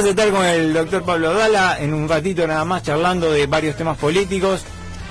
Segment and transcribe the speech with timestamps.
[0.00, 3.46] Vamos a estar con el doctor Pablo Dala en un ratito nada más charlando de
[3.46, 4.64] varios temas políticos.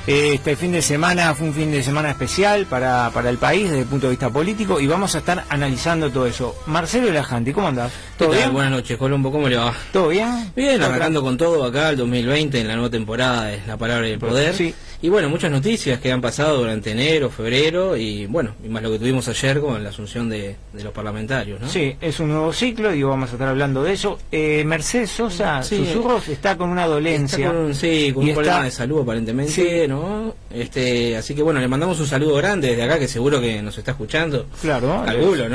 [0.08, 3.82] Este fin de semana fue un fin de semana especial para, para el país desde
[3.82, 6.56] el punto de vista político y vamos a estar analizando todo eso.
[6.66, 7.92] Marcelo Lajanti, ¿cómo andás?
[8.18, 8.52] ¿Todo bien?
[8.52, 9.76] Buenas noches, Colombo, ¿cómo le va?
[9.94, 10.52] ¿Todo bien?
[10.56, 14.18] Bien, arrancando con todo acá el 2020 en la nueva temporada de La Palabra del
[14.18, 14.56] Poder.
[14.56, 14.74] Sí.
[15.02, 18.92] Y bueno, muchas noticias que han pasado durante enero, febrero y bueno, y más lo
[18.92, 21.70] que tuvimos ayer con la asunción de, de los parlamentarios, ¿no?
[21.70, 24.20] Sí, es un nuevo ciclo y vamos a estar hablando de eso.
[24.30, 25.78] Eh, Mercedes Sosa, Sí.
[25.78, 27.46] Susurros, está con una dolencia.
[27.48, 29.88] Está con, sí, con un problema de salud aparentemente, Sí.
[29.88, 30.36] ¿no?
[30.54, 33.78] Este, así que bueno, le mandamos un saludo grande desde acá que seguro que nos
[33.78, 34.48] está escuchando.
[34.62, 35.06] Claro.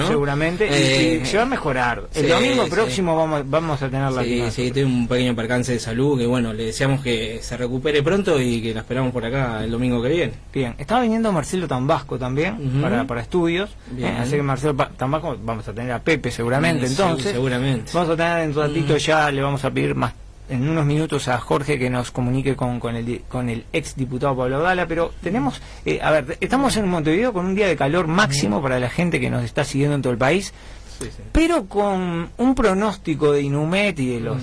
[0.07, 0.67] Seguramente.
[0.67, 2.05] y- Eh, y se va a mejorar.
[2.15, 5.73] El sí, domingo próximo vamos, vamos a tener la Sí, sí, tiene un pequeño percance
[5.73, 9.23] de salud que bueno, le deseamos que se recupere pronto y que la esperamos por
[9.25, 10.33] acá el domingo que viene.
[10.53, 13.71] Bien, estaba viniendo Marcelo Tambasco también para, para estudios.
[13.91, 14.09] Bien.
[14.15, 17.33] Eh, así que Marcelo Tambasco, vamos a tener a Pepe seguramente Mm, entonces.
[17.33, 17.91] seguramente.
[17.95, 20.13] Vamos a tener en un ratito ya, le vamos a pedir más
[20.49, 24.37] en unos minutos a Jorge que nos comunique con, con el con el ex diputado
[24.37, 28.07] Pablo Dala, pero tenemos, eh, a ver, estamos en Montevideo con un día de calor
[28.09, 30.53] máximo para la gente que nos está siguiendo en todo el país,
[31.01, 31.23] Sí, sí.
[31.33, 34.37] pero con un pronóstico de Inumet y de los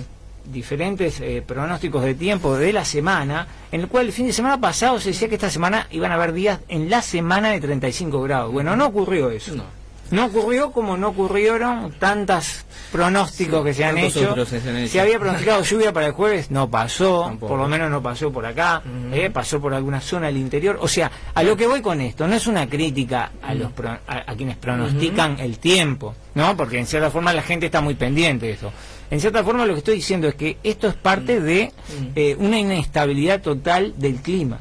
[0.51, 4.59] diferentes eh, pronósticos de tiempo de la semana, en el cual el fin de semana
[4.59, 8.21] pasado se decía que esta semana iban a haber días en la semana de 35
[8.21, 8.51] grados.
[8.51, 9.55] Bueno, no ocurrió eso.
[9.55, 9.63] No.
[10.11, 14.45] No ocurrió como no ocurrieron tantas pronósticos que se han tantos hecho.
[14.45, 14.91] se han hecho.
[14.91, 17.47] Se había pronosticado lluvia para el jueves, no pasó, Tampoco.
[17.53, 18.81] por lo menos no pasó por acá,
[19.13, 20.77] eh, pasó por alguna zona del interior.
[20.81, 23.87] O sea, a lo que voy con esto, no es una crítica a los pro-
[24.05, 26.57] a, a quienes pronostican el tiempo, ¿no?
[26.57, 28.73] Porque en cierta forma la gente está muy pendiente de eso.
[29.11, 31.73] En cierta forma lo que estoy diciendo es que esto es parte de
[32.15, 34.59] eh, una inestabilidad total del clima.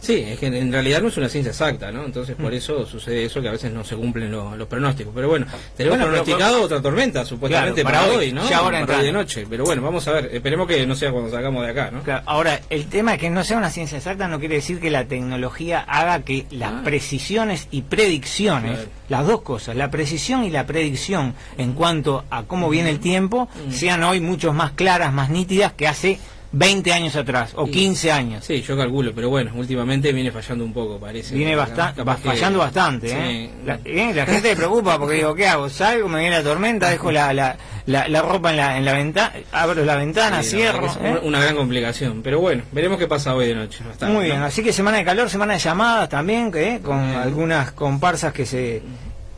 [0.00, 2.04] Sí, es que en realidad no es una ciencia exacta, ¿no?
[2.04, 5.12] Entonces por eso sucede eso que a veces no se cumplen lo- los pronósticos.
[5.14, 8.48] Pero bueno, tenemos Bueno, pero- pronosticado otra tormenta supuestamente Claro, para, para hoy, ¿no?
[8.48, 9.46] ya ahora para hoy de noche.
[9.48, 10.30] Pero bueno, vamos a ver.
[10.32, 12.02] Esperemos que no sea cuando salgamos de acá, ¿no?
[12.02, 14.90] Claro, ahora, el tema de que no sea una ciencia exacta no quiere decir que
[14.90, 16.80] la tecnología haga que las Ah.
[16.84, 18.88] precisiones y predicciones, Claro.
[19.08, 23.48] las dos cosas, la precisión y la predicción en cuanto a cómo viene el tiempo,
[23.70, 26.18] sean hoy mucho más claras, más nítidas que hace
[26.52, 28.44] 20 años atrás o Y- 15 años.
[28.44, 31.34] Sí, yo calculo, pero bueno, últimamente viene fallando un poco, parece.
[31.34, 33.14] Viene bastante, que- fallando bastante, Sí.
[33.16, 33.50] ¿eh?
[33.64, 35.68] La, eh, la gente se preocupa porque digo, ¿qué hago?
[35.68, 37.56] Salgo, me viene la tormenta, dejo la, la,
[37.86, 40.86] la, la ropa en la, en la ventana, abro la ventana, Sí, cierro.
[41.02, 41.20] ¿eh?
[41.22, 42.20] una, gran complicación.
[42.22, 43.84] Pero bueno, veremos qué pasa hoy de noche.
[43.88, 46.80] Hasta- Muy bien, así que semana de calor, semana de llamadas también, ¿eh?
[46.82, 48.82] con algunas comparsas que se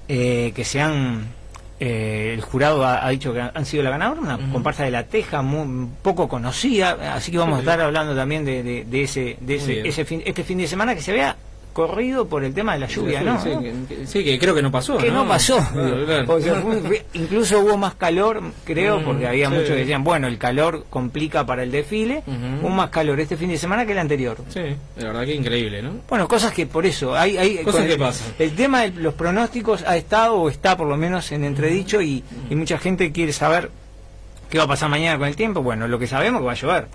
[0.09, 1.27] eh, que se han
[1.85, 5.05] eh, el jurado ha, ha dicho que han sido la ganadora, una comparsa de la
[5.05, 9.37] Teja muy poco conocida, así que vamos a estar hablando también de, de- de ese
[9.41, 11.37] de ese, ese fin, este fin de semana que se vea
[11.73, 13.43] corrido por el tema de la lluvia, Sí, ¿no?
[13.43, 13.51] Sí,
[13.89, 14.99] que, que- sí, que creo que no pasó.
[14.99, 15.57] que no pasó.
[15.73, 16.35] Claro, claro.
[16.35, 19.53] O sea, fue- fue- incluso hubo más calor, creo, Mm, porque había sí.
[19.55, 22.61] muchos que decían, bueno, el calor complica para el desfile, Ujú.
[22.67, 24.37] hubo más calor este fin de semana que el anterior.
[24.49, 24.61] Sí,
[24.97, 25.93] la verdad que increíble, ¿no?
[26.09, 28.29] Bueno, cosas que por eso, hay, hay Cosas que el, pasan.
[28.39, 32.23] El tema de los pronósticos ha estado o está por lo menos en entredicho y,
[32.51, 33.71] y mucha gente quiere saber
[34.51, 35.63] qué va a pasar mañana con el tiempo.
[35.63, 36.87] Bueno, lo que sabemos que va a llover.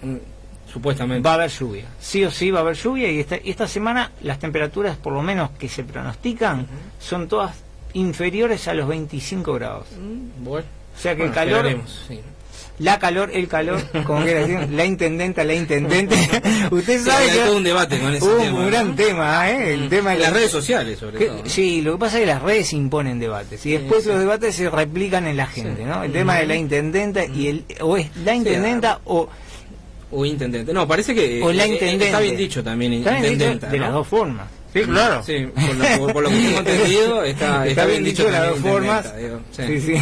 [0.68, 1.26] Mm, Supuestamente.
[1.26, 1.86] Va a haber lluvia.
[2.00, 5.22] Sí o sí va a haber lluvia y esta, esta semana las temperaturas por lo
[5.22, 6.68] menos que se pronostican
[7.00, 7.56] son todas
[7.94, 9.88] inferiores a los 25 grados.
[10.00, 10.68] Mm, Bueno.
[10.96, 12.20] O sea que Bueno, el calor, sí.
[12.80, 16.16] la calor, el calor, como quiera decir, la intendenta, la intendente.
[16.72, 18.68] Usted sabe que todo un debate con ese hubo tema, un ¿no?
[18.68, 19.74] gran tema, ¿eh?
[19.76, 21.44] El tema de En las la- redes sociales, sobre Que- todo.
[21.44, 21.50] ¿no?
[21.50, 24.10] Sí, lo que pasa es que las redes imponen debates y después sí.
[24.10, 25.86] los debates se replican en la gente.
[25.86, 26.04] ¿no?
[26.04, 29.30] El tema de la intendenta y el o es la intendenta o,
[30.12, 30.72] O intendente.
[30.74, 31.42] No, parece que.
[31.44, 32.06] o la eh, intendente.
[32.06, 33.68] Está bien dicho también, Está intendenta.
[33.68, 33.84] de ¿no?
[33.86, 34.48] las dos formas.
[34.74, 35.24] Sí, claro.
[35.24, 38.60] Sí, por lo, por- lo que tengo entendido, está, está bien dicho de las dos
[38.60, 39.18] formas.
[39.18, 39.96] digo, Sí, sí.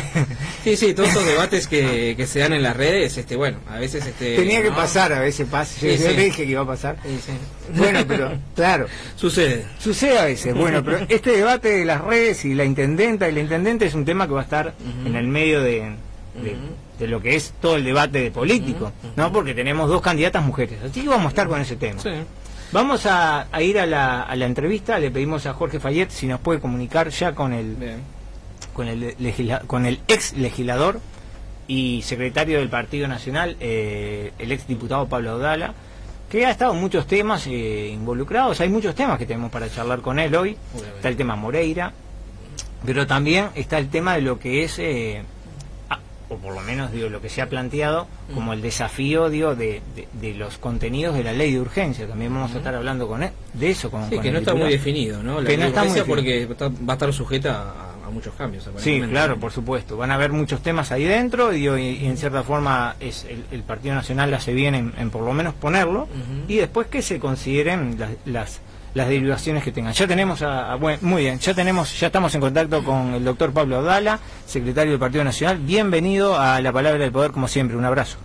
[0.64, 3.78] Sí, sí, todos estos debates que, que se dan en las redes, este, bueno, a
[3.78, 4.36] veces este.
[4.36, 4.76] Tenía que ¿no?
[4.76, 5.74] pasar, a veces pasa.
[5.82, 6.16] Yo, Sí, yo sí.
[6.16, 6.98] te dije que iba a pasar.
[7.04, 7.32] Sí, sí.
[7.78, 9.66] Bueno, pero claro, Sucede.
[9.80, 10.54] sucede a veces.
[10.54, 14.04] Bueno, pero este debate de las redes y la intendenta y la intendente es un
[14.04, 14.74] tema que va a estar
[15.06, 15.92] en el medio de,
[16.42, 16.56] de,
[17.00, 19.32] de lo que es todo el debate de político, ¿no?
[19.32, 20.80] Porque tenemos dos candidatas mujeres.
[20.84, 22.00] Así que vamos a estar con ese tema.
[22.02, 22.10] Sí.
[22.72, 26.28] Vamos a, a ir a la, a la entrevista, le pedimos a Jorge Fayet si
[26.28, 28.00] nos puede comunicar ya con el, Bien.
[28.74, 31.00] con el, legisla- con el ex legislador
[31.68, 35.74] y secretario del Partido Nacional, eh, el ex diputado Pablo Audala,
[36.30, 38.60] que ha estado en muchos temas eh, involucrados.
[38.60, 40.58] Hay muchos temas que tenemos para charlar con él hoy.
[40.74, 40.98] Obviamente.
[40.98, 41.94] Está el tema Moreira,
[42.86, 45.22] pero también está el tema de lo que es, eh,
[46.30, 49.82] o por lo menos digo, lo que se ha planteado como el desafío digo, de,
[49.96, 52.08] de- de los contenidos de la ley de urgencia.
[52.08, 53.92] También vamos a estar hablando con él, de eso.
[53.92, 55.40] Con, Sí, con que no está muy definido, ¿no?
[55.42, 56.48] La Que no ley de está muy urgencia definido.
[56.48, 58.70] porque está- va a estar sujeta a, muchos cambios.
[58.78, 59.98] Sí, claro, por supuesto.
[59.98, 64.34] Van a haber muchos temas ahí dentro y, en cierta forma es el, Partido Nacional
[64.34, 66.08] hace bien en, por lo menos ponerlo
[66.48, 68.62] y después que se consideren las, las,
[69.04, 69.94] derivaciones que tengan.
[69.94, 73.78] Ya tenemos a, muy bien, ya tenemos, ya estamos en contacto con el doctor Pablo
[73.78, 75.58] Abdala, secretario del Partido Nacional.
[75.58, 77.76] Bienvenido a la Palabra del Poder, como siempre.
[77.76, 78.18] Un abrazo.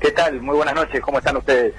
[0.00, 0.40] ¿Qué tal?
[0.40, 1.00] Muy buenas noches.
[1.00, 1.72] ¿Cómo están ustedes?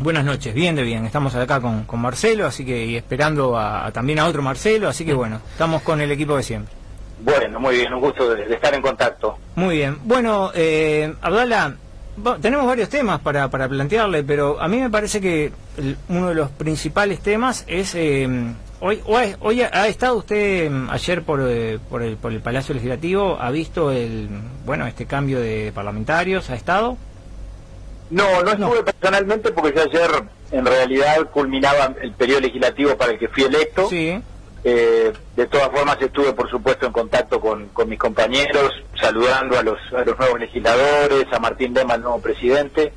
[0.00, 1.06] Buenas noches, bien de bien.
[1.06, 5.04] Estamos acá con, con Marcelo, así que y esperando a, también a otro Marcelo, así
[5.04, 6.74] que bueno, estamos con el equipo de siempre.
[7.20, 9.38] Bueno, muy bien, un gusto de, estar en contacto.
[9.54, 9.98] Muy bien.
[10.02, 11.76] Bueno, eh, Abdala,
[12.40, 15.52] tenemos varios temas para, para plantearle, pero a mí me parece que
[16.08, 17.94] uno de los principales temas es...
[17.94, 18.28] Eh,
[18.80, 19.02] hoy,
[19.40, 23.50] hoy, ha estado usted mm, ayer por, eh, por, el, por el Palacio Legislativo, ha
[23.50, 24.28] visto el
[24.64, 26.96] bueno este cambio de parlamentarios, ha estado.
[28.10, 33.18] No, no estuve personalmente porque yo ayer en realidad culminaba el periodo legislativo para el
[33.18, 33.88] que fui electo.
[33.88, 34.20] Sí.
[34.64, 39.78] Eh, de todas formas estuve por supuesto en contacto con, mis compañeros, saludando a los,
[39.92, 42.92] a los nuevos legisladores, a Martín Lema, el nuevo presidente,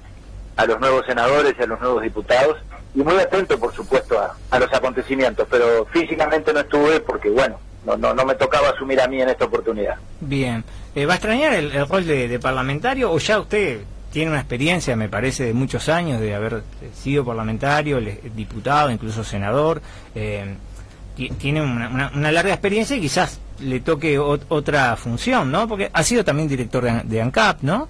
[0.56, 2.58] a los nuevos senadores y a los nuevos diputados,
[2.96, 7.98] y muy atento por supuesto a, los acontecimientos, pero físicamente no estuve porque bueno, no,
[7.98, 9.96] no, no me tocaba asumir a mí en esta oportunidad.
[10.22, 10.63] Bien,
[10.96, 13.81] eh, ¿va a extrañar el, rol de parlamentario o ya usted
[14.12, 16.63] tiene una experiencia, me parece, de muchos años de haber
[16.94, 18.00] sido parlamentario,
[18.34, 19.81] diputado, incluso senador.
[20.16, 20.56] Eh,
[21.40, 25.68] tiene una, larga experiencia y quizás le toque otra función, ¿no?
[25.68, 27.88] Porque ha sido también director de, ANCAP, ¿no?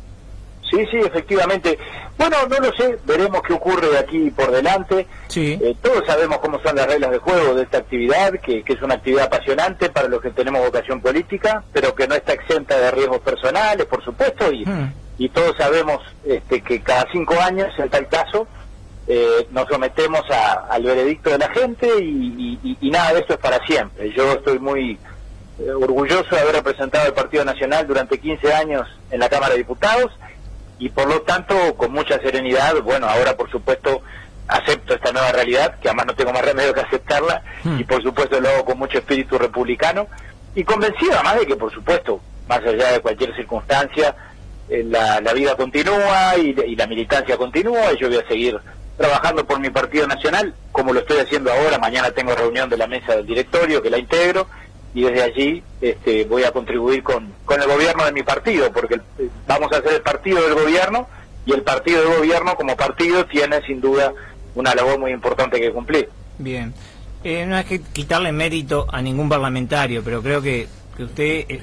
[0.70, 1.78] Sí, sí, efectivamente.
[2.18, 5.08] Bueno, no lo sé, veremos qué ocurre de aquí por delante.
[5.28, 5.58] Sí.
[5.62, 8.96] Eh, todos sabemos cómo son las reglas de juego de esta actividad, que, es una
[8.96, 13.20] actividad apasionante para los que tenemos vocación política, pero que no está exenta de riesgos
[13.20, 18.08] personales, por supuesto, y, hmm y todos sabemos este, que cada cinco años, en tal
[18.08, 18.48] caso,
[19.08, 20.22] eh, nos sometemos
[20.70, 24.12] al veredicto de la gente y, nada de esto es para siempre.
[24.16, 24.98] Yo estoy muy
[25.60, 29.60] eh, orgulloso de haber representado al Partido Nacional durante 15 años en la Cámara de
[29.60, 30.12] Diputados
[30.80, 34.02] y por lo tanto con mucha serenidad, bueno, ahora por supuesto
[34.48, 37.80] acepto esta nueva realidad, que además no tengo más remedio que aceptarla hmm.
[37.80, 40.08] y por supuesto lo hago con mucho espíritu republicano
[40.56, 44.16] y convencido además de que por supuesto, más allá de cualquier circunstancia,
[44.70, 48.60] eh, la, vida continúa y, la militancia continúa y yo voy a seguir
[48.98, 51.78] trabajando por mi partido nacional como lo estoy haciendo ahora.
[51.78, 54.48] Mañana tengo reunión de la mesa del directorio que la integro
[54.94, 58.96] y desde allí este, voy a contribuir con, con el gobierno de mi partido porque
[58.96, 61.08] eh, vamos a ser el partido del gobierno
[61.46, 64.12] y el partido del gobierno como partido tiene sin duda
[64.56, 66.10] una labor muy importante que cumplir.
[66.38, 66.74] Bien.
[67.24, 71.62] Eh, no es que quitarle mérito a ningún parlamentario, pero creo que, que usted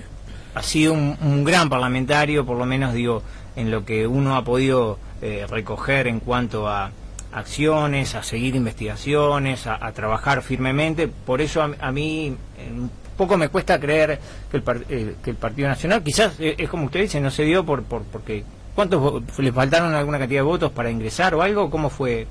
[0.55, 3.23] ha sido un, gran parlamentario, por lo menos digo,
[3.57, 6.91] en lo que uno ha podido eh, recoger en cuanto a
[7.35, 11.09] acciones, a seguir investigaciones, a, trabajar firmemente.
[11.09, 12.37] Por eso a, mí
[12.71, 14.19] un poco me cuesta creer
[14.51, 17.45] que el, eh, que el Partido Nacional, quizás eh, es como usted dice, no se
[17.45, 18.45] dio por, por porque...
[18.75, 21.71] ¿Cuántos le faltaron alguna cantidad de votos para ingresar o algo?
[21.71, 22.27] ¿Cómo fue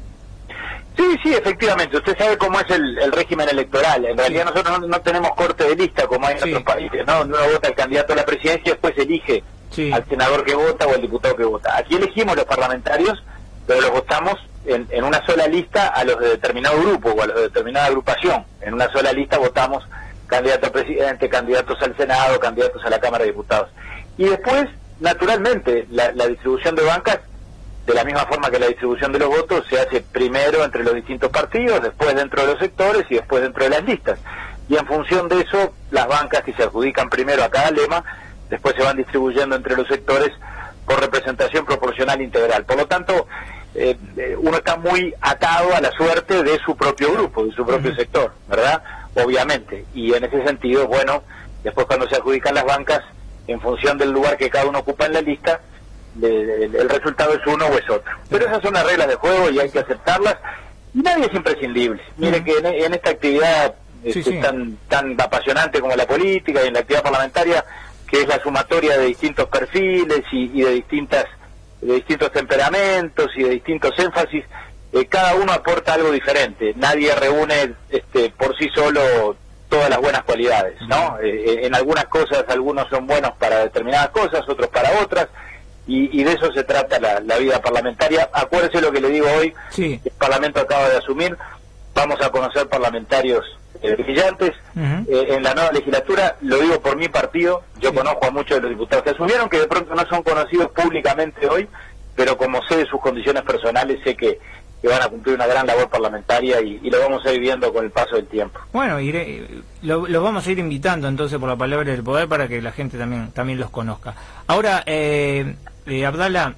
[0.96, 1.98] Sí, sí, efectivamente.
[1.98, 4.06] Usted sabe cómo es el, régimen electoral.
[4.06, 7.06] En realidad nosotros no, tenemos corte de lista como hay en otros países.
[7.08, 7.22] ¿no?
[7.22, 9.44] Uno vota al candidato a la presidencia y después elige
[9.92, 11.78] al senador que vota o al diputado que vota.
[11.78, 13.24] Aquí elegimos los parlamentarios,
[13.66, 14.36] pero los votamos
[14.66, 17.88] en, en, una sola lista a los de determinado grupo o a los de determinada
[17.88, 18.46] agrupación.
[18.62, 19.84] En una sola lista votamos
[20.28, 23.70] candidato a presidente, candidatos al Senado, candidatos a la Cámara de Diputados.
[24.18, 24.66] Y después,
[25.00, 27.20] naturalmente, la distribución de bancas
[27.86, 30.96] de la misma forma que la distribución de los votos se hace primero entre los
[30.96, 34.20] distintos partidos, después dentro de los sectores y después dentro de las listas.
[34.70, 38.04] Y en función de eso, las bancas que se adjudican primero a cada lema,
[38.50, 40.32] después se van distribuyendo entre los sectores
[40.86, 42.66] por representación proporcional integral.
[42.66, 43.28] Por lo tanto,
[43.76, 47.66] eh, eh, uno está muy atado a la suerte de su propio grupo, de su
[47.66, 48.82] propio sector, ¿verdad?
[49.16, 49.86] Obviamente.
[49.94, 51.24] Y en ese sentido, bueno,
[51.64, 53.02] después cuando se adjudican las bancas,
[53.48, 55.60] en función del lugar que cada uno ocupa en la lista,
[56.22, 58.12] el resultado es uno o es otro.
[58.30, 60.38] Pero esas son las reglas de juego y hay que aceptarlas.
[60.94, 62.02] Y nadie es imprescindible.
[62.18, 66.82] Mire que en, esta actividad este, Tan, tan apasionante como la política y en la
[66.82, 67.64] actividad parlamentaria,
[68.06, 71.26] que es la sumatoria de distintos perfiles y, de distintas
[71.84, 74.44] de distintos temperamentos y de distintos énfasis,
[74.94, 76.74] eh, cada uno aporta algo diferente.
[76.76, 79.36] Nadie reúne este, por sí solo
[79.70, 81.18] todas las buenas cualidades, ¿no?
[81.20, 85.28] Eh, en algunas cosas algunos son buenos para determinadas cosas, otros para otras
[85.86, 88.30] y, de eso se trata la, vida parlamentaria.
[88.32, 90.00] Acuérdese lo que le digo hoy, sí.
[90.04, 91.38] el Parlamento acaba de asumir,
[91.94, 93.44] vamos a conocer parlamentarios
[93.84, 98.32] eh, brillantes eh, en la nueva legislatura, lo digo por mi partido, yo conozco a
[98.32, 101.68] muchos de los diputados que asumieron, que de pronto no son conocidos públicamente hoy,
[102.16, 104.40] pero como sé de sus condiciones personales, sé que,
[104.82, 107.84] que van a cumplir una gran labor parlamentaria y, lo vamos a ir viendo con
[107.84, 108.60] el paso del tiempo.
[108.72, 109.48] Bueno, iré,
[109.82, 112.72] lo, los vamos a ir invitando entonces por la palabra del poder para que la
[112.72, 114.14] gente también también los conozca.
[114.48, 116.56] Ahora, eh, eh Abdala,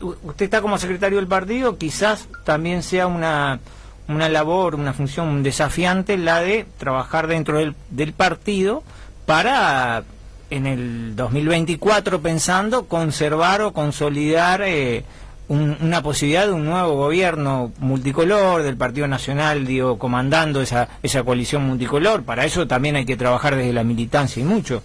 [0.00, 3.60] usted, está como secretario del partido, quizás también sea una,
[4.08, 8.82] una labor, una función desafiante la de trabajar dentro del, del partido
[9.26, 10.04] para
[10.50, 15.04] en el 2024 pensando conservar o consolidar eh,
[15.48, 21.66] una posibilidad de un nuevo gobierno multicolor del Partido Nacional, digo, comandando esa, esa coalición
[21.66, 22.22] multicolor.
[22.22, 24.82] Para eso también hay que trabajar desde la militancia y mucho.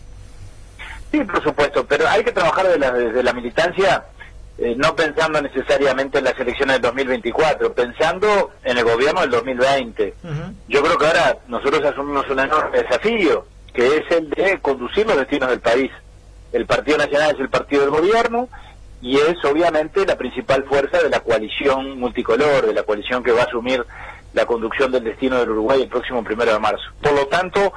[1.12, 4.04] Sí, por supuesto, pero hay que trabajar desde la militancia
[4.62, 10.14] eh, no pensando necesariamente en las elecciones del 2024, pensando en el gobierno del 2020.
[10.68, 15.18] Yo creo que ahora nosotros asumimos un enorme desafío, que es el de conducir los
[15.18, 15.92] destinos del país.
[16.52, 18.50] El Partido Nacional es el partido del gobierno
[19.02, 23.44] y es obviamente la principal fuerza de la coalición multicolor, de la coalición que va
[23.44, 23.86] a asumir
[24.34, 26.84] la conducción del destino del Uruguay el próximo primero de marzo.
[27.02, 27.72] Por lo tanto,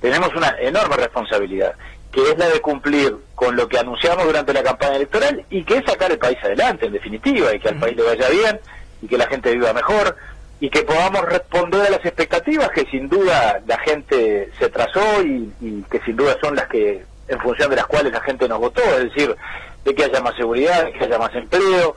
[0.00, 1.74] tenemos una enorme responsabilidad,
[2.12, 5.78] que es la de cumplir con lo que anunciamos durante la campaña electoral y que
[5.78, 8.60] es sacar el país adelante, en definitiva, y que al país le vaya bien
[9.02, 10.16] y que la gente viva mejor
[10.60, 15.52] y que podamos responder a las expectativas que sin duda la gente se trazó y,
[15.60, 18.58] y que sin duda son las que en función de las cuales la gente nos
[18.58, 19.36] votó, es decir,
[19.84, 21.94] de que haya más seguridad, de que haya más empleo,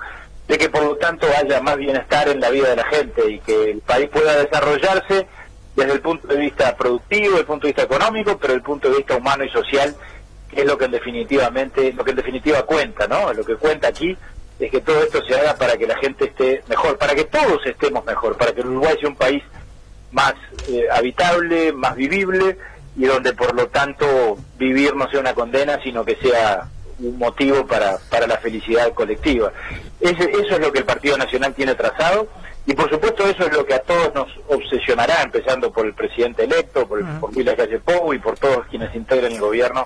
[0.48, 3.40] de que por lo tanto haya más bienestar en la vida de la gente y
[3.40, 5.26] que el país pueda desarrollarse
[5.76, 8.64] desde el punto de vista productivo, desde el punto de vista económico, pero desde el
[8.64, 9.96] punto de vista humano y social,
[10.50, 13.34] que es lo que en definitivamente, lo que en definitiva cuenta, ¿no?
[13.34, 14.18] Lo que cuenta aquí
[14.60, 17.66] es que todo esto se haga para que la gente esté mejor, para que todos
[17.66, 19.44] estemos mejor, para que Uruguay sea un país
[20.12, 20.34] más
[20.68, 22.58] eh, habitable, más vivible
[22.98, 26.68] y donde por lo tanto vivir no sea una condena, sino que sea
[27.00, 29.52] un motivo para, para la felicidad colectiva.
[30.02, 32.28] eso es lo que el Partido Nacional tiene trazado
[32.66, 36.44] y por supuesto eso es lo que a todos nos obsesionará, empezando por el presidente
[36.44, 39.84] electo, por, por Luis Calle Pou y por todos quienes integran el gobierno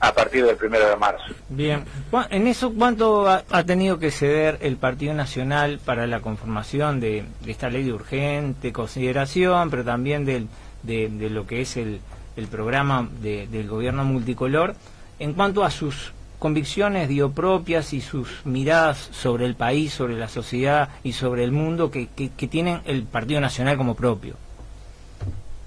[0.00, 1.24] a partir del primero de marzo.
[1.48, 1.84] Bien,
[2.30, 7.70] en eso, ¿cuánto ha, tenido que ceder el Partido Nacional para la conformación de, esta
[7.70, 10.48] ley de urgente consideración, pero también del,
[10.82, 12.00] de, de lo que es el,
[12.36, 14.74] el programa del gobierno multicolor,
[15.18, 20.88] en cuanto a sus convicciones diopropias y sus miradas sobre el país, sobre la sociedad
[21.02, 24.34] y sobre el mundo que, que, tienen el Partido Nacional como propio?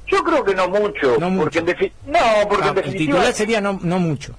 [0.07, 1.17] Yo creo que no mucho.
[1.19, 4.33] No Porque en no, porque ah, El titular sería no, no mucho.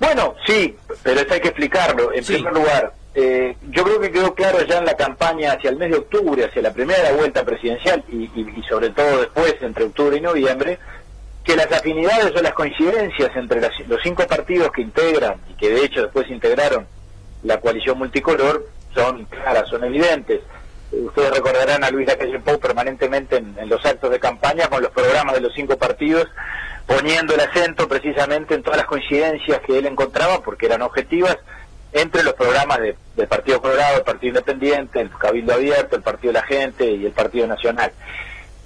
[0.00, 2.12] Bueno, sí, pero esto hay que explicarlo.
[2.12, 5.76] En primer lugar, eh, yo creo que quedó claro ya en la campaña hacia el
[5.76, 10.16] mes de octubre, hacia la primera vuelta presidencial y, y sobre todo después, entre octubre
[10.16, 10.78] y noviembre,
[11.44, 15.84] que las afinidades o las coincidencias entre los cinco partidos que integran y que de
[15.84, 16.86] hecho después integraron
[17.42, 20.40] la coalición multicolor son claras, son evidentes.
[20.92, 25.34] Ustedes recordarán a Luis Lacalle Pou permanentemente en, los actos de campaña con los programas
[25.34, 26.28] de los cinco partidos,
[26.86, 31.38] poniendo el acento precisamente en todas las coincidencias que él encontraba, porque eran objetivas,
[31.94, 36.40] entre los programas del Partido Colorado, el Partido Independiente, el Cabildo Abierto, el Partido de
[36.40, 37.92] la Gente y el Partido Nacional.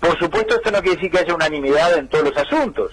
[0.06, 2.92] Por supuesto, esto no quiere decir que haya unanimidad en todos los asuntos.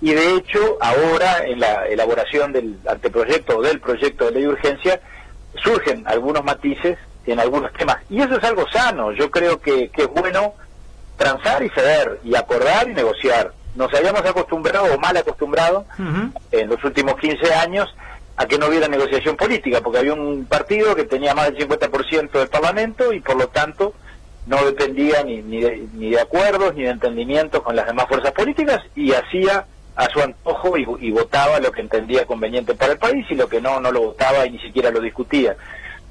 [0.00, 4.48] Y de hecho, ahora en la elaboración del anteproyecto o del proyecto de ley de
[4.48, 5.00] urgencia,
[5.62, 7.98] surgen algunos matices en algunos temas.
[8.10, 9.12] Y eso es algo sano.
[9.12, 10.54] Yo creo que, es bueno
[11.16, 13.52] transar y ceder, y acordar y negociar.
[13.76, 15.84] Nos habíamos acostumbrado o mal acostumbrado
[16.50, 17.88] en los últimos 15 años
[18.36, 22.30] a que no hubiera negociación política, porque había un partido que tenía más del 50%
[22.32, 23.94] del Parlamento y por lo tanto
[24.48, 28.32] no dependía ni, ni, de, ni de acuerdos ni de entendimientos con las demás fuerzas
[28.32, 33.26] políticas y hacía a su antojo y, votaba lo que entendía conveniente para el país
[33.30, 35.56] y lo que no, no lo votaba y ni siquiera lo discutía.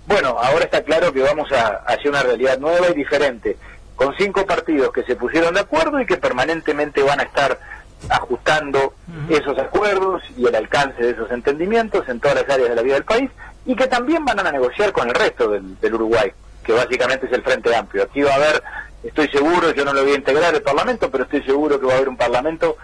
[0.05, 3.57] Bueno, ahora está claro que vamos a hacer una realidad nueva y diferente,
[3.95, 7.57] con cinco partidos que se pusieron de acuerdo y que permanentemente van a estar
[8.09, 8.93] ajustando
[9.29, 12.95] esos acuerdos y el alcance de esos entendimientos en todas las áreas de la vida
[12.95, 13.31] del país
[13.65, 16.31] y que también van a negociar con el resto del Uruguay
[16.67, 18.03] que básicamente es el Frente Amplio.
[18.03, 18.61] Aquí va a haber,
[19.01, 21.93] estoy seguro, yo no lo voy a integrar el Parlamento, pero estoy seguro que va
[21.93, 22.75] a haber un Parlamento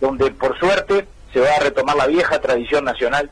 [0.00, 3.30] donde por suerte se va a retomar la vieja tradición nacional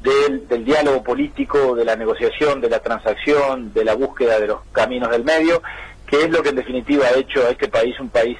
[0.00, 4.60] del, del diálogo político, de la negociación, de la transacción, de la búsqueda de los
[4.72, 5.62] caminos del medio,
[6.04, 8.36] que es lo que en definitiva ha hecho a este país un país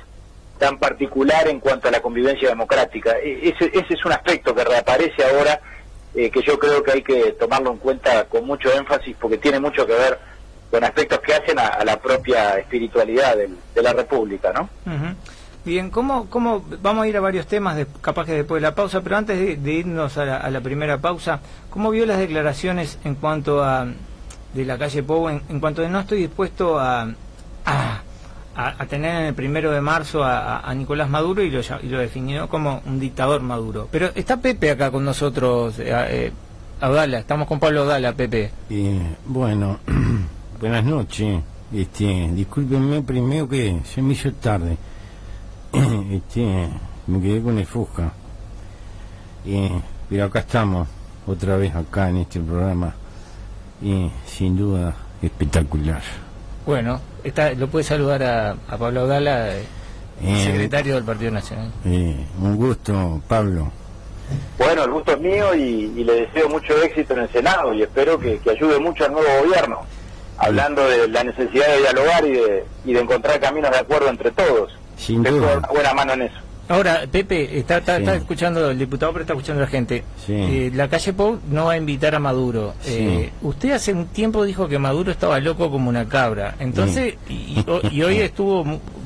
[0.58, 3.12] tan particular en cuanto a la convivencia democrática.
[3.22, 5.60] E, ese, es un aspecto que reaparece ahora,
[6.16, 9.60] eh, que yo creo que hay que tomarlo en cuenta con mucho énfasis porque tiene
[9.60, 10.18] mucho que ver
[10.70, 14.68] con aspectos que hacen a, la propia espiritualidad de la República, ¿no?
[15.64, 18.74] Bien, ¿cómo, ¿cómo vamos a ir a varios temas, de, capaz que después de la
[18.74, 21.40] pausa, pero antes de, irnos a la, primera pausa,
[21.70, 23.86] ¿cómo vio las declaraciones en cuanto a
[24.52, 27.08] de la calle Pou, en, cuanto a no estoy dispuesto a,
[27.64, 28.02] a,
[28.54, 32.46] a, tener en el primero de marzo a, Nicolás Maduro y lo, y lo, definió
[32.50, 33.88] como un dictador Maduro.
[33.90, 36.32] Pero está Pepe acá con nosotros, eh, eh
[37.16, 38.50] estamos con Pablo Dala, Pepe.
[39.24, 39.78] bueno,
[40.64, 41.42] buenas noches.
[41.74, 44.78] Este, discúlpenme primero que se me hizo tarde.
[46.10, 46.68] Este,
[47.06, 48.10] me quedé con el Fusca.
[50.08, 50.88] pero acá estamos,
[51.26, 52.94] otra vez acá en este programa.
[53.82, 56.00] Y sin duda espectacular.
[56.64, 59.66] Bueno, está, lo puede saludar a, Pablo Dala, eh,
[60.44, 61.70] secretario del Partido Nacional.
[61.84, 63.70] un gusto, Pablo.
[64.56, 68.18] Bueno, el gusto es mío y, le deseo mucho éxito en el Senado y espero
[68.18, 69.82] que, ayude mucho al nuevo gobierno,
[70.38, 74.30] hablando de la necesidad de dialogar y de, y de encontrar caminos de acuerdo entre
[74.32, 74.72] todos.
[74.96, 75.58] Sin duda.
[75.58, 76.44] Una buena mano en eso.
[76.66, 80.02] Ahora, Pepe, está, está, escuchando, el diputado, pero está escuchando a la gente.
[80.28, 82.72] Eh, la calle Pou no va a invitar a Maduro.
[82.86, 86.54] Eh, usted hace un tiempo dijo que Maduro estaba loco como una cabra.
[86.58, 88.64] Entonces, y, hoy estuvo,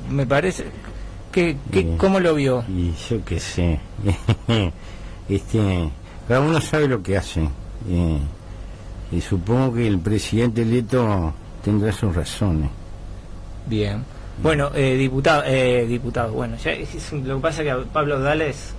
[0.08, 0.66] me parece,
[1.32, 1.56] que,
[1.96, 2.64] ¿cómo lo vio?
[2.68, 3.80] Y yo qué sé.
[5.28, 5.90] este,
[6.28, 7.48] cada uno sabe lo que hace.
[9.10, 11.32] Y supongo que el presidente Leto
[11.64, 12.70] tendrá sus razones.
[13.66, 14.04] Bien.
[14.42, 16.72] Bueno, eh, diputado, eh, diputado, bueno, ya
[17.24, 18.74] lo que pasa es que Pablo Dales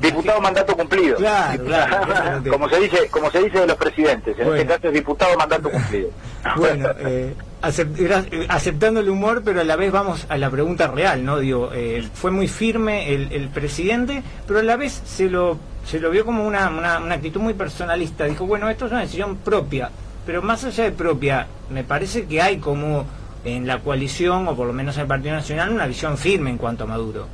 [0.00, 1.16] Diputado mandato cumplido.
[1.16, 2.42] Claro, claro.
[2.50, 5.70] como se dice, como se dice de los presidentes, en este caso es diputado mandato
[5.70, 6.10] cumplido.
[6.56, 11.24] Bueno, eh, eh, aceptando el humor, pero a la vez vamos a la pregunta real,
[11.24, 11.38] ¿no?
[11.38, 16.10] Digo, eh, fue muy firme el, presidente, pero a la vez se lo se lo
[16.10, 18.24] vio como una, una, una actitud muy personalista.
[18.24, 19.90] Dijo, bueno, esto es una decisión propia,
[20.26, 23.04] pero más allá de propia, me parece que hay como
[23.44, 26.58] en la coalición, o por lo menos en el Partido Nacional, una visión firme en
[26.58, 27.26] cuanto a Maduro.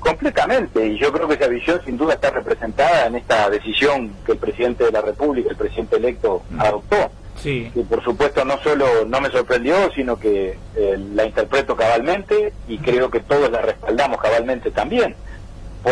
[0.00, 4.32] Completamente, y yo creo que esa visión sin duda está representada en esta decisión que
[4.32, 6.60] el presidente de la República, el presidente electo, mm.
[6.60, 7.10] adoptó.
[7.36, 7.70] Sí.
[7.74, 12.78] Y por supuesto no solo no me sorprendió, sino que eh, la interpreto cabalmente y
[12.78, 15.14] creo que todos la respaldamos cabalmente también.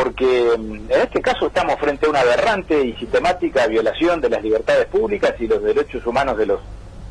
[0.02, 4.42] Porque mm, en este caso estamos frente a una aberrante y sistemática violación de las
[4.42, 6.60] libertades públicas y los derechos humanos de los,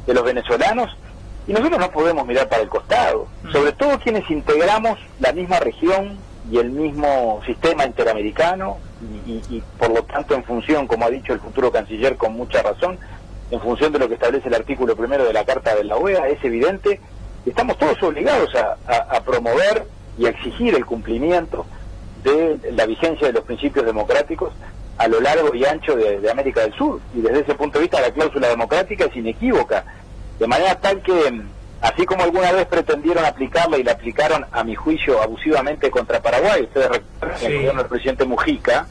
[0.05, 0.95] de los venezolanos
[1.47, 3.51] y nosotros no podemos mirar para el costado, mm.
[3.51, 6.17] sobre todo quienes integramos la misma región
[6.51, 8.77] y el mismo sistema interamericano
[9.27, 12.97] y, por lo tanto en función, como ha dicho el futuro canciller con mucha razón,
[13.51, 16.29] en función de lo que establece el artículo primero de la Carta de la OEA,
[16.29, 16.99] es evidente
[17.43, 19.85] que estamos todos obligados a, promover
[20.17, 21.65] y a exigir el cumplimiento
[22.31, 24.53] de la vigencia de los principios democráticos
[24.97, 26.99] a lo largo y ancho de, América del Sur.
[27.13, 29.83] Y desde ese punto de vista la cláusula democrática es inequívoca,
[30.39, 31.41] de manera tal que
[31.81, 36.63] Así como alguna vez pretendieron aplicarla y la aplicaron, a mi juicio, abusivamente contra Paraguay,
[36.63, 38.87] ustedes recuerdan el gobierno del presidente Mujica,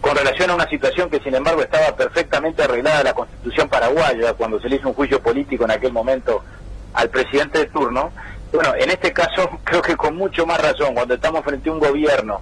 [0.00, 4.58] con relación a una situación que sin embargo estaba perfectamente arreglada la constitución paraguaya, cuando
[4.58, 6.42] se le hizo un juicio político en aquel momento
[6.94, 8.10] al presidente de turno,
[8.52, 11.78] bueno, en este caso creo que con mucho más razón, cuando estamos frente a un
[11.78, 12.40] gobierno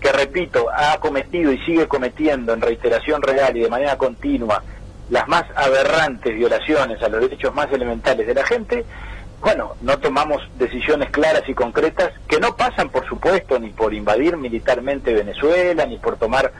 [0.00, 4.62] que, repito, ha cometido y sigue cometiendo en reiteración real y de manera continua
[5.10, 8.84] las más aberrantes violaciones a los derechos más elementales de la gente,
[9.40, 14.36] bueno, no tomamos decisiones claras y concretas que no pasan, por supuesto, ni por invadir
[14.36, 16.52] militarmente Venezuela, ni por tomar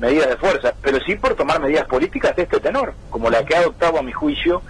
[0.00, 3.54] medidas de fuerza, pero sí por tomar medidas políticas de este tenor, como la que
[3.54, 4.62] ha adoptado a mi juicio,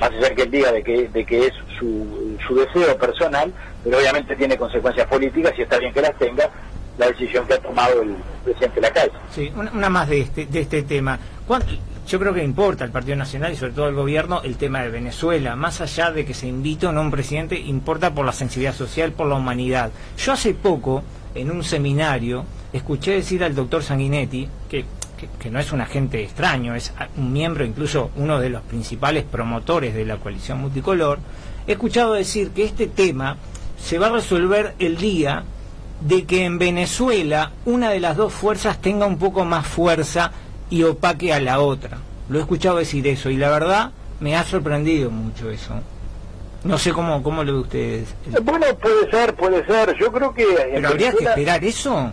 [0.00, 3.52] más allá que él diga de que, de que es su, su deseo personal,
[3.84, 6.48] pero obviamente tiene consecuencias políticas y está bien que las tenga,
[6.98, 9.12] la decisión que ha tomado el presidente de la calle.
[9.34, 11.18] Sí, una, más de este, de este tema.
[12.08, 14.90] Yo creo que importa al Partido Nacional y sobre todo al gobierno el tema de
[14.90, 15.54] Venezuela.
[15.54, 19.12] Más allá de que se invite o no un presidente, importa por la sensibilidad social,
[19.12, 19.90] por la humanidad.
[20.18, 21.02] Yo hace poco,
[21.34, 24.84] en un seminario, escuché decir al doctor Sanguinetti, que,
[25.38, 29.94] que, no es un agente extraño, es un miembro, incluso uno de los principales promotores
[29.94, 31.20] de la coalición multicolor,
[31.66, 33.36] he escuchado decir que este tema
[33.78, 35.44] se va a resolver el día
[36.06, 40.32] de que en Venezuela una de las dos fuerzas tenga un poco más fuerza
[40.70, 41.98] y opaque a la otra.
[42.28, 45.74] Lo he escuchado decir eso y la verdad me ha sorprendido mucho eso.
[46.64, 48.14] No sé cómo, cómo lo ve ustedes.
[48.32, 49.96] Eh, bueno, puede ser, puede ser.
[49.98, 50.46] Yo creo que...
[50.72, 52.12] ¿Pero habría que esperar eso?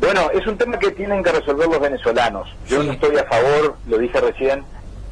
[0.00, 2.48] Bueno, es un tema que tienen que resolver los venezolanos.
[2.66, 4.64] Yo no estoy a favor, lo dije recién,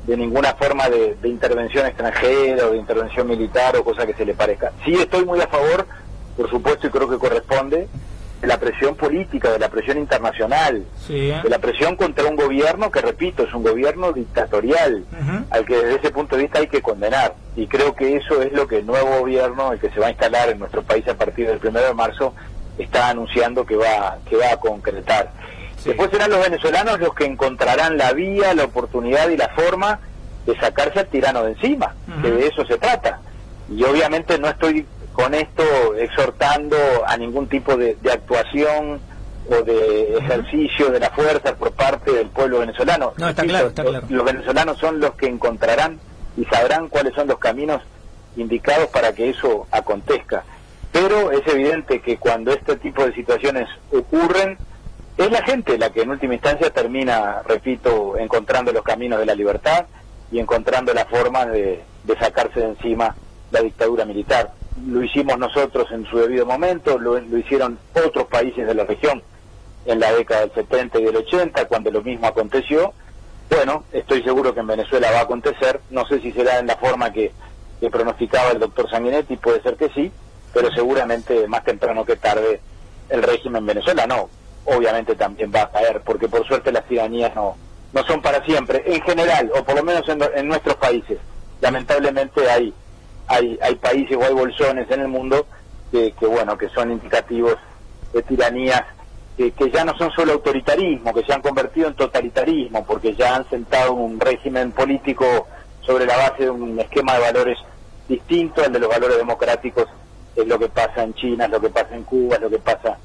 [0.07, 4.25] de ninguna forma de, de, intervención extranjera o de intervención militar o cosa que se
[4.25, 4.73] le parezca.
[4.85, 5.87] Sí estoy muy a favor
[6.37, 7.89] por supuesto, y creo que corresponde,
[8.41, 13.01] de la presión política, de la presión internacional, de la presión contra un gobierno que,
[13.01, 15.05] repito, es un gobierno dictatorial,
[15.51, 17.35] al que desde ese punto de vista hay que condenar.
[17.55, 20.11] Y creo que eso es lo que el nuevo gobierno, el que se va a
[20.11, 22.35] instalar en nuestro país a partir del 1 de marzo,
[22.79, 25.31] está anunciando que va, que va a concretar.
[25.85, 30.01] Después serán los venezolanos los que encontrarán la vía, la oportunidad y la forma
[30.47, 33.21] de sacarse al tirano de encima, que de eso se trata.
[33.71, 39.01] Y obviamente no estoy con esto exhortando a ningún tipo de, actuación
[39.49, 43.13] o de ejercicio de la fuerza por parte del pueblo venezolano.
[43.17, 44.07] No, está claro, está claro.
[44.09, 45.99] Los venezolanos son los que encontrarán
[46.37, 47.83] y sabrán cuáles son los caminos
[48.37, 50.45] indicados para que eso acontezca.
[50.93, 54.59] Pero es evidente que cuando este tipo de situaciones ocurren,
[55.17, 59.35] es la gente la que en última instancia termina, repito, encontrando los caminos de la
[59.35, 59.87] libertad
[60.31, 61.83] y encontrando la forma de,
[62.19, 63.15] sacarse de encima
[63.51, 64.53] la dictadura militar.
[64.87, 69.23] Lo hicimos nosotros en su debido momento, lo, hicieron otros países de la región
[69.85, 72.93] en la década del 70 y del 80, cuando lo mismo aconteció.
[73.51, 76.77] Bueno, estoy seguro que en Venezuela va a acontecer, no sé si será en la
[76.77, 77.33] forma que,
[77.81, 80.11] que pronosticaba el doctor Sanguinetti, puede ser que sí,
[80.55, 82.61] pero seguramente más temprano que tarde
[83.09, 84.29] el régimen en Venezuela no,
[84.65, 87.57] obviamente también va a caer, porque por suerte las tiranías no,
[87.93, 91.19] no son para siempre, en general, o por lo menos en, nuestros países.
[91.61, 92.73] Lamentablemente hay,
[93.33, 95.47] hay, países o hay bolsones en el mundo
[95.91, 97.57] que, bueno, que son indicativos
[98.13, 98.83] de tiranías
[99.37, 103.49] que, ya no son solo autoritarismo, que se han convertido en totalitarismo, porque ya han
[103.49, 105.49] sentado un régimen político
[105.81, 107.59] sobre la base de un esquema de valores
[108.09, 109.87] distinto al de los valores democráticos,
[110.37, 112.59] es lo que pasa en China, es lo que pasa en Cuba, es lo que
[112.59, 112.99] pasa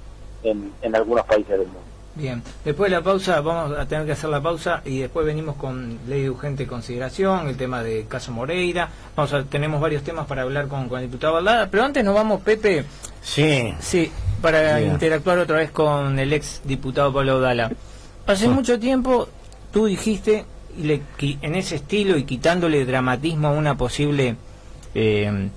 [0.44, 1.87] en algunos países del mundo.
[2.18, 5.56] Bien, después de la pausa vamos a tener que hacer la pausa y después venimos
[5.56, 10.26] con ley de urgente consideración, el tema de caso Moreira, vamos a, tenemos varios temas
[10.26, 12.86] para hablar con, con el diputado Valdada, pero antes nos vamos, Pepe,
[13.22, 17.72] sí, sí, para interactuar otra vez con el ex diputado Pablo Dala.
[18.26, 19.30] Hace mucho tiempo
[19.72, 20.46] tú dijiste
[20.82, 24.38] le, en ese estilo y quitándole dramatismo a una posible
[24.96, 25.50] eh,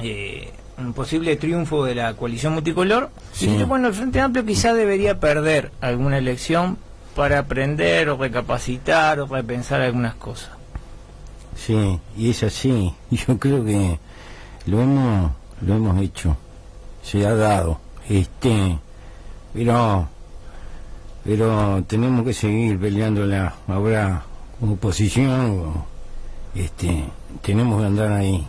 [0.00, 3.10] eh, un posible triunfo de la coalición multicolor.
[3.40, 6.78] Y bueno, el Frente Amplio quizá debería perder alguna elección
[7.14, 10.50] para aprender o recapacitar o repensar algunas cosas.
[11.56, 12.92] Sí, y es así.
[13.10, 13.98] Yo creo que
[14.66, 15.30] lo hemos,
[15.62, 16.36] lo hemos hecho.
[17.02, 17.80] Se ha dado.
[18.08, 18.78] Este,
[19.54, 20.08] pero,
[21.24, 23.54] pero tenemos que seguir peleándola
[24.60, 25.84] como oposición.
[26.54, 27.04] Este,
[27.42, 28.46] tenemos que andar ahí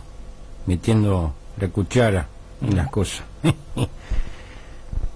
[0.66, 2.26] metiendo la cuchara
[2.62, 3.22] en las cosas.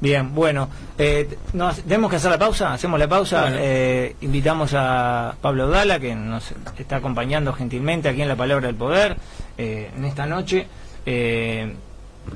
[0.03, 5.37] Bien, bueno, eh, nos, tenemos que hacer la pausa, hacemos la pausa, eh, invitamos a
[5.41, 9.17] Pablo Dala, que nos está acompañando gentilmente aquí en La Palabra del Poder,
[9.57, 10.67] eh, en esta noche.
[11.07, 11.73] Eh,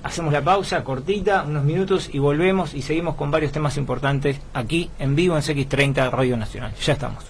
[0.05, 4.89] hacemos la pausa cortita, unos minutos, y volvemos y seguimos con varios temas importantes aquí
[5.01, 6.73] en vivo en CX30 Radio Nacional.
[6.81, 7.25] Ya estamos.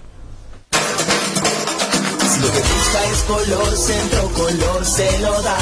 [2.29, 5.57] Si lo que busca es color, centro color se lo da.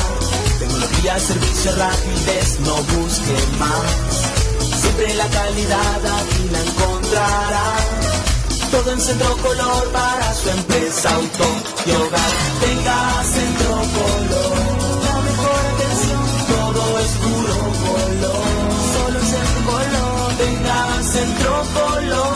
[0.60, 4.82] Tecnología, servicio, rapidez, no busque más.
[4.82, 7.76] Siempre la calidad aquí la encontrará.
[8.72, 11.46] Todo en centro color para su empresa, auto
[11.86, 12.32] y hogar.
[12.62, 14.58] Tenga centro color.
[15.04, 18.46] La mejor atención, todo es puro color.
[18.94, 20.34] Solo centro color.
[20.38, 22.35] Tenga centro color.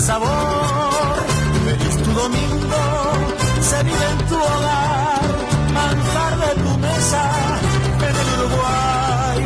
[0.00, 1.14] Sabor.
[1.64, 2.82] Feliz tu domingo,
[3.60, 5.22] se vive en tu hogar.
[5.74, 7.24] Manjar de tu mesa
[8.08, 9.38] en el Uruguay.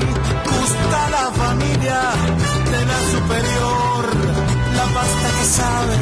[0.53, 2.01] Gusta la familia
[2.73, 3.85] de la superior
[4.95, 5.97] pasta que sabe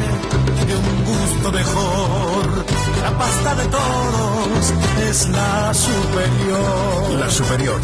[0.67, 2.65] de un gusto mejor.
[3.03, 4.73] La pasta de todos
[5.09, 7.19] es la superior.
[7.19, 7.81] La superior,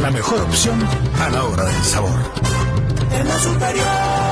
[0.00, 0.78] la mejor opción
[1.20, 2.18] a la hora del sabor.
[3.12, 4.25] En la superior.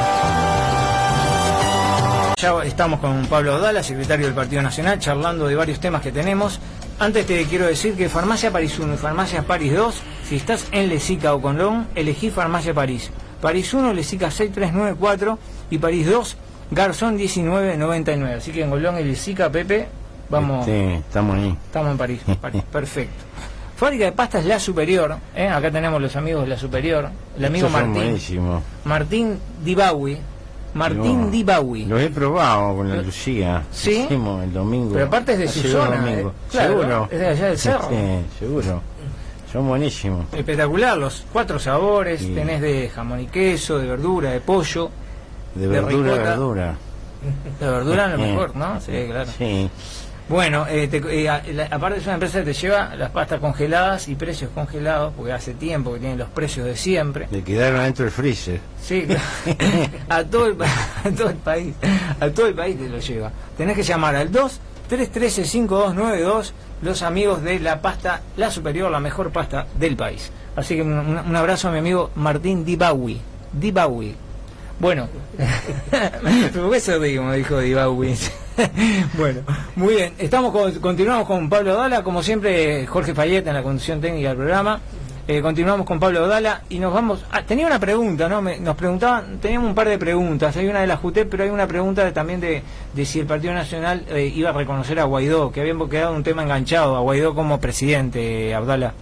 [2.44, 6.60] Ya estamos con Pablo Dala, secretario del Partido Nacional, charlando de varios temas que tenemos.
[6.98, 10.90] Antes te quiero decir que Farmacia París 1 y Farmacia París 2, si estás en
[10.90, 13.10] Lesica o Colón, elegí Farmacia París.
[13.40, 15.38] París 1, Lesica 6394
[15.70, 16.36] y París 2,
[16.70, 18.34] Garzón 1999.
[18.34, 19.88] Así que en Golón y Lisica, Pepe,
[20.28, 20.66] vamos.
[20.66, 21.56] Sí, estamos ahí.
[21.64, 23.24] Estamos en París, París perfecto.
[23.74, 25.48] Fábrica de pastas La Superior, ¿eh?
[25.48, 28.18] acá tenemos los amigos de La Superior, el amigo Martín.
[28.84, 30.18] Martín Dibawi,
[30.74, 31.86] Martín Dibawi.
[31.86, 33.62] Lo he probado con la Lucía.
[33.70, 34.06] ¿Sí?
[34.10, 34.92] el domingo.
[34.94, 36.12] Pero aparte es de su zona.
[36.12, 37.08] Eh, seguro.
[37.10, 37.88] Es de allá del cerro.
[37.88, 37.96] Sí,
[38.38, 38.82] seguro.
[39.52, 40.26] Son buenísimos.
[40.32, 42.20] Espectacular, los cuatro sabores.
[42.34, 44.90] Tenés de jamón y queso, de verdura, de pollo.
[45.54, 46.74] De verdura, de verdura.
[47.60, 48.80] De verdura lo mejor, ¿no?
[48.80, 49.30] Sí, claro.
[49.38, 49.70] Sí.
[50.28, 54.50] Bueno, eh, eh aparte es una empresa que te lleva las pastas congeladas y precios
[54.54, 57.28] congelados, porque hace tiempo que tienen los precios de siempre.
[57.30, 58.60] Le quedaron dentro del freezer.
[58.82, 59.06] Sí,
[60.08, 61.74] a, todo el, a todo el país,
[62.20, 63.32] a todo el país te lo lleva.
[63.58, 69.00] Tenés que llamar al 2 313 5292 los amigos de la pasta, la superior, la
[69.00, 70.30] mejor pasta del país.
[70.56, 73.20] Así que un, abrazo a mi amigo Martín Dibawi.
[73.52, 74.14] Dibawi.
[74.80, 75.08] Bueno,
[76.54, 78.16] ¿por qué se ríe como dijo Dibawi?
[79.18, 79.40] bueno,
[79.76, 80.14] muy bien.
[80.18, 84.80] Estamos continuamos con Pablo Dala, como siempre Jorge Fayeta en la conducción técnica del programa.
[85.26, 87.24] Eh, continuamos con Pablo Dala y nos vamos.
[87.32, 88.42] Ah, tenía una pregunta, ¿no?
[88.42, 90.56] nos preguntaban, teníamos un par de preguntas.
[90.56, 92.62] Hay una de la JUTEP, pero hay una pregunta también de,
[93.04, 96.42] si el Partido Nacional eh, iba a reconocer a Guaidó, que habíamos quedado un tema
[96.42, 98.92] enganchado a Guaidó como presidente, Abdala.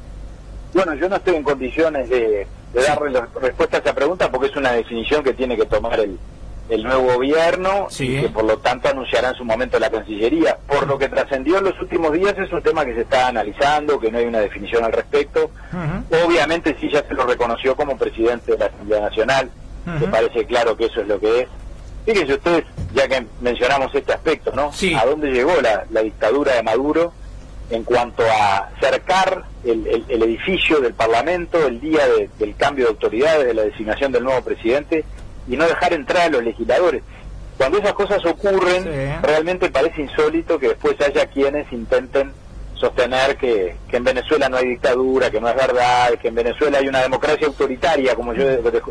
[0.73, 4.57] Bueno, yo no estoy en condiciones de, de darle respuesta a esa pregunta porque es
[4.57, 6.19] una definición que tiene que tomar el,
[6.73, 10.57] el nuevo gobierno y que por lo tanto anunciará en su momento la Cancillería.
[10.67, 14.01] Por lo que trascendió en los últimos días es un tema que se está analizando,
[14.01, 15.51] que no hay una definición al respecto.
[16.25, 19.51] Obviamente sí ya se lo reconoció como presidente de la Asamblea Nacional,
[19.85, 21.49] me parece claro que eso es lo que es.
[22.07, 24.73] Fíjense ustedes, ya que mencionamos este aspecto, ¿no?
[24.99, 27.13] ¿A dónde llegó la, dictadura de Maduro
[27.71, 32.03] en cuanto a cercar el, edificio del Parlamento el día
[32.39, 35.05] del cambio de autoridades, de la designación del nuevo presidente?
[35.49, 37.03] Y no dejar entrar a los legisladores.
[37.57, 42.33] Cuando esas cosas ocurren, realmente parece insólito que después haya quienes intenten
[42.83, 46.79] sostener que, que, en Venezuela no hay dictadura, que no es verdad, que en Venezuela
[46.79, 48.45] hay una democracia autoritaria, como yo,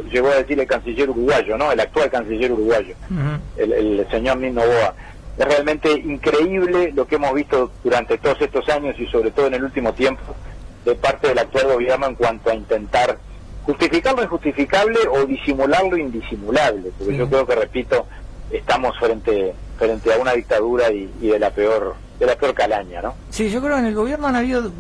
[0.10, 1.74] llegó a decir el canciller uruguayo, ¿no?
[1.74, 2.96] El actual canciller uruguayo,
[3.58, 4.96] el, señor Nino Boa.
[5.38, 9.56] Es realmente increíble lo que hemos visto durante todos estos años y sobre todo en
[9.56, 10.36] el último tiempo
[10.86, 13.18] de parte del actual gobierno en cuanto a intentar
[13.66, 18.06] justificar lo injustificable o disimular lo indisimulable, porque yo creo que, repito,
[18.52, 23.16] estamos frente frente a una dictadura y, de la peor de la peor calaña, ¿no?
[23.32, 24.72] Sí, yo creo que en el gobierno han habido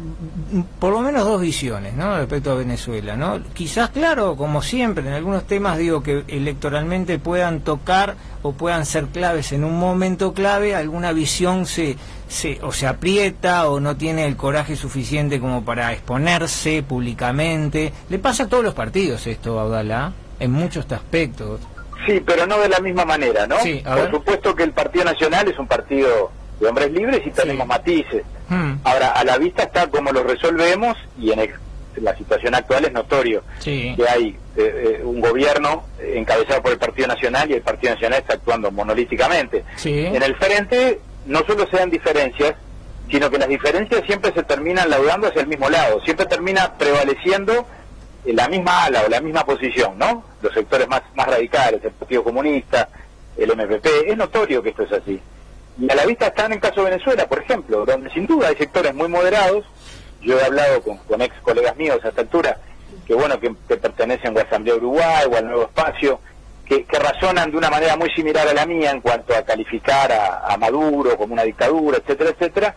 [0.77, 2.15] por lo menos dos visiones, ¿no?
[2.15, 3.39] Respecto a Venezuela, ¿no?
[3.55, 9.07] Quizás, claro, como siempre, en algunos temas digo que electoralmente puedan tocar o puedan ser
[9.07, 14.27] claves en un momento clave, alguna visión se, se o se aprieta o no tiene
[14.27, 17.91] el coraje suficiente como para exponerse públicamente.
[18.09, 21.59] Le pasa a todos los partidos esto, Abdalá, en muchos aspectos.
[22.05, 23.55] Sí, pero no de la misma manera, ¿no?
[23.55, 28.23] Por supuesto que el Partido Nacional es un partido de hombres libres y tenemos matices.
[28.47, 28.75] Hmm.
[28.83, 31.51] Ahora, a la vista está cómo lo resolvemos y en,
[31.97, 37.09] la situación actual es notorio que hay eh, eh, un gobierno encabezado por el Partido
[37.09, 39.65] Nacional y el Partido Nacional está actuando monolíticamente.
[39.83, 42.53] En el frente no solo se dan diferencias,
[43.09, 47.65] sino que las diferencias siempre se terminan laudando hacia el mismo lado, siempre termina prevaleciendo
[48.25, 50.23] la misma ala o la misma posición, ¿no?
[50.41, 52.87] Los sectores más, más radicales, el Partido Comunista,
[53.37, 55.19] el MPP, es notorio que esto es así.
[55.79, 58.55] Y a la vista están en caso de Venezuela, por ejemplo, donde sin duda hay
[58.55, 59.65] sectores muy moderados,
[60.21, 62.57] yo he hablado con, ex colegas míos a esta altura,
[63.05, 66.19] que bueno, que, pertenecen a Asamblea Uruguay o al Nuevo Espacio,
[66.65, 70.45] que, razonan de una manera muy similar a la mía en cuanto a calificar a,
[70.45, 72.75] a Maduro como una dictadura, etcétera, etcétera,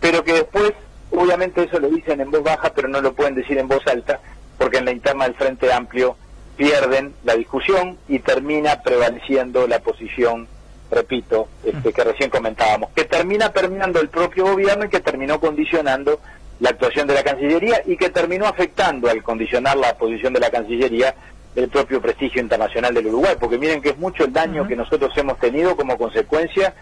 [0.00, 0.72] pero que después,
[1.10, 4.20] obviamente eso lo dicen en voz baja, pero no lo pueden decir en voz alta,
[4.58, 6.16] porque en la interna del Frente Amplio
[6.56, 10.48] pierden la discusión y termina prevaleciendo la posición,
[10.94, 16.20] repito, este, que recién comentábamos, que termina permeando el propio gobierno y que terminó condicionando
[16.60, 20.50] la actuación de la Cancillería y que terminó afectando al condicionar la posición de la
[20.50, 21.14] Cancillería
[21.56, 25.12] el propio prestigio internacional del Uruguay, porque miren que es mucho el daño que nosotros
[25.16, 26.74] hemos tenido como consecuencia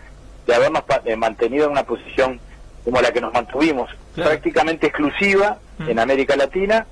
[0.46, 2.40] de habernos eh, mantenido en una posición
[2.84, 6.86] como la que nos mantuvimos, prácticamente exclusiva en América Latina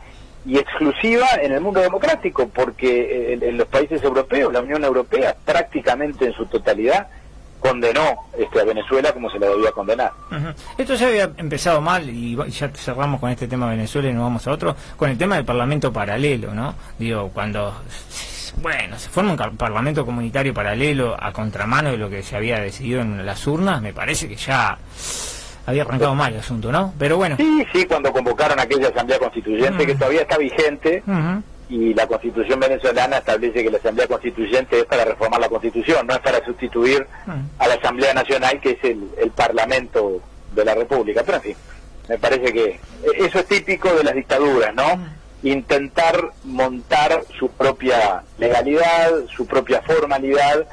[0.47, 6.27] y exclusiva en el mundo democrático, porque en, los países europeos, la Unión Europea prácticamente
[6.27, 7.09] en su totalidad
[7.59, 10.13] condenó este, a Venezuela como se la debía condenar.
[10.79, 14.23] Esto ya había empezado mal y ya cerramos con este tema de Venezuela y nos
[14.23, 16.75] vamos a otro, con el tema del Parlamento paralelo, ¿no?
[16.99, 17.75] Digo, cuando,
[18.63, 23.03] bueno, se forma un Parlamento comunitario paralelo a contramano de lo que se había decidido
[23.03, 24.79] en las urnas, me parece que ya
[25.67, 26.95] había arrancado mal el asunto, ¿no?
[26.99, 27.37] Pero bueno.
[27.37, 31.03] Sí, sí, cuando convocaron aquella Asamblea Constituyente que todavía está vigente
[31.69, 36.15] y la Constitución venezolana establece que la Asamblea Constituyente es para reformar la Constitución, no
[36.15, 37.07] es para sustituir
[37.59, 40.21] a la Asamblea Nacional que es el, Parlamento
[40.55, 41.23] de la República.
[41.25, 41.57] Pero en fin,
[42.09, 42.81] me parece que
[43.17, 45.21] eso es típico de las dictaduras, ¿no?
[45.43, 50.67] Intentar montar su propia legalidad, su propia formalidad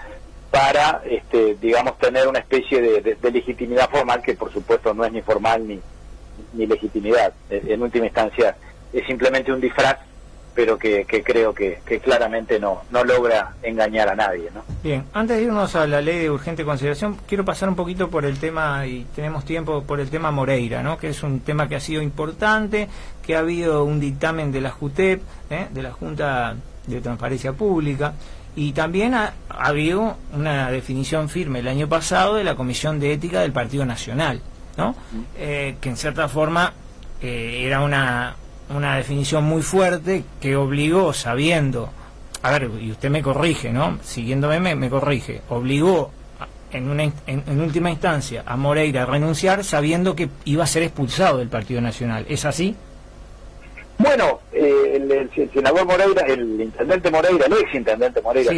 [0.52, 5.22] para, este, digamos, tener una especie de, legitimidad formal que por supuesto no es ni
[5.22, 5.80] formal ni,
[6.54, 7.34] ni legitimidad.
[7.50, 8.56] En última instancia
[8.94, 9.98] es simplemente un disfraz
[10.58, 14.50] pero que, creo que, claramente no, no logra engañar a nadie.
[14.56, 14.64] ¿no?
[14.82, 18.26] Bien, antes de irnos a la ley de urgente consideración, quiero pasar un poquito por
[18.26, 20.98] el tema, y tenemos tiempo, por el tema Moreira, ¿no?
[20.98, 22.90] que es un tema que ha sido importante,
[23.22, 25.68] que ha habido un dictamen de la JUTEP, ¿eh?
[25.70, 26.56] de la Junta
[26.88, 28.16] de Transparencia Pública,
[28.58, 33.40] y también ha, habido una definición firme el año pasado de la Comisión de Ética
[33.40, 34.42] del Partido Nacional,
[34.76, 34.96] ¿no?
[35.38, 36.74] Eh, que en cierta forma
[37.22, 38.36] eh, era una
[38.70, 41.90] una definición muy fuerte que obligó, sabiendo,
[42.42, 43.98] a ver, y usted me corrige, ¿no?
[44.04, 46.12] Siguiéndome me, corrige, obligó
[46.72, 51.38] en, una, en, última instancia a Moreira a renunciar sabiendo que iba a ser expulsado
[51.38, 52.26] del Partido Nacional.
[52.28, 52.76] ¿Es así?
[54.00, 58.52] Bueno, eh, el, senador Moreira, el intendente Moreira, el ex intendente Moreira,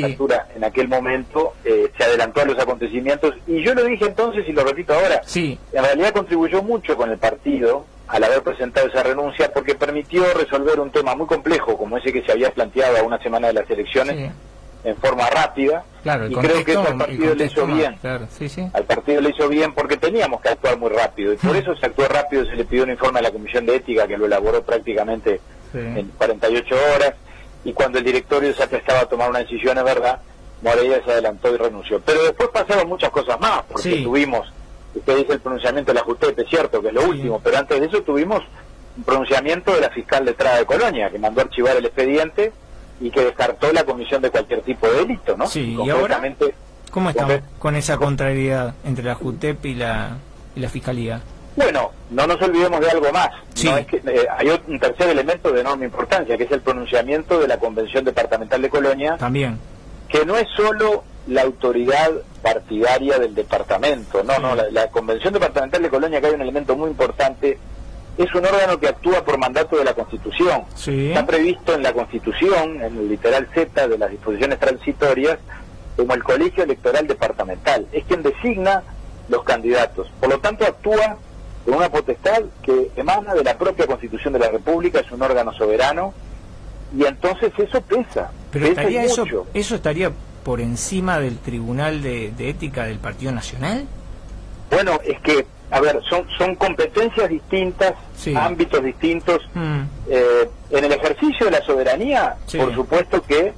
[0.56, 3.36] en aquel momento eh, se adelantó a los acontecimientos.
[3.48, 5.58] Y yo lo dije entonces y lo repito ahora, sí.
[5.72, 10.80] en realidad contribuyó mucho con el partido al haber presentado esa renuncia porque permitió resolver
[10.80, 13.70] un tema muy complejo como ese que se había planteado a una semana de las
[13.70, 14.32] elecciones
[14.84, 15.84] en forma rápida
[16.30, 17.98] y creo que al partido le hizo bien.
[18.74, 21.86] al partido le hizo bien porque teníamos que actuar muy rápido y por eso se
[21.86, 24.64] actuó rápido se le pidió un informe a la comisión de ética que lo elaboró
[24.64, 25.42] prácticamente
[25.74, 27.14] en 48 horas
[27.66, 30.20] y cuando el directorio se prestaba a tomar una decisión es verdad
[30.62, 32.02] Moreira se adelantó y renunció.
[32.02, 34.52] Pero después pasaron muchas cosas más porque tuvimos
[34.94, 37.80] usted dice el pronunciamiento de la Justicia, es cierto que es lo último, pero antes
[37.80, 38.44] de eso tuvimos
[38.98, 42.52] un pronunciamiento de la fiscal de Estrada de Colonia, que mandó archivar el expediente
[43.00, 45.48] y que descartó la comisión de cualquier tipo de delito, ¿no?
[45.48, 46.22] Sí, y ahora,
[46.92, 50.18] ¿cómo estamos con esa contrariedad entre la JUTEP y la,
[50.56, 51.22] y la Fiscalía?
[51.56, 53.30] Bueno, no nos olvidemos de algo más.
[53.64, 57.40] No es que, eh, hay un tercer elemento de enorme importancia, que es el pronunciamiento
[57.40, 59.18] de la Convención Departamental de Colonia.
[59.18, 59.60] También.
[60.08, 64.24] Que no es solo la autoridad partidaria del departamento.
[64.24, 67.58] No, no, la, Convención Departamental de Colonia, que hay un elemento muy importante,
[68.24, 70.64] es un órgano que actúa por mandato de la Constitución.
[70.76, 75.40] Está previsto en la Constitución, en el literal Z de las disposiciones transitorias,
[75.96, 77.88] como el colegio electoral departamental.
[77.92, 78.84] Es quien designa
[79.30, 80.12] los candidatos.
[80.20, 81.18] Por lo tanto, actúa
[81.66, 85.54] con una potestad que emana de la propia Constitución de la República, es un órgano
[85.54, 86.14] soberano,
[86.98, 88.32] y entonces eso pesa.
[88.52, 90.12] Pero estaría eso, eso estaría
[90.44, 93.86] por encima del Tribunal de, Ética del Partido Nacional?
[94.72, 97.94] Bueno, es que, a ver, son, son competencias distintas,
[98.36, 99.42] ámbitos distintos.
[99.54, 99.82] Mm.
[100.10, 103.54] Eh, en el ejercicio de la soberanía, por supuesto que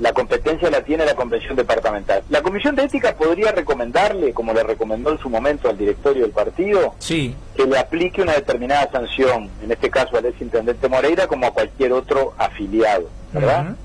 [0.00, 2.22] la competencia la tiene la Convención Departamental.
[2.30, 6.32] La Comisión de Ética podría recomendarle, como le recomendó en su momento al directorio del
[6.32, 7.36] partido, sí.
[7.54, 11.92] que le aplique una determinada sanción, en este caso al exintendente Moreira, como a cualquier
[11.92, 13.76] otro afiliado, ¿verdad?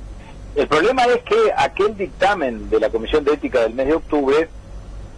[0.55, 4.47] El problema es que aquel dictamen de la Comisión de Ética del mes de octubre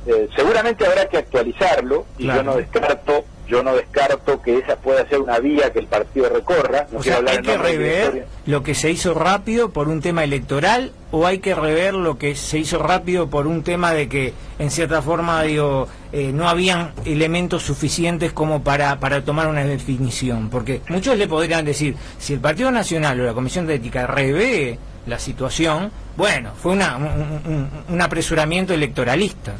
[0.08, 5.08] eh, seguramente habrá que actualizarlo y yo no descarto yo no descarto que esa pueda
[5.08, 6.86] ser una vía que el partido recorra.
[6.94, 11.26] o sea, hay que rever lo que se hizo rápido por un tema electoral o
[11.26, 15.02] hay que rever lo que se hizo rápido por un tema de que, en cierta
[15.02, 20.50] forma, digo, eh, no habían elementos suficientes como para, para tomar una definición.
[20.50, 24.78] Porque muchos le podrían decir, si el Partido Nacional o la Comisión de Ética revé
[25.06, 29.54] la situación, bueno, fue una, un, apresuramiento electoralista.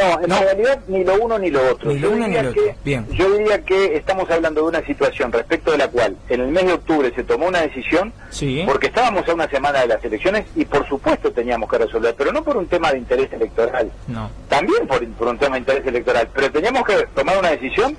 [0.00, 1.92] No, en realidad ni lo uno ni lo otro.
[1.92, 2.62] Ni lo uno ni lo otro.
[2.84, 3.06] Bien.
[3.12, 6.66] Yo diría que estamos hablando de una situación respecto de la cual en el mes
[6.66, 8.62] de octubre se tomó una decisión sí.
[8.66, 12.32] porque estábamos a una semana de las elecciones y por supuesto teníamos que resolver, pero
[12.32, 13.90] no por un tema de interés electoral.
[14.06, 14.30] No.
[14.48, 17.96] También por, por un tema de interés electoral, pero teníamos que tomar una decisión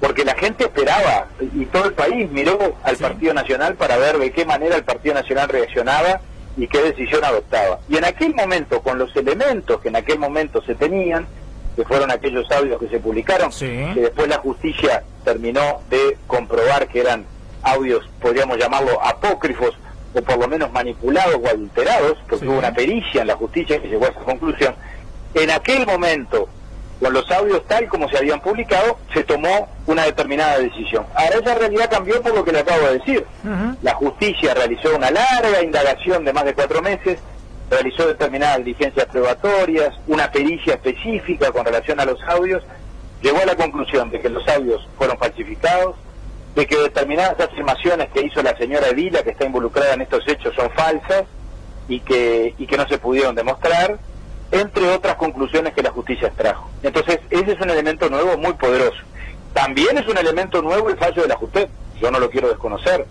[0.00, 4.32] porque la gente esperaba y todo el país miró al Partido Nacional para ver de
[4.32, 6.20] qué manera el Partido Nacional reaccionaba
[6.56, 7.80] y qué decisión adoptaba.
[7.88, 11.26] Y en aquel momento, con los elementos que en aquel momento se tenían,
[11.76, 17.00] que fueron aquellos audios que se publicaron, que después la justicia terminó de comprobar que
[17.00, 17.24] eran
[17.62, 19.74] audios, podríamos llamarlo apócrifos,
[20.14, 23.88] o por lo menos manipulados o adulterados, porque hubo una pericia en la justicia que
[23.88, 24.74] llegó a esa conclusión,
[25.34, 26.48] en aquel momento
[27.04, 31.04] con los audios tal como se habían publicado, se tomó una determinada decisión.
[31.14, 33.26] Ahora esa realidad cambió por lo que le acabo de decir.
[33.82, 37.18] La justicia realizó una larga indagación de más de cuatro meses,
[37.68, 42.62] realizó determinadas diligencias probatorias, una pericia específica con relación a los audios,
[43.20, 45.96] llegó a la conclusión de que los audios fueron falsificados,
[46.54, 50.54] de que determinadas afirmaciones que hizo la señora Evila, que está involucrada en estos hechos,
[50.54, 51.24] son falsas
[51.86, 53.98] y que, y que no se pudieron demostrar,
[54.52, 56.70] entre otras conclusiones que la justicia extrajo.
[56.82, 58.98] Entonces, ese es un elemento nuevo muy poderoso.
[59.52, 61.68] También es un elemento nuevo el fallo de la JUTEP,
[62.00, 63.06] yo no lo quiero desconocer.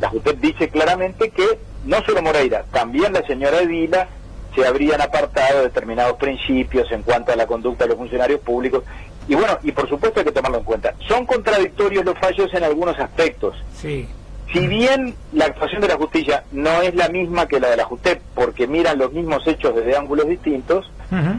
[0.00, 4.08] La JUTEP dice claramente que no solo Moreira, también la señora Evila
[4.54, 8.82] se habrían apartado determinados principios en cuanto a la conducta de los funcionarios públicos.
[9.28, 10.94] Y bueno, y por supuesto hay que tomarlo en cuenta.
[11.06, 13.56] Son contradictorios los fallos en algunos aspectos.
[13.74, 14.08] Sí.
[14.52, 17.84] Si bien la actuación de la justicia no es la misma que la de la
[17.84, 20.90] JUSTEP, porque miran los mismos hechos desde ángulos distintos,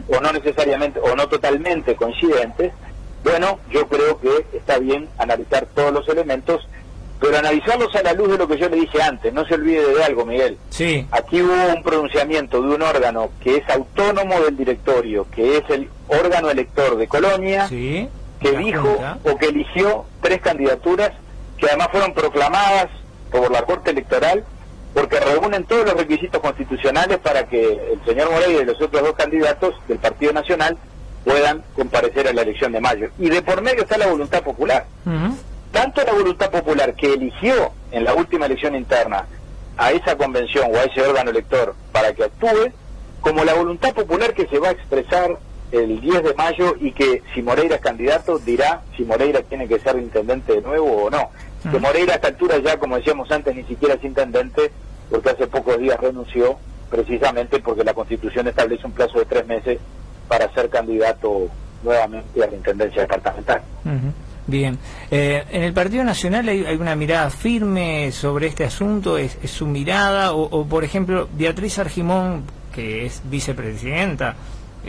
[0.08, 2.72] o no necesariamente, o no totalmente coincidentes,
[3.24, 6.66] bueno, yo creo que está bien analizar todos los elementos,
[7.20, 9.32] pero analizarlos a la luz de lo que yo le dije antes.
[9.32, 10.56] No se olvide de algo, Miguel.
[10.70, 11.04] Sí.
[11.10, 15.88] Aquí hubo un pronunciamiento de un órgano que es autónomo del directorio, que es el
[16.06, 18.08] órgano elector de Colonia, Sí.
[18.40, 21.10] que dijo o que eligió tres candidaturas
[21.56, 22.86] que además fueron proclamadas
[23.30, 24.44] por la Corte Electoral
[24.94, 29.12] porque reúnen todos los requisitos constitucionales para que el señor Moreira y los otros dos
[29.12, 30.76] candidatos del Partido Nacional
[31.24, 33.10] puedan comparecer a la elección de mayo.
[33.18, 34.86] Y de por medio está la voluntad popular.
[35.72, 39.26] Tanto la voluntad popular que eligió en la última elección interna
[39.76, 42.72] a esa convención o a ese órgano elector para que actúe,
[43.20, 45.38] como la voluntad popular que se va a expresar
[45.70, 49.78] el 10 de mayo y que si Moreira es candidato dirá si Moreira tiene que
[49.78, 51.30] ser intendente de nuevo o no.
[51.62, 51.78] Que.
[51.78, 54.70] Moreira a esta altura ya, como decíamos antes, ni siquiera es intendente
[55.10, 56.56] porque hace pocos días renunció
[56.90, 59.78] precisamente porque la Constitución establece un plazo de tres meses
[60.28, 61.48] para ser candidato
[61.82, 63.62] nuevamente a la intendencia departamental.
[64.46, 64.78] Bien.
[65.10, 69.18] Eh, ¿En el Partido Nacional hay, hay una mirada firme sobre este asunto?
[69.18, 70.32] ¿Es, es su mirada?
[70.32, 72.44] O, o, por ejemplo, Beatriz Argimón,
[72.74, 74.36] que es vicepresidenta,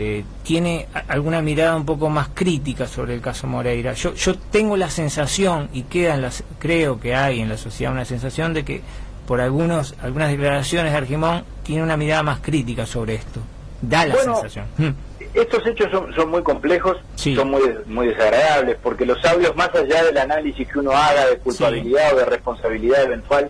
[0.01, 3.91] eh, ¿tiene alguna mirada un poco más crítica sobre el caso Moreira?
[3.93, 7.91] Yo, yo tengo la sensación, y queda en las, creo que hay en la sociedad
[7.91, 8.81] una sensación de que
[9.27, 13.41] por algunos algunas declaraciones de Argimón tiene una mirada más crítica sobre esto.
[13.81, 14.65] Da la Bueno, sensación.
[14.77, 14.89] Mm.
[15.33, 17.35] Estos hechos son, son muy complejos, Sí.
[17.35, 21.37] son muy, muy desagradables, porque los audios, más allá del análisis que uno haga de
[21.37, 23.49] culpabilidad o de responsabilidad eventual,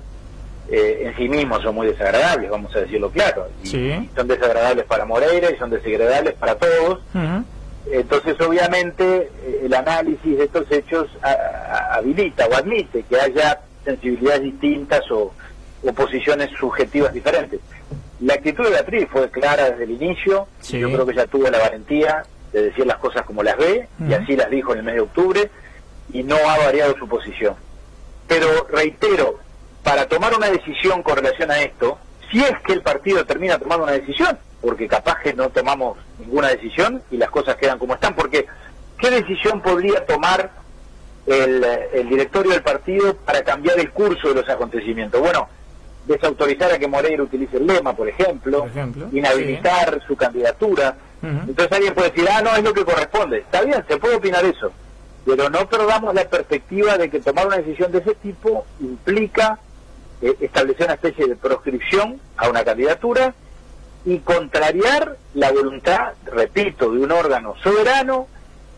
[0.71, 3.47] eh, en sí mismos son muy desagradables, vamos a decirlo claro.
[3.63, 3.77] Y, Sí.
[3.77, 6.99] y son desagradables para Moreira y son desagradables para todos.
[7.91, 13.61] Entonces, obviamente, eh, el análisis de estos hechos a- a- habilita o admite que haya
[13.83, 15.33] sensibilidades distintas o,
[15.83, 17.59] o posiciones subjetivas diferentes.
[18.19, 20.77] La actitud de Beatriz fue clara desde el inicio, Sí.
[20.79, 24.13] yo creo que ella tuvo la valentía de decir las cosas como las ve, y
[24.13, 25.49] así las dijo en el mes de octubre,
[26.11, 27.55] y no ha variado su posición.
[28.27, 29.39] Pero reitero,
[29.83, 31.97] para tomar una decisión con relación a esto,
[32.31, 36.49] si es que el partido termina tomando una decisión, porque capaz que no tomamos ninguna
[36.49, 38.45] decisión y las cosas quedan como están, porque
[38.97, 40.51] ¿qué decisión podría tomar
[41.25, 41.63] el,
[41.93, 45.19] el directorio del partido para cambiar el curso de los acontecimientos?
[45.21, 45.47] Bueno,
[46.09, 50.95] desautorizar a que Moreira utilice el lema, por ejemplo, Por ejemplo, inhabilitar su candidatura.
[51.21, 53.39] Entonces alguien puede decir, ah, no, es lo que corresponde.
[53.39, 54.71] Está bien, se puede opinar eso,
[55.25, 59.59] pero no perdamos la perspectiva de que tomar una decisión de ese tipo implica
[60.21, 63.33] eh, establecer una especie de proscripción a una candidatura
[64.05, 68.27] y contrariar la voluntad, repito, de un órgano soberano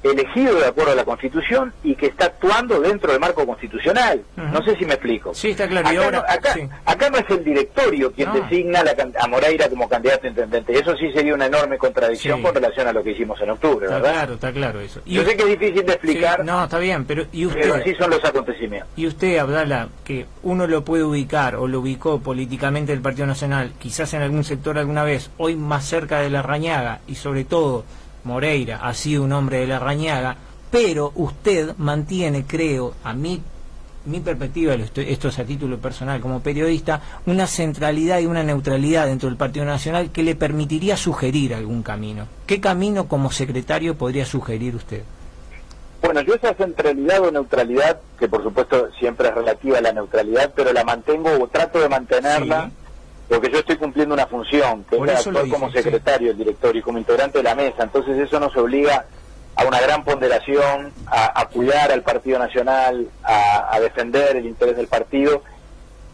[0.04, 4.24] elegido de acuerdo a la Constitución y que está actuando dentro del marco constitucional.
[4.36, 5.34] No sé si me explico.
[5.34, 5.88] Sí, está claro.
[5.92, 6.62] Y Acá, ahora, no, acá, sí.
[6.86, 8.36] acá no es el directorio quien No.
[8.42, 10.78] designa la a Moreira como candidato a intendente.
[10.78, 12.44] Eso sí sería una enorme contradicción Sí.
[12.44, 14.14] con relación a lo que hicimos en octubre, Está ¿verdad?
[14.14, 15.02] claro, está claro eso.
[15.06, 17.82] Yo sé que es difícil de explicar, Sí, no, está bien, pero ¿y pero usted?
[17.82, 18.90] así son los acontecimientos.
[18.96, 23.72] Y usted, Abdala, que uno lo puede ubicar o lo ubicó políticamente el Partido Nacional,
[23.80, 27.84] quizás en algún sector alguna vez, hoy más cerca de la Rañaga y sobre todo
[28.24, 30.36] Moreira ha sido un hombre de la Rañaga,
[30.70, 33.42] pero usted mantiene, creo, a mí
[34.06, 39.30] mi perspectiva, esto es a título personal como periodista, una centralidad y una neutralidad dentro
[39.30, 42.26] del Partido Nacional que le permitiría sugerir algún camino.
[42.48, 45.04] ¿Qué camino como secretario podría sugerir usted?
[46.02, 50.52] Bueno, yo esa centralidad o neutralidad, que por supuesto siempre es relativa a la neutralidad,
[50.56, 52.81] pero la mantengo o trato de mantenerla Sí.
[53.32, 56.84] Porque yo estoy cumpliendo una función, que Por es actuar como secretario del directorio y
[56.84, 57.84] como integrante de la mesa.
[57.84, 59.06] Entonces eso nos obliga
[59.56, 64.76] a una gran ponderación, a, a cuidar al Partido Nacional, a, a defender el interés
[64.76, 65.44] del partido,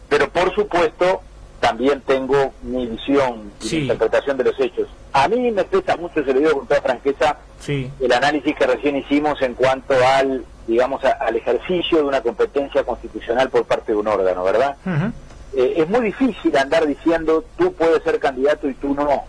[0.08, 1.22] pero por supuesto
[1.58, 3.76] también tengo mi visión y Sí.
[3.78, 4.86] mi interpretación de los hechos.
[5.12, 7.90] A mí me pesa mucho, se lo digo con toda franqueza, Sí.
[8.00, 12.84] el análisis que recién hicimos en cuanto al, digamos, a- al ejercicio de una competencia
[12.84, 14.76] constitucional por parte de un órgano, ¿verdad?
[14.86, 15.12] Ujú.
[15.54, 19.24] Eh, es muy difícil andar diciendo tú puedes ser candidato y tú no,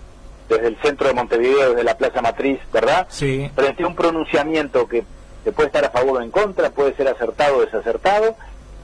[0.50, 3.08] desde el centro de Montevideo, desde la Plaza Matriz, ¿verdad?
[3.10, 3.50] Sí.
[3.56, 5.04] Frente a un pronunciamiento que,
[5.44, 8.36] que puede estar a favor o en contra, puede ser acertado o desacertado,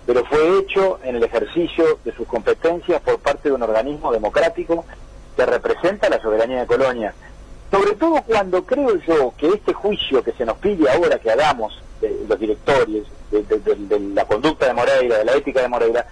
[0.05, 4.85] pero fue hecho en el ejercicio de sus competencias por parte de un organismo democrático
[5.35, 7.13] que representa la soberanía de Colonia.
[7.71, 11.81] Sobre todo cuando creo yo que este juicio que se nos pide ahora que hagamos
[11.99, 15.67] de los directorios, de, de- de- de la conducta de Moreira, de la ética de
[15.67, 16.05] Moreira,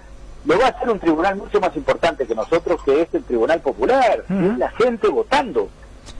[0.45, 3.61] lo va a hacer un tribunal mucho más importante que nosotros, que es el Tribunal
[3.61, 5.69] Popular, es la gente votando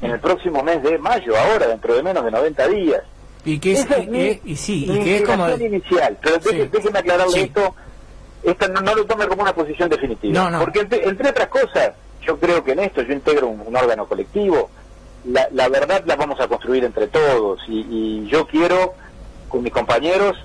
[0.02, 3.04] en el próximo mes de mayo, ahora, dentro de menos de 90 días.
[3.46, 3.86] Y que es,
[4.46, 5.50] y, sí, y que es como...
[5.50, 7.76] inicial, pero déjeme aclararle esto,
[8.44, 10.60] esto no, lo tome como una posición definitiva.
[10.60, 14.70] Porque entre, otras cosas, yo creo que en esto yo integro un, órgano colectivo,
[15.26, 17.60] la, la, verdad la vamos a construir entre todos.
[17.68, 18.94] Y, y yo quiero
[19.50, 20.38] con mis compañeros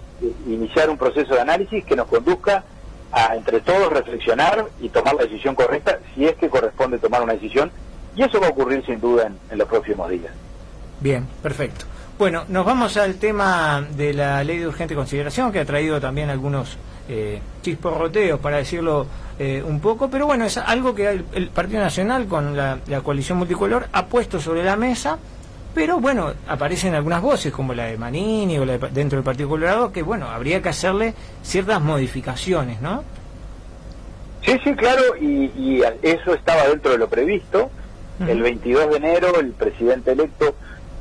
[0.46, 2.64] iniciar un proceso de análisis que nos conduzca
[3.12, 7.32] a entre todos reflexionar y tomar la decisión correcta si es que corresponde tomar una
[7.34, 7.70] decisión
[8.14, 10.32] y eso va a ocurrir sin duda en, los próximos días.
[11.00, 11.84] Bien, perfecto.
[12.18, 16.28] Bueno, nos vamos al tema de la ley de urgente consideración que ha traído también
[16.28, 16.76] algunos
[17.08, 19.06] eh, chisporroteos, para decirlo
[19.38, 23.86] eh, un poco, pero bueno, es algo que el, Partido Nacional con la, coalición multicolor
[23.92, 25.18] ha puesto sobre la mesa,
[25.78, 29.92] pero bueno, aparecen algunas voces como la de Manini o la dentro del Partido Colorado
[29.92, 31.14] que bueno, habría que hacerle
[31.44, 33.04] ciertas modificaciones, ¿no?
[34.44, 37.70] Sí, sí, claro, y eso estaba dentro de lo previsto.
[38.26, 40.56] El 22 de enero el presidente electo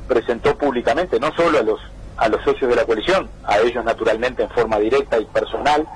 [0.06, 1.80] presentó públicamente, no solo a los,
[2.16, 5.88] a los socios de la coalición, a ellos naturalmente en forma directa y personal,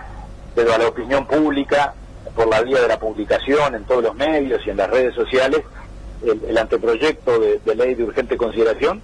[0.57, 1.95] pero a la opinión pública,
[2.35, 5.61] por la vía de la publicación en todos los medios y en las redes sociales,
[6.25, 9.03] el, anteproyecto de, ley de urgente consideración,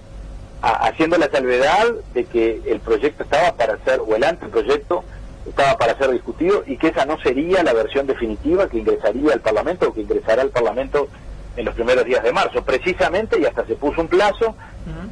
[0.60, 5.04] haciendo la salvedad de que el proyecto estaba para ser, o el anteproyecto
[5.46, 9.40] estaba para ser discutido y que esa no sería la versión definitiva que ingresaría al
[9.40, 11.08] Parlamento o que ingresará al Parlamento
[11.56, 14.54] en los primeros días de marzo, precisamente, y hasta se puso un plazo,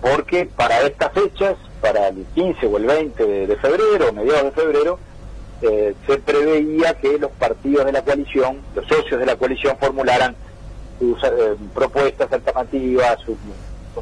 [0.00, 4.98] porque para estas fechas, para el 15 o el 20 de, febrero, mediados de febrero,
[5.62, 10.36] eh, se preveía que los partidos de la coalición, los socios de la coalición, formularan
[10.98, 13.36] sus eh, propuestas alternativas, sus,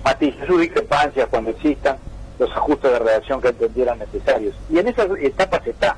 [0.03, 1.97] matices, sus discrepancias cuando existan,
[2.39, 4.55] los ajustes de redacción que entendieran necesarios.
[4.71, 5.97] Y en esas etapas está.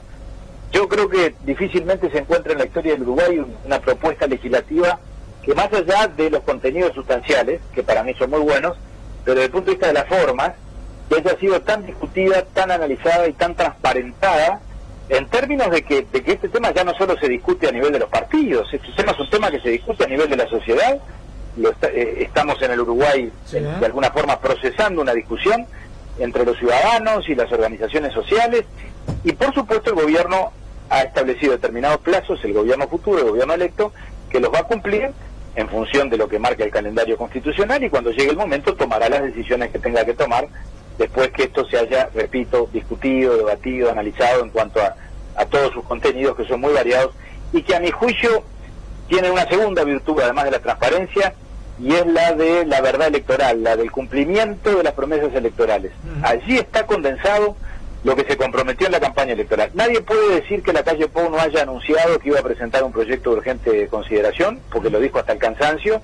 [0.73, 4.99] Yo creo que difícilmente se encuentra en la historia del Uruguay una propuesta legislativa
[5.43, 8.77] que más allá de los contenidos sustanciales, que para mí son muy buenos,
[9.25, 10.53] pero desde el punto de vista de las formas,
[11.09, 14.61] que haya sido tan discutida, tan analizada y tan transparentada,
[15.09, 17.93] en términos de que, de que este tema ya no solo se discute a nivel
[17.93, 20.49] de los partidos, este tema es un tema que se discute a nivel de la
[20.49, 20.99] sociedad,
[21.57, 25.67] lo eh, estamos en el Uruguay de alguna forma procesando una discusión
[26.19, 28.65] entre los ciudadanos y las organizaciones sociales,
[29.23, 30.53] y por supuesto el gobierno
[30.89, 33.93] ha establecido determinados plazos, el gobierno futuro, el gobierno electo,
[34.31, 35.11] que los va a cumplir
[35.55, 39.09] en función de lo que marca el calendario constitucional y cuando llegue el momento tomará
[39.09, 40.49] las decisiones que tenga que tomar
[40.99, 44.95] después que esto se haya, repito, discutido, debatido, analizado en cuanto a,
[45.51, 47.15] todos sus contenidos que son muy variados
[47.53, 48.43] y que a mi juicio
[49.07, 51.35] tienen una segunda virtud además de la transparencia
[51.79, 55.93] y es la de la verdad electoral, la del cumplimiento de las promesas electorales.
[56.23, 57.55] Allí está condensado
[58.03, 59.71] lo que se comprometió en la campaña electoral.
[59.75, 62.93] Nadie puede decir que la calle Pou no haya anunciado que iba a presentar un
[62.93, 66.01] proyecto de urgente consideración, porque lo dijo hasta el cansancio.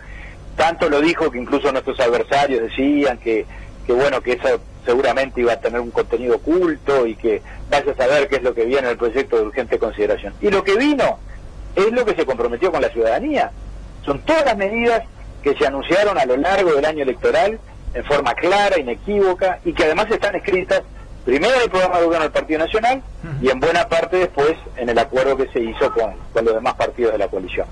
[0.56, 3.46] Tanto lo dijo que incluso nuestros adversarios decían que,
[3.86, 7.96] que bueno, que eso seguramente iba a tener un contenido oculto y que vaya a
[7.96, 10.34] saber qué es lo que viene en el proyecto de urgente consideración.
[10.40, 11.18] Y lo que vino
[11.74, 13.50] es lo que se comprometió con la ciudadanía.
[14.04, 15.02] Son todas las medidas
[15.42, 17.58] que se anunciaron a lo largo del año electoral
[17.94, 20.82] en forma clara, inequívoca y que además están escritas
[21.24, 23.02] primero en el programa de gobierno del Partido Nacional
[23.40, 27.12] y en buena parte después en el acuerdo que se hizo con, los demás partidos
[27.12, 27.66] de la coalición.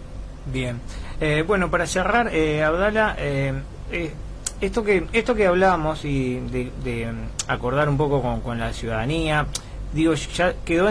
[0.47, 0.81] Bien.
[1.21, 3.53] Eh, bueno, para cerrar, eh, Abdala, eh,
[3.93, 4.13] eh,
[4.61, 9.47] esto que esto que hablamos y de, mm, acordar un poco con, la ciudadanía,
[9.93, 10.91] digo, ya quedó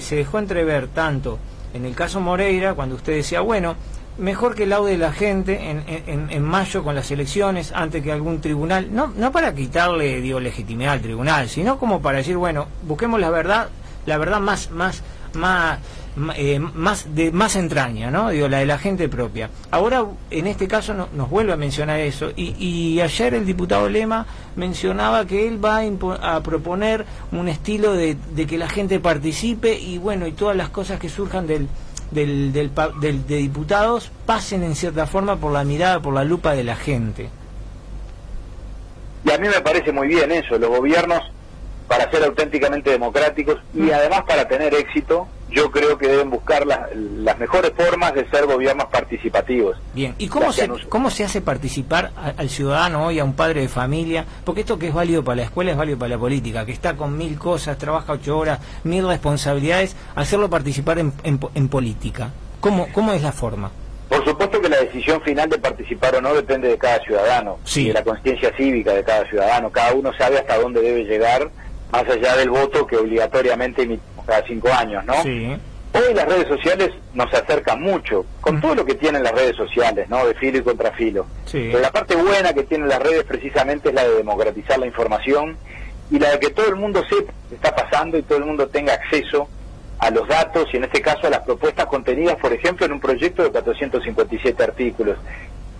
[0.00, 1.38] se dejó entrever tanto
[1.74, 3.74] en el caso Moreira, cuando usted decía, bueno,
[4.16, 8.40] mejor que laude la gente en, en, en, mayo con las elecciones antes que algún
[8.40, 13.18] tribunal, no, no para quitarle digo legitimidad al tribunal, sino como para decir, bueno, busquemos
[13.18, 13.68] la verdad,
[14.06, 15.02] la verdad más, más,
[15.34, 15.80] más,
[16.36, 18.30] eh, más de más entraña, ¿no?
[18.30, 19.50] Digo, la de la gente propia.
[19.70, 22.30] Ahora, en este caso, nos vuelve a mencionar eso.
[22.36, 27.94] Y, y, ayer el diputado Lema mencionaba que él va a, a proponer un estilo
[27.94, 31.68] de, de que la gente participe y bueno, y todas las cosas que surjan del,
[32.12, 36.64] del, del, de diputados pasen en cierta forma por la mirada, por la lupa de
[36.64, 37.28] la gente.
[39.24, 41.20] Y a mí me parece muy bien eso, los gobiernos
[41.88, 43.92] para ser auténticamente democráticos y mm.
[43.92, 48.86] además para tener éxito yo creo que deben buscar las mejores formas de ser gobiernos
[48.86, 49.76] participativos.
[49.94, 53.68] Bien, ¿y cómo se, cómo se hace participar al ciudadano hoy, a un padre de
[53.68, 54.24] familia?
[54.44, 56.96] Porque esto que es válido para la escuela es válido para la política, que está
[56.96, 62.30] con mil cosas, trabaja ocho horas, mil responsabilidades, hacerlo participar en, en, política.
[62.60, 63.70] ¿Cómo, ¿Cómo es la forma?
[64.08, 67.88] Por supuesto que la decisión final de participar o no depende de cada ciudadano, y
[67.88, 69.70] de la conciencia cívica de cada ciudadano.
[69.70, 71.48] Cada uno sabe hasta dónde debe llegar,
[71.92, 73.86] más allá del voto que obligatoriamente
[74.26, 75.22] cada cinco años, ¿no?
[75.22, 75.56] Sí.
[75.92, 80.08] Hoy las redes sociales nos acercan mucho, con todo lo que tienen las redes sociales,
[80.08, 80.26] ¿no?
[80.26, 81.26] De filo y contrafilo.
[81.52, 85.56] Pero la parte buena que tienen las redes precisamente es la de democratizar la información
[86.10, 88.66] y la de que todo el mundo sepa qué está pasando y todo el mundo
[88.66, 89.48] tenga acceso
[89.98, 93.00] a los datos y en este caso a las propuestas contenidas, por ejemplo, en un
[93.00, 95.16] proyecto de 457 artículos.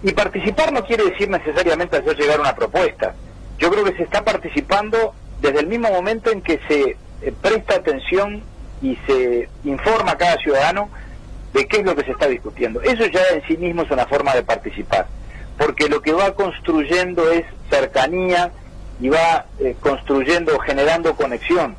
[0.05, 3.15] Y participar no quiere decir necesariamente hacer llegar una propuesta.
[3.59, 7.77] Yo creo que se está participando desde el mismo momento en que se eh, presta
[7.77, 8.43] atención
[8.83, 10.89] y se informa a cada ciudadano
[11.53, 12.81] de qué es lo que se está discutiendo.
[12.83, 15.07] Eso ya en sí mismo es una forma de participar,
[15.57, 18.51] porque lo que va construyendo es cercanía
[19.01, 21.77] y va eh, construyendo, generando conexión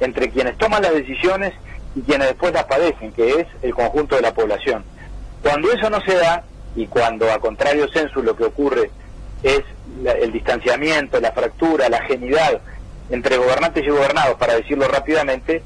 [0.00, 1.52] entre quienes toman las decisiones
[1.94, 4.84] y quienes después las padecen, que es el conjunto de la población.
[5.42, 8.90] Cuando eso no se da, y cuando a contrario censo lo que ocurre
[9.42, 9.62] es
[10.04, 12.60] el distanciamiento, la fractura, la genidad
[13.10, 15.62] entre gobernantes y gobernados, para decirlo rápidamente,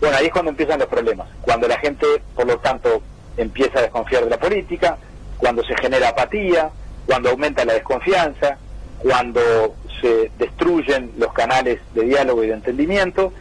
[0.00, 3.02] bueno, ahí es cuando empiezan los problemas, cuando la gente, por lo tanto,
[3.36, 4.96] empieza a desconfiar de la política,
[5.36, 6.70] cuando se genera apatía,
[7.06, 8.58] cuando aumenta la desconfianza,
[8.98, 13.32] cuando se destruyen los canales de diálogo y de entendimiento,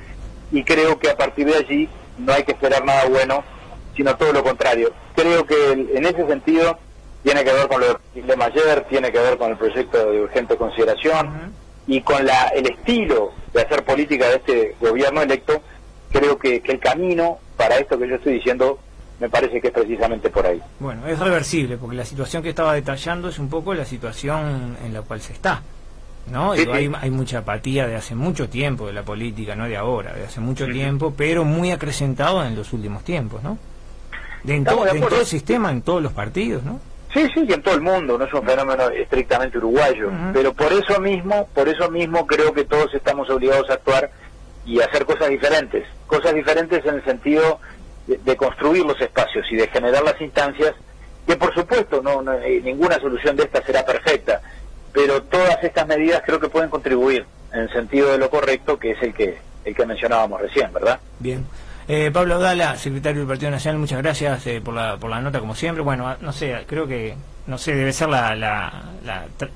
[0.52, 3.44] y creo que a partir de allí no hay que esperar nada bueno,
[3.96, 4.92] sino todo lo contrario.
[5.16, 6.78] Creo que en ese sentido
[7.24, 10.56] tiene que ver con lo de Mayer, tiene que ver con el proyecto de urgente
[10.56, 11.54] consideración
[11.90, 15.60] y con la, el estilo de hacer política de este gobierno electo
[16.12, 18.80] creo que, el camino para esto que yo estoy diciendo
[19.20, 20.62] me parece que es precisamente por ahí.
[20.80, 24.94] Bueno, es reversible, porque la situación que estaba detallando es un poco la situación en
[24.94, 25.62] la cual se está.
[26.32, 26.52] ¿no?
[26.52, 30.26] Hay, hay, mucha apatía de hace mucho tiempo de la política, no de ahora, de
[30.26, 33.58] hace mucho tiempo, pero muy acrecentado en los últimos tiempos, ¿no?
[34.44, 36.80] De en, todo, el sistema, en todos los partidos, ¿no?
[37.14, 40.72] Sí, sí, y en todo el mundo, no es un fenómeno estrictamente uruguayo, pero por
[40.72, 44.12] eso mismo, por eso mismo creo que todos estamos obligados a actuar
[44.66, 47.60] y hacer cosas diferentes, cosas diferentes en el sentido
[48.06, 50.76] de, construir los espacios y de generar las instancias,
[51.26, 54.42] que por supuesto no, eh, ninguna solución de esta será perfecta,
[54.94, 58.92] pero todas estas medidas creo que pueden contribuir en el sentido de lo correcto, que
[58.92, 61.00] es el que el que mencionábamos recién, ¿verdad?
[61.20, 61.46] Bien.
[61.92, 65.40] Eh, Pablo Dala, secretario del Partido Nacional, muchas gracias eh, por, la, por la nota
[65.40, 65.82] como siempre.
[65.84, 67.16] Bueno, no sé, creo que,
[67.48, 68.84] no sé, debe ser la, la,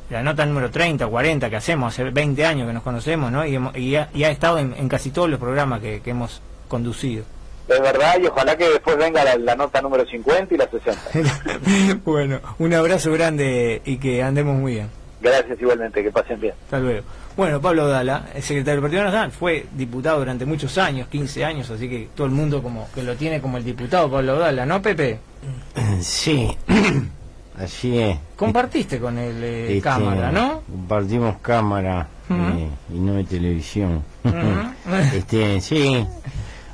[0.10, 3.46] la, nota número 30 o 40 que hacemos, hace 20 años que nos conocemos, ¿no?
[3.46, 7.24] Y, y, ha, estado en, casi todos los programas que, hemos conducido.
[7.68, 12.00] Es verdad, y ojalá que después venga la, nota número 50 y la 60.
[12.04, 14.90] bueno, un abrazo grande y que andemos muy bien.
[15.22, 16.56] Gracias igualmente, que pasen bien.
[16.66, 17.04] Hasta luego.
[17.36, 21.70] Bueno, Pablo Dala, el secretario del Partido Nacional, fue diputado durante muchos años, 15 años,
[21.72, 24.82] así que todo el mundo como que lo tiene como el diputado Pablo Dala, ¿no,
[24.82, 25.20] Pepe?
[26.02, 26.56] Sí,
[27.58, 28.18] así es.
[28.36, 30.62] Compartiste con el eh, este, cámara, ¿no?
[30.70, 34.04] Compartimos cámara eh, y no de televisión.
[35.14, 36.06] este, sí,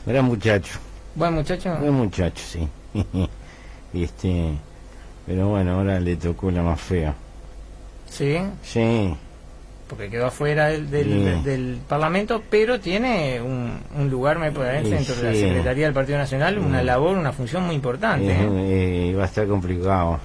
[0.05, 0.73] gran muchacho.
[1.15, 1.77] ¿Buen muchacho?
[1.77, 2.67] Buen muchacho, sí.
[3.93, 4.57] este,
[5.25, 7.13] pero bueno, ahora le tocó la más fea.
[8.09, 8.37] Sí.
[8.61, 9.15] Sí.
[9.89, 15.33] Porque quedó afuera del, del, Parlamento, pero tiene un, lugar, me puede dentro de la
[15.33, 18.31] Secretaría del Partido Nacional, una labor, una función muy importante.
[18.31, 19.15] ¿eh?
[19.17, 20.19] va a estar complicado.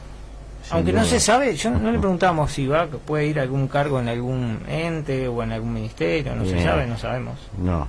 [0.70, 4.00] Aunque no se sabe, yo no le preguntamos si va puede ir a algún cargo
[4.00, 7.38] en algún ente o en algún ministerio, no se sabe, no sabemos.
[7.58, 7.88] No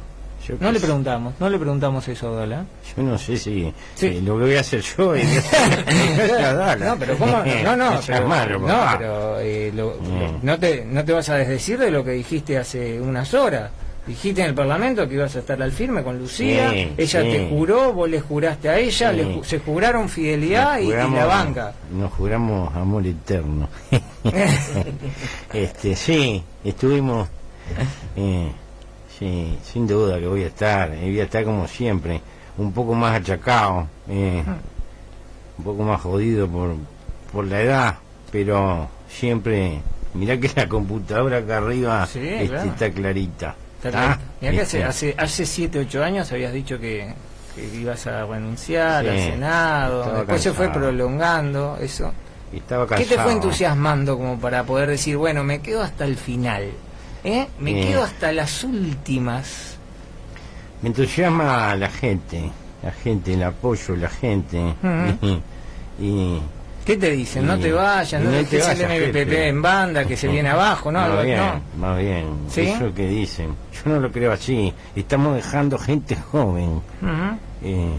[0.60, 2.66] no le preguntamos, no le preguntamos eso a Dala.
[2.96, 5.26] Yo no sé si eh, lo que voy a hacer yo es
[6.80, 7.44] No, pero ¿cómo?
[7.64, 8.28] No, no, pero,
[8.60, 9.72] no, pero eh,
[10.42, 10.60] no.
[10.60, 13.72] te, no te vas a desdecir de lo que dijiste hace unas horas.
[14.06, 17.92] Dijiste en el Parlamento que ibas a estar al firme con Lucía, ella te juró,
[17.92, 21.74] vos le juraste a ella, se juraron fidelidad y, la banca.
[21.92, 23.68] Nos juramos amor eterno.
[25.52, 27.28] este Sí, estuvimos...
[28.16, 28.52] Eh,
[29.18, 32.22] Sí, sin duda que voy a estar, y voy a estar como siempre,
[32.58, 34.44] un poco más achacado, eh,
[35.58, 36.76] un poco más jodido por,
[37.32, 37.96] por la edad,
[38.32, 39.80] pero siempre,
[40.14, 43.56] mirá que la computadora acá arriba este, está clarita.
[43.82, 47.14] Está Mirá que hace, hace, hace 7, 8 años habías dicho que,
[47.74, 52.12] ibas a renunciar al Senado, después se fue prolongando eso.
[52.52, 56.72] Estaba ¿Qué te fue entusiasmando como para poder decir, bueno, me quedo hasta el final?
[57.26, 57.48] ¿Eh?
[57.60, 59.78] Me quedo hasta las últimas.
[60.84, 62.52] Me entusiasma la gente,
[62.84, 64.62] la gente, el apoyo, la gente.
[66.00, 66.40] y,
[66.86, 67.48] ¿Qué te dicen?
[67.48, 71.00] no te vayas, no, dejes el MPP en banda, que se viene abajo, ¿no?
[71.00, 71.42] Más bien,
[71.80, 72.26] más bien.
[72.56, 73.56] Eso que dicen.
[73.74, 74.72] Yo no lo creo así.
[74.96, 76.80] Estamos dejando gente joven,
[77.64, 77.90] eh,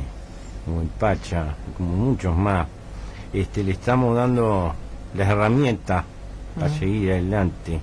[0.65, 1.47] como el Pacha,
[1.77, 2.69] como muchos más.
[3.33, 4.73] Este, le estamos dando
[5.17, 6.05] las herramientas
[6.55, 7.81] para seguir adelante.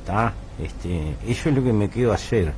[0.00, 0.34] ¿Está?
[0.62, 2.52] Este, eso es lo que me quedo hacer.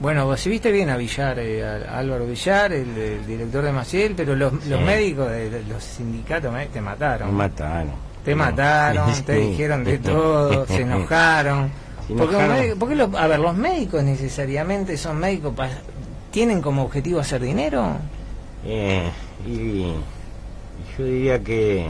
[0.00, 4.14] Bueno, vos si viste bien a Villar, eh, a Álvaro Villar, el, director de Maciel,
[4.16, 7.28] pero los, los médicos de los sindicatos te mataron.
[7.30, 8.08] Me mataron.
[8.24, 11.70] Te mataron, te dijeron de todo, se enojaron.
[12.78, 15.52] Porque, los, a ver, los médicos necesariamente son médicos,
[16.30, 17.96] ¿tienen como objetivo hacer dinero?
[18.64, 19.10] Eh,
[19.46, 19.92] y
[20.96, 21.86] yo diría que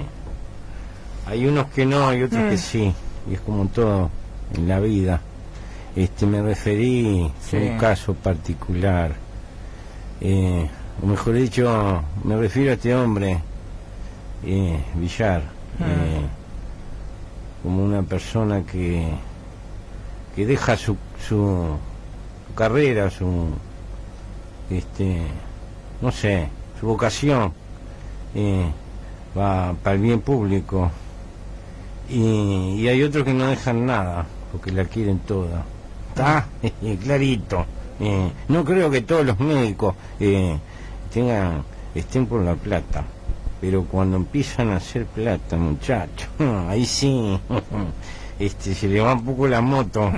[1.26, 2.58] hay unos que no y otros que mm.
[2.58, 2.94] sí,
[3.30, 4.10] y es como todo
[4.54, 5.20] en la vida.
[5.96, 9.12] Este, me referí a un caso particular,
[10.20, 10.68] eh,
[11.02, 13.38] o mejor dicho, me refiero a este hombre,
[14.44, 15.42] eh, Villar,
[15.80, 15.84] ah.
[15.88, 16.26] eh,
[17.62, 19.08] como una persona que,
[20.36, 21.76] que deja su, su,
[22.54, 23.48] carrera, su,
[24.70, 25.22] este,
[26.00, 26.48] no sé,
[26.78, 27.52] su vocación,
[29.36, 30.90] va para el bien público,
[32.08, 35.64] y, y hay otros que no dejan nada, porque la quieren toda.
[37.02, 37.66] clarito.
[38.00, 40.56] Eh, no creo que todos los médicos eh,
[41.12, 43.04] tengan estén por la plata,
[43.60, 46.28] pero cuando empiezan a hacer plata, muchachos,
[46.68, 47.38] ahí sí,
[48.38, 50.12] este, se le va un poco la moto.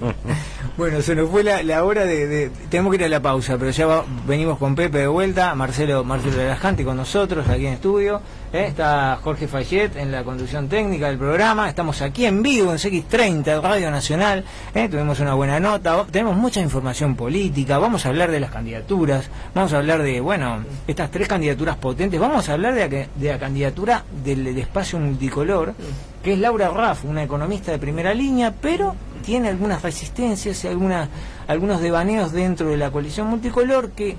[0.76, 4.02] bueno, se nos fue la, hora de, Tenemos que ir a la pausa, pero ya
[4.26, 8.20] venimos con Pepe de vuelta, Marcelo Marcelo de con nosotros aquí en estudio.
[8.52, 8.66] ¿eh?
[8.68, 11.68] Está Jorge Fayet en la conducción técnica del programa.
[11.68, 14.44] Estamos aquí en vivo en CX30, Radio Nacional.
[14.74, 14.88] ¿eh?
[14.88, 16.04] Tuvimos una buena nota.
[16.10, 17.78] Tenemos mucha información política.
[17.78, 19.30] Vamos a hablar de las candidaturas.
[19.54, 22.20] Vamos a hablar de, bueno, estas tres candidaturas potentes.
[22.20, 25.74] Vamos a hablar de la, candidatura del, del espacio multicolor
[26.22, 28.94] que es Laura Raff, una economista de primera línea, pero
[29.24, 34.16] tiene algunas resistencias y algunos devaneos dentro de la coalición multicolor que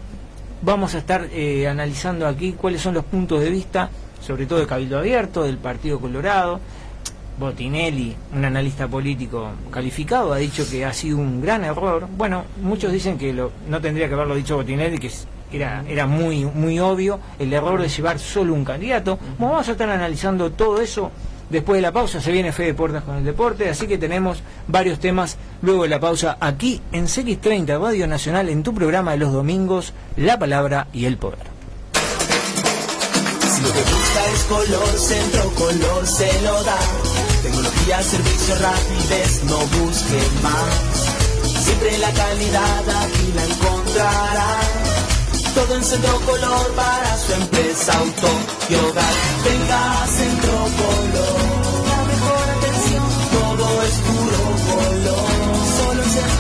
[0.62, 3.90] vamos a estar eh, analizando aquí cuáles son los puntos de vista,
[4.22, 6.60] sobre todo de Cabildo Abierto, del Partido Colorado.
[7.40, 12.06] Botinelli, un analista político calificado, ha dicho que ha sido un gran error.
[12.18, 15.10] Bueno, muchos dicen que lo, no tendría que haberlo dicho Botinelli, que
[15.54, 19.18] era, era muy, muy obvio el error de llevar solo un candidato.
[19.40, 21.12] vamos a estar analizando todo eso
[21.50, 25.00] Después de la pausa se viene Fede Puertas con el deporte, así que tenemos varios
[25.00, 29.34] temas luego de la pausa aquí en CX30 Radio Nacional en tu programa de los
[29.34, 31.48] domingos, La Palabra y el Poder.
[33.50, 36.78] Si lo que busca es color, centro color se lo da.
[37.42, 41.64] Tecnología, servicio, rapidez, no busque más.
[41.64, 44.60] Siempre la calidad aquí la encontrará.
[45.56, 48.28] Todo en centro color para su empresa, auto
[48.70, 49.14] y hogar.
[49.44, 51.39] Venga centro color.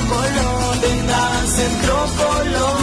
[0.10, 2.79] Solo en centro color.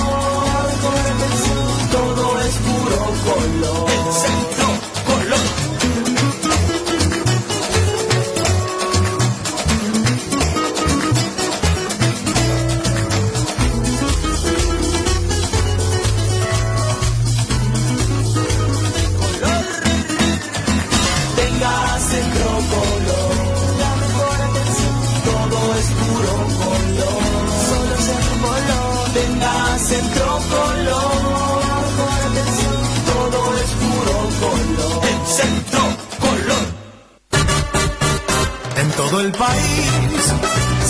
[38.97, 40.23] Todo el país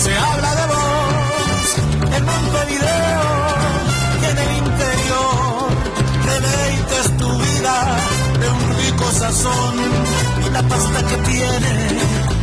[0.03, 2.15] se habla de vos.
[2.15, 3.27] En Montevideo
[4.21, 5.69] y en el interior
[6.25, 7.75] deleites tu vida
[8.39, 11.73] de un rico sazón la pasta que tiene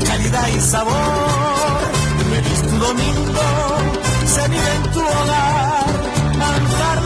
[0.06, 1.80] calidad y sabor.
[2.30, 3.46] Feliz tu domingo,
[4.26, 5.86] se vive en tu hogar,
[6.38, 7.03] manjar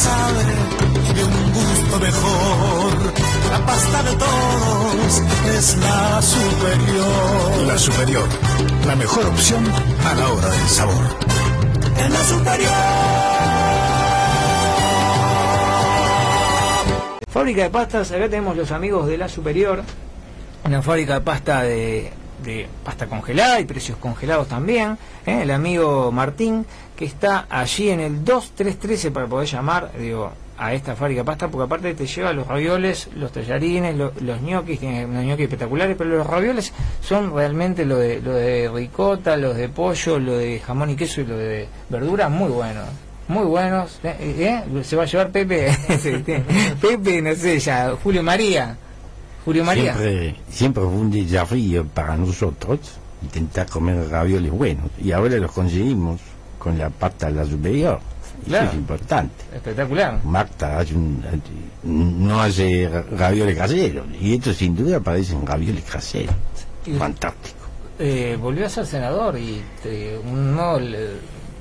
[0.00, 0.44] sabe
[1.14, 2.92] de un gusto mejor.
[3.50, 5.22] La pasta de todos
[5.56, 7.66] es la superior.
[7.66, 8.28] La superior,
[8.86, 9.64] la mejor opción
[10.04, 11.04] a la hora del sabor.
[11.98, 13.20] En la superior.
[17.28, 19.82] Fábrica de pastas, acá tenemos los amigos de la superior,
[20.64, 22.12] una fábrica de pasta de,
[22.84, 24.98] pasta congelada y precios congelados también.
[25.26, 25.40] ¿eh?
[25.42, 26.66] El amigo Martín
[26.96, 31.48] que está allí en el 2313 para poder llamar, digo, a esta fábrica de pasta,
[31.48, 36.10] porque aparte te lleva los ravioles, los tallarines, los ñoquis, tiene unos ñoquis espectaculares, pero
[36.10, 40.90] los ravioles son realmente lo de, lo de ricota, los de pollo, lo de jamón
[40.90, 42.84] y queso y lo de verdura, muy buenos.
[43.28, 43.98] Muy buenos.
[44.04, 44.16] ¿eh?
[44.20, 44.84] ¿Eh?
[44.84, 45.74] Se va a llevar Pepe,
[46.82, 48.76] Pepe, no sé, ya, Julio María.
[49.44, 49.94] Julio María.
[49.94, 52.78] Siempre, siempre fue un desafío para nosotros
[53.22, 56.20] intentar comer ravioles buenos y ahora los conseguimos
[56.58, 58.00] con la pasta de la superior.
[58.46, 59.44] Eso es importante.
[59.54, 60.24] Espectacular.
[60.24, 61.22] Marta hace un,
[61.84, 64.06] no hace ravioles caseros.
[64.20, 66.34] Y esto sin duda parecen ravioles caseros.
[66.98, 67.56] Fantástico.
[67.98, 69.62] Eh, volvió a ser senador y
[70.24, 70.58] un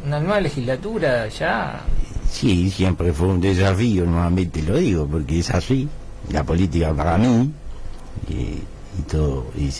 [0.05, 1.81] una nueva legislatura ya.
[2.31, 5.89] Sí, siempre fue un desafío, nuevamente lo digo, porque es así.
[6.31, 7.51] La política para mí
[8.27, 8.63] y,
[9.09, 9.45] todo.
[9.55, 9.71] Y,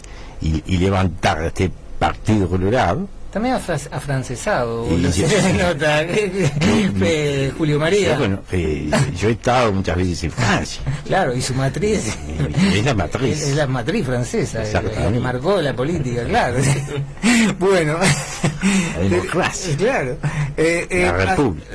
[0.66, 3.56] y levantar este Partido Colorado también
[3.92, 6.06] afrancesado, nota,
[7.58, 8.18] Julio María.
[8.18, 10.82] Bueno, eh, yo he estado muchas veces en Francia.
[11.06, 12.18] Claro, y su matriz.
[12.74, 13.42] Es la matriz.
[13.42, 16.58] Es la matriz francesa, la que marcó la política, claro.
[17.60, 18.00] bueno.
[18.96, 19.78] La democracia.
[19.78, 20.18] Claro.
[20.58, 21.68] Eh, eh, la República.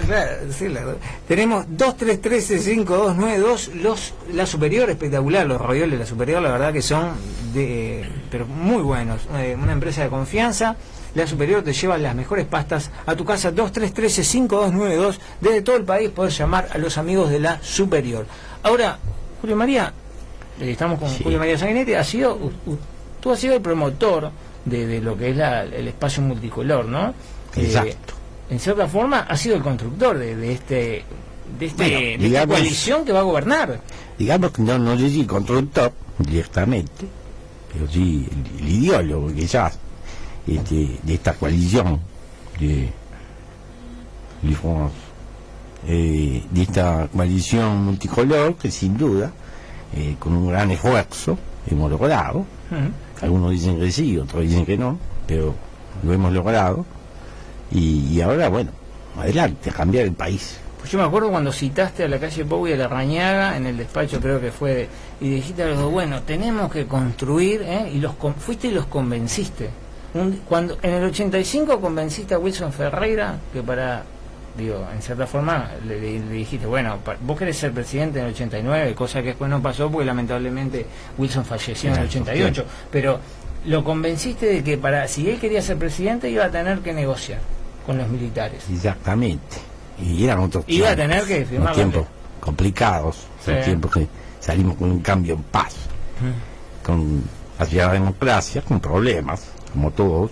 [0.57, 0.81] sí, la,
[1.29, 7.13] tenemos 2313-5292, los, la superior espectacular, los ravioles, la superior, la verdad que son
[7.53, 9.21] de, pero muy buenos.
[9.31, 10.77] una empresa de confianza
[11.15, 15.19] la Superior te lleva las mejores pastas a tu casa 2313-5292.
[15.41, 18.27] Desde todo el país puedes llamar a los amigos de la Superior.
[18.63, 18.99] Ahora,
[19.41, 19.93] Julio María,
[20.61, 22.39] eh, estamos con Julio María Sanguinetti, ha sido,
[23.21, 24.31] tú has sido el promotor
[24.65, 27.11] de, lo que es el espacio multicolor, ¿no?
[27.55, 28.15] Eh, Exacto.
[28.51, 31.05] en cierta forma, ha sido el constructor de, este
[31.59, 33.81] de, este, esta coalición que va a gobernar.
[34.19, 37.07] Digamos que no, no sé si constructor directamente,
[37.73, 39.79] pero sí el, el ideólogo, quizás
[40.47, 42.01] este, de esta coalición
[42.61, 42.91] de,
[45.87, 49.33] eh, de esta coalición multicolor que sin duda
[49.97, 51.39] eh, con un gran esfuerzo
[51.71, 52.45] hemos logrado.
[53.21, 55.55] Algunos dicen que sí otros dicen que no pero
[56.03, 56.85] lo hemos logrado.
[57.71, 58.71] Y, ahora bueno
[59.17, 60.59] adelante a cambiar el país.
[60.79, 63.67] Pues yo me acuerdo cuando citaste a la calle Pau y a la Rañaga en
[63.67, 64.89] el despacho creo que fue
[65.21, 67.91] y dijiste algo bueno tenemos que construir ¿eh?
[67.95, 69.71] y los fuiste y los convenciste
[70.49, 74.05] cuando en el 85 convenciste a Wilson Ferreira que para
[74.57, 79.21] digo en cierta forma le, dijiste bueno vos querés ser presidente en el 89 cosa
[79.21, 80.87] que después no pasó porque lamentablemente
[81.19, 83.19] Wilson falleció en el 88 pero
[83.67, 87.41] lo convenciste de que para si él quería ser presidente iba a tener que negociar
[87.87, 88.65] con los militares.
[88.71, 89.57] Exactamente.
[89.99, 92.07] Y eran otros iba a tener que firmar tiempos
[92.41, 93.27] complicados
[93.65, 94.09] tiempos que
[94.41, 95.75] salimos con un cambio en paz.
[96.83, 97.23] Con
[97.59, 99.45] hacia la democracia con problemas
[99.75, 100.31] como todos,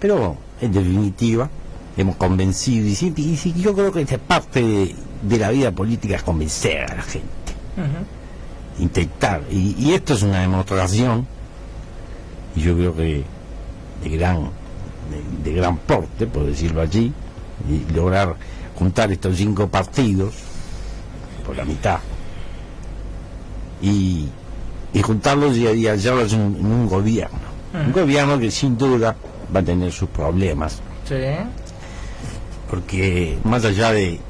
[0.00, 1.48] pero en definitiva
[1.96, 6.96] hemos convencido y, yo creo que esta parte de, la vida política es convencer a
[6.96, 7.28] la gente,
[8.80, 11.26] intentar, y, esto es una demostración,
[12.56, 13.24] y yo creo que
[14.02, 14.50] de gran,
[15.44, 17.12] de, gran porte, por decirlo allí,
[17.68, 18.34] y lograr
[18.76, 20.34] juntar estos cinco partidos
[21.44, 21.98] por la mitad.
[23.80, 24.28] Y,
[24.92, 29.14] y juntarlos y, y hallarlos en un gobierno un gobierno que sin duda
[29.54, 30.80] va a tener sus problemas.
[31.06, 31.14] Sí.
[32.70, 34.20] Porque más allá de,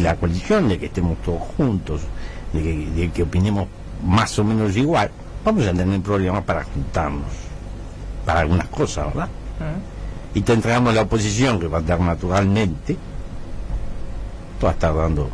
[0.00, 2.02] la coalición, de que estemos todos juntos,
[2.52, 3.68] de que, opinemos
[4.04, 5.10] más o menos igual,
[5.44, 7.32] vamos a tener problemas para juntarnos,
[8.24, 9.28] para algunas cosas, ¿verdad?
[10.34, 12.96] Y te entregamos la oposición, que va a dar naturalmente,
[14.62, 15.30] va a estar dando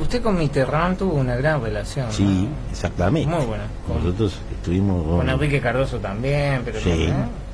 [0.00, 2.12] Usted con Mitterrand tuvo una gran relación.
[2.12, 3.28] Sí, exactamente.
[3.28, 3.64] Muy buena.
[3.88, 7.08] Nosotros estuvimos con, Enrique Cardoso también, pero sí,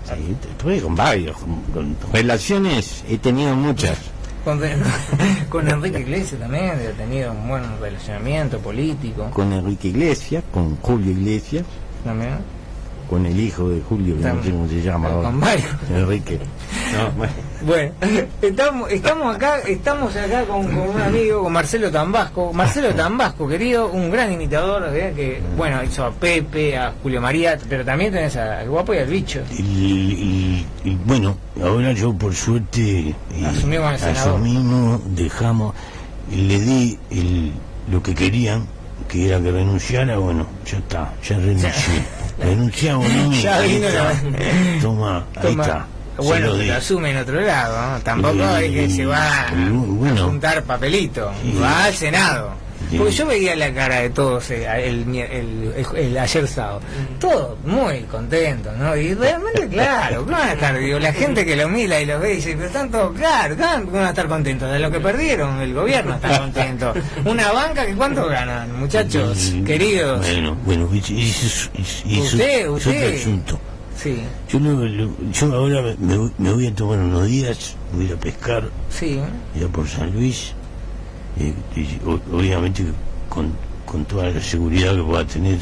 [0.04, 1.36] sí, estuve con varios,
[1.72, 3.98] con, relaciones he tenido muchas.
[4.44, 4.60] Con,
[5.68, 9.30] Enrique Iglesias también he tenido un buen relacionamiento político.
[9.30, 11.64] Con Enrique Iglesias, con Julio Iglesias.
[12.04, 12.54] También
[13.08, 15.64] con el hijo de Julio, que no sé cómo se llama Con Mario.
[15.94, 16.38] Enrique.
[17.16, 17.32] bueno.
[18.42, 22.52] estamos, estamos acá, estamos acá con, un amigo, con Marcelo Tambasco.
[22.52, 27.84] Marcelo Tambasco, querido, un gran imitador, que, bueno, hizo a Pepe, a Julio María, pero
[27.84, 29.42] también tenés al guapo y al bicho.
[29.58, 30.66] Y,
[31.04, 33.14] bueno, ahora yo por suerte eh,
[33.46, 35.74] asumimos, asumimos dejamos,
[36.30, 37.52] le di el,
[37.90, 38.66] lo que querían,
[39.08, 42.04] que era que renunciara, bueno, ya está, ya renuncié.
[42.38, 43.32] Renunciamos, ¿no?
[43.32, 43.86] Ya vino
[44.82, 45.86] Toma, ahí está.
[46.16, 48.00] Bueno, lo asume en otro lado, ¿no?
[48.00, 52.64] Tampoco es que se va a juntar papelito, va al Senado.
[52.96, 56.80] Porque yo veía la cara de todos eh, el, el, ayer sábado.
[57.18, 58.96] Todos muy contentos, ¿no?
[58.96, 62.34] Y realmente, claro, van a estar, digo, la gente que lo mira y lo ve
[62.34, 64.70] y dice, pero están todos, claro, van a estar contentos.
[64.70, 66.94] De lo que perdieron, el gobierno está contento.
[67.24, 70.20] Una banca que cuánto ganan, muchachos, queridos.
[70.20, 70.98] Bueno, bueno, y,
[72.06, 73.16] y, usted, usted.
[73.16, 73.58] asunto.
[73.96, 74.18] Sí.
[74.48, 78.64] Yo, yo ahora me, me, voy a tomar unos días, voy a ir a pescar.
[78.90, 79.20] Sí.
[79.58, 80.54] Ya por San Luis
[82.32, 82.84] obviamente
[83.28, 83.52] con,
[83.84, 85.58] con toda la seguridad que pueda tener.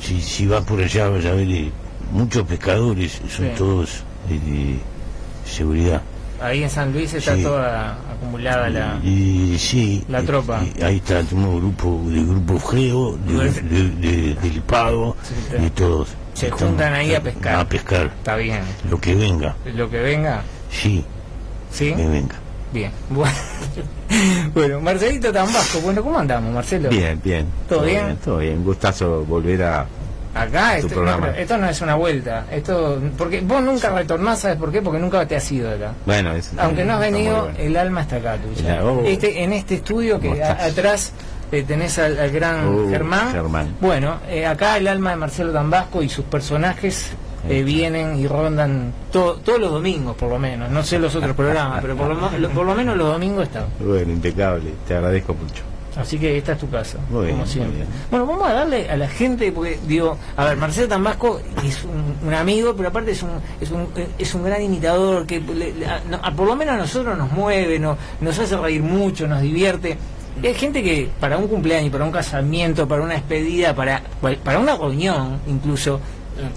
[0.00, 1.70] si, si vas por allá vas a ver eh,
[2.12, 4.78] muchos pescadores, son todos de
[5.46, 6.02] seguridad.
[6.40, 10.62] Ahí en San Luis está toda acumulada la, sí, la tropa.
[10.82, 15.16] ahí está nuevo grupo de Grupo Geo, de, del Pago,
[15.64, 16.08] y todos.
[16.34, 17.56] Se juntan ahí a pescar.
[17.56, 18.06] A pescar.
[18.18, 18.60] Está bien.
[18.90, 19.56] Lo que venga.
[19.74, 20.42] Lo que venga.
[20.70, 21.04] Sí.
[21.72, 21.92] Sí.
[21.94, 22.36] Que venga.
[22.72, 22.90] Bien.
[24.52, 26.88] Bueno, Marcelito Tambasco, bueno, ¿cómo andamos, Marcelo?
[26.88, 27.46] Bien, bien.
[27.68, 28.16] ¿Todo, bien?
[28.24, 28.62] Todo bien.
[28.62, 29.86] Gustazo volver a,
[30.34, 30.94] Acá este,
[31.38, 34.82] esto no es una vuelta, esto porque vos nunca retornás, ¿sabes por qué?
[34.82, 35.92] Porque nunca te has ido acá.
[36.04, 38.82] Bueno, aunque no has venido, el alma está acá tuya.
[39.06, 41.12] este, en este estudio que atrás
[41.52, 43.74] eh, tenés al, gran uh, Germán.
[43.80, 47.12] Bueno, eh, acá el alma de Marcelo Tambasco y sus personajes
[47.48, 50.70] eh, vienen y rondan todos los domingos, por lo menos.
[50.70, 53.66] No sé los otros programas, pero por lo, por lo menos los domingos están.
[53.80, 55.62] Bueno, impecable, te agradezco mucho.
[55.96, 57.84] Así que esta es tu casa, como siempre.
[58.10, 62.34] Bueno, vamos a darle a la gente, porque digo, a ver, Marcelo Tambasco es un,
[62.34, 63.30] amigo, pero aparte es un,
[63.60, 63.88] es un,
[64.18, 68.56] es un gran imitador que por lo menos a nosotros nos mueve, no, nos hace
[68.56, 69.96] reír mucho, nos divierte.
[70.42, 74.02] Hay gente que para un cumpleaños, para un casamiento, para una despedida, para,
[74.42, 76.00] para una reunión incluso,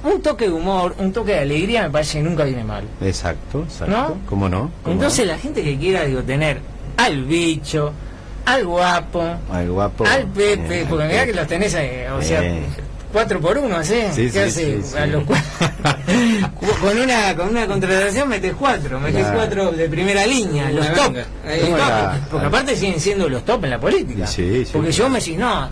[0.04, 2.84] un toque de humor, un toque de alegría me parece que nunca viene mal.
[3.02, 3.96] Exacto, exacto.
[3.96, 4.18] ¿No?
[4.28, 4.72] ¿Cómo no?
[4.86, 6.60] Entonces la gente que quiera digo tener
[6.98, 7.94] al bicho,
[8.46, 12.42] al guapo, al guapo, al Pepe, porque mira que los tenés, eh, o sea,
[13.12, 14.02] cuatro por uno, ¿sí?
[14.12, 14.82] sí ¿Qué hace?
[14.98, 15.24] A los
[16.76, 21.16] con una con una contratación metes cuatro, metes cuatro de primera línea, los top,
[22.32, 24.26] porque aparte siguen siendo los top en la política.
[24.74, 25.70] porque yo me decís, no,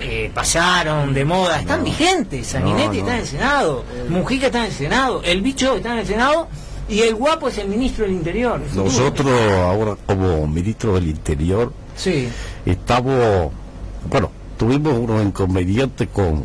[0.00, 4.72] eh, pasaron de moda, están vigentes, Saninetti está en el Senado, Mujica está en el
[4.72, 6.48] Senado, el bicho está en el Senado
[6.88, 8.60] y el guapo es el ministro del Interior.
[8.74, 12.28] Nosotros ahora como ministro del Interior Sí.
[12.66, 13.50] Estamos,
[14.10, 16.44] bueno, tuvimos unos inconvenientes con,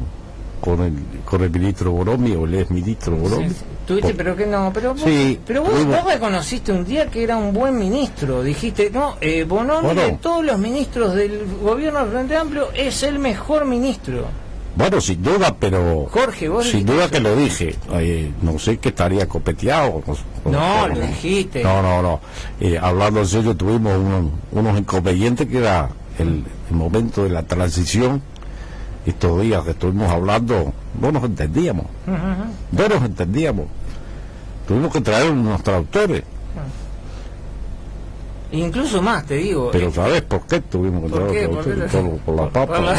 [0.59, 0.93] con el,
[1.25, 3.49] con el ministro Boromi o el ex ministro Boromi.
[3.85, 5.03] Tuviste, pero que no, pero vos,
[5.45, 5.73] pero vos,
[6.05, 8.43] reconociste un día que era un buen ministro.
[8.43, 13.17] Dijiste, no, eh, Bonomi de todos los ministros del gobierno del Frente Amplio es el
[13.17, 14.25] mejor ministro.
[14.75, 16.07] Bueno, sin duda, pero.
[16.09, 16.65] Jorge, vos.
[16.67, 17.75] Sin duda que lo dije.
[18.41, 20.01] no sé qué estaría copeteado.
[20.45, 21.63] no, lo dijiste.
[21.63, 22.21] No, no, no.
[22.59, 23.93] Eh, hablando en serio, tuvimos
[24.51, 28.21] unos inconvenientes que era el, momento de la transición.
[29.05, 31.85] Estos días que estuvimos hablando, no nos entendíamos.
[32.05, 33.67] No nos entendíamos.
[34.67, 36.23] Tuvimos que traer unos traductores.
[38.51, 39.69] Incluso más, te digo.
[39.71, 42.19] Pero ¿sabes por qué tuvimos que traer traductores?
[42.25, 42.95] Por, la papa.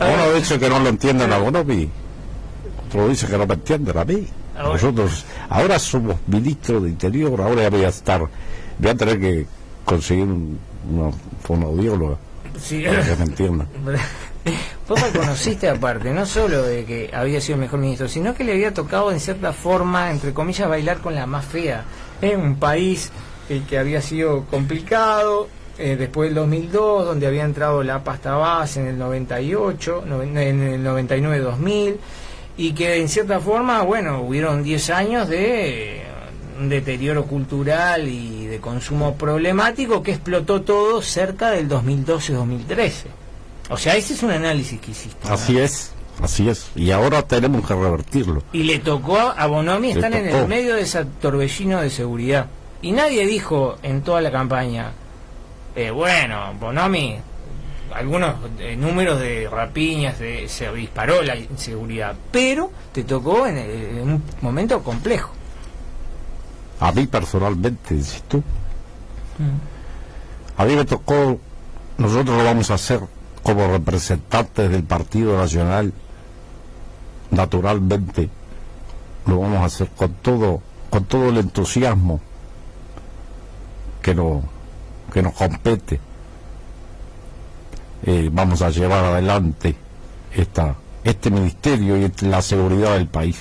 [0.00, 1.90] Uno dice que no lo entienden a Bonomi,
[2.86, 4.26] otro dice que no me entienden a mí.
[4.56, 8.20] Nosotros ahora somos ministros de Interior, ahora voy a estar,
[8.78, 9.46] voy a tener que
[9.84, 11.10] conseguir una
[11.42, 12.16] fonoaudióloga
[12.60, 12.84] sí.
[12.84, 13.68] para que me entiendan.
[14.88, 18.44] Vos me conociste aparte, no solo de que había sido el mejor ministro, sino que
[18.44, 21.84] le había tocado en cierta forma, entre comillas, bailar con la más fea.
[22.20, 23.10] En un país
[23.48, 28.80] el que había sido complicado, eh, después del 2002, donde había entrado la pasta base
[28.80, 31.96] en el 98, en el 99-2000,
[32.56, 36.02] y que en cierta forma, bueno, hubieron 10 años de
[36.60, 43.21] un deterioro cultural y de consumo problemático que explotó todo cerca del 2012-2013.
[43.72, 45.28] O sea, ese es un análisis que hiciste.
[45.28, 45.92] Así es.
[46.20, 48.42] Así es, y ahora tenemos que revertirlo.
[48.52, 52.46] Y le tocó a Bonomi estar en el medio de ese torbellino de seguridad.
[52.82, 54.92] Y nadie dijo en toda la campaña,
[55.74, 57.16] eh, bueno, Bonomi,
[57.94, 63.56] algunos eh, números de rapiñas, de, se disparó la inseguridad, pero te tocó en,
[64.02, 65.32] un momento complejo.
[66.78, 68.38] A mí personalmente, dices tú.
[69.38, 70.60] Mm.
[70.60, 71.40] A mí me tocó,
[71.96, 73.00] nosotros lo vamos a hacer
[73.42, 75.92] como representantes del Partido Nacional,
[77.30, 78.28] naturalmente,
[79.26, 82.20] lo vamos a hacer con todo, con todo el entusiasmo
[84.00, 84.16] que
[85.12, 86.00] que nos compete.
[88.04, 89.76] Eh, vamos a llevar adelante
[90.34, 90.74] esta,
[91.04, 93.38] este ministerio y la seguridad del país,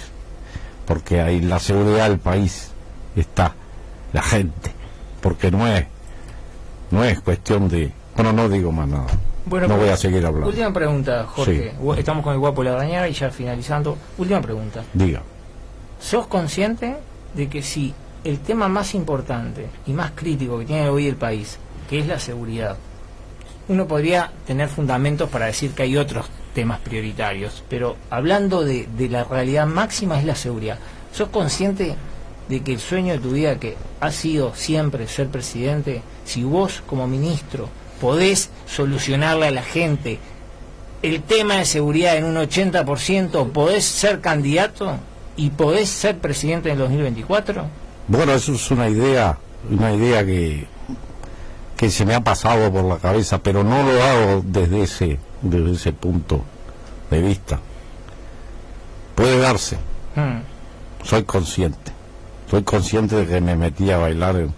[0.86, 2.72] porque ahí la seguridad del país
[3.16, 3.56] está
[4.14, 4.72] la gente,
[5.22, 5.86] porque no es,
[6.92, 9.08] no es cuestión de, bueno, no digo más nada.
[9.46, 10.48] Bueno, no voy a seguir hablando.
[10.48, 11.74] Última pregunta, Jorge.
[11.98, 13.98] Estamos con el guapo La Dañada y ya finalizando.
[14.18, 14.84] Última pregunta.
[14.94, 15.22] Diga.
[16.00, 16.98] ¿Sos consciente
[17.34, 21.58] de que si el tema más importante y más crítico que tiene hoy el país,
[21.90, 22.78] que es la seguridad.
[23.68, 29.24] Uno podría tener fundamentos para decir que hay otros temas prioritarios, pero hablando de, la
[29.24, 30.78] realidad máxima es la seguridad.
[31.12, 31.96] ¿Sos consciente
[32.48, 36.84] de que el sueño de tu vida, que ha sido siempre ser presidente, si vos
[36.86, 37.70] como ministro
[38.02, 40.18] podés solucionarle a la gente
[41.04, 44.98] el tema de seguridad en un 80%, podés ser candidato
[45.36, 47.66] y podés ser presidente en el 2024?
[48.08, 49.38] Bueno, eso es una idea,
[49.70, 50.68] una idea que,
[51.78, 55.72] que se me ha pasado por la cabeza, pero no lo hago desde ese, desde
[55.72, 56.44] ese punto
[57.10, 57.60] de vista.
[59.16, 59.78] Puede darse.
[60.16, 61.04] Mm.
[61.04, 61.92] Soy consciente.
[62.50, 64.54] Soy consciente de que me metí a bailar en,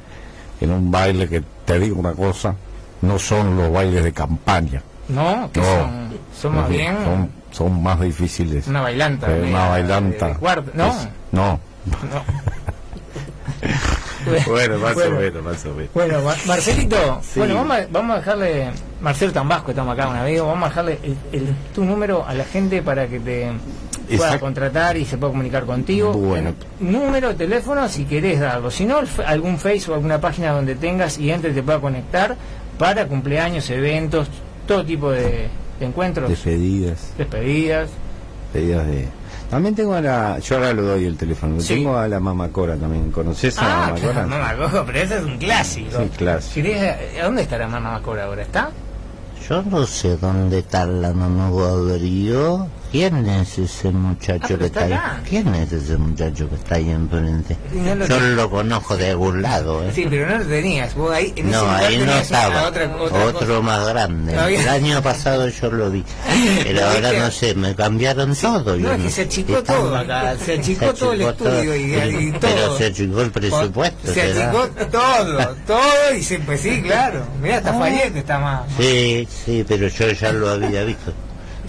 [0.61, 2.55] en un baile que, te digo una cosa,
[3.03, 4.81] no son los bailes de campaña.
[5.09, 5.65] No, que No.
[5.65, 8.67] son, son más bien Son, son más difíciles.
[8.67, 9.27] una bailanta.
[9.31, 10.27] Eh, una bailanta.
[10.29, 10.71] de cuarto.
[10.73, 11.59] No, Es- no.
[11.83, 12.23] no.
[14.47, 15.17] Bueno, más Bueno.
[15.17, 15.93] o menos, más o menos.
[15.93, 17.39] Bueno, Mar- Marcelito, Sí.
[17.39, 18.69] bueno, vamos a, vamos a dejarle,
[19.01, 22.45] Marcelo Tambasco, estamos acá, un amigo, vamos a dejarle el, el- tu número a la
[22.45, 23.51] gente para que te
[24.15, 26.13] pueda contratar y se pueda comunicar contigo.
[26.13, 26.53] Bueno.
[26.79, 28.71] Número, teléfono, si querés darlo.
[28.71, 32.37] Si no, algún Facebook, alguna página donde tengas y entre y te pueda conectar
[32.77, 34.27] para cumpleaños, eventos,
[34.67, 35.47] todo tipo de,
[35.79, 37.89] de encuentros, Despedidas, despedidas.
[38.53, 39.07] despedidas de...
[39.49, 40.39] También tengo a la...
[40.39, 41.59] Yo ahora lo doy el teléfono.
[41.61, 41.75] Sí.
[41.75, 43.11] Tengo a la Mama Cora también.
[43.11, 44.25] ¿Conoces a la Ah, Mama claro, Cora?
[44.27, 45.99] Mamá Coco, pero ese es un clásico.
[46.01, 46.67] Sí, clásico.
[46.67, 48.41] ¿Querés- ¿A dónde estará Mamá Cora ahora?
[48.41, 48.71] ¿Está?
[49.47, 52.63] Yo no sé dónde está la mamá Gabriel.
[52.93, 55.21] ¿Quién es ese muchacho Ah, que está está, ahí?
[55.27, 57.57] ¿Quién es ese muchacho que está ahí enfrente?
[57.73, 59.91] Y no lo Yo lo conozco de algún lado, ¿eh?
[59.95, 60.93] Sí, pero no lo tenías.
[60.93, 62.67] Vos ahí, en No, ahí no estaba.
[62.67, 63.61] otra- otra Otro cosa.
[63.61, 64.35] más grande.
[64.35, 66.03] No El año pasado yo lo vi.
[66.63, 68.77] Pero ahora no sé, me cambiaron todo.
[68.77, 70.35] No, yo que se achicó todo acá.
[70.37, 71.95] Se achicó todo el estudio y,
[72.27, 72.41] y todo.
[72.41, 74.13] Pero se achicó el presupuesto.
[74.13, 77.25] Se achicó todo, todo y se, pues sí, claro.
[77.41, 78.61] Mirá, hasta Fayette está más.
[78.79, 81.11] Sí, sí, pero yo ya lo había visto.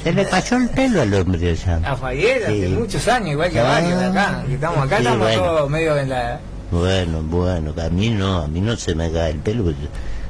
[0.04, 1.80] Se le cayó el pelo al hombre allá.
[1.84, 2.74] A Fayette hace Sí.
[2.74, 3.80] muchos años, igual que a Ah.
[3.80, 4.44] varios de acá.
[4.46, 5.42] Que estamos acá, Sí, estamos bueno.
[5.42, 6.40] todos medio en la.
[6.70, 9.72] Bueno, bueno, a mí no, a mí no se me cae el pelo,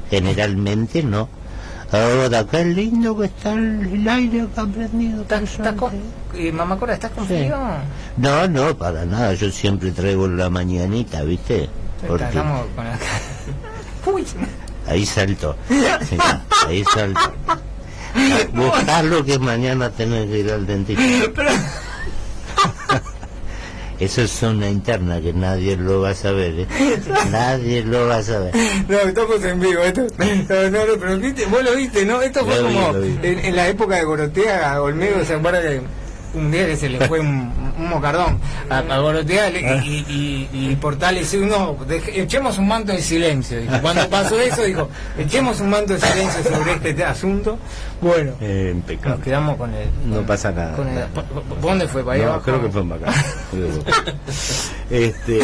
[0.09, 1.27] generalmente no.
[1.91, 5.21] Ahora, qué lindo que está el, aire acá prendido.
[5.21, 5.91] ¿Estás, con,
[6.33, 7.47] eh, mamá Cora, ¿estás con Sí.
[8.17, 11.69] No, no, para nada, yo siempre traigo la mañanita, ¿viste?
[12.07, 12.97] Porque Estamos con la
[14.13, 14.25] Uy,
[14.87, 16.17] ahí saltó, Sí,
[16.67, 17.31] ahí saltó.
[18.53, 21.03] Buscarlo que mañana tenés que ir al dentista.
[23.97, 26.67] Eso es una interna que nadie lo va a saber, ¿eh?
[27.31, 28.53] Nadie lo va a saber.
[28.89, 29.81] No, estamos en vivo.
[29.83, 32.21] Esto, no, no, no, pero viste, vos lo viste, ¿no?
[32.21, 33.17] Esto fue Lo como vi.
[33.23, 35.81] en, en la época de Gorotea, Olmedo, ¿se acuerda que
[36.33, 38.99] un día que se le fue un, un mocardón a, a
[39.49, 43.59] le- y, y, y Portales dice, no, deje- echemos un manto de silencio.
[43.59, 43.73] dijo.
[43.81, 47.57] Cuando pasó eso, dijo, echemos un manto de silencio sobre este asunto.
[48.01, 49.87] Bueno, Eh, nos quedamos con el...
[50.05, 50.75] No pasa nada.
[50.75, 51.07] con el- nada.
[51.07, 52.03] ¿por- por ¿Dónde fue?
[52.03, 52.41] ¿Para No, abajo?
[52.43, 52.89] creo que fue en
[54.89, 55.39] este,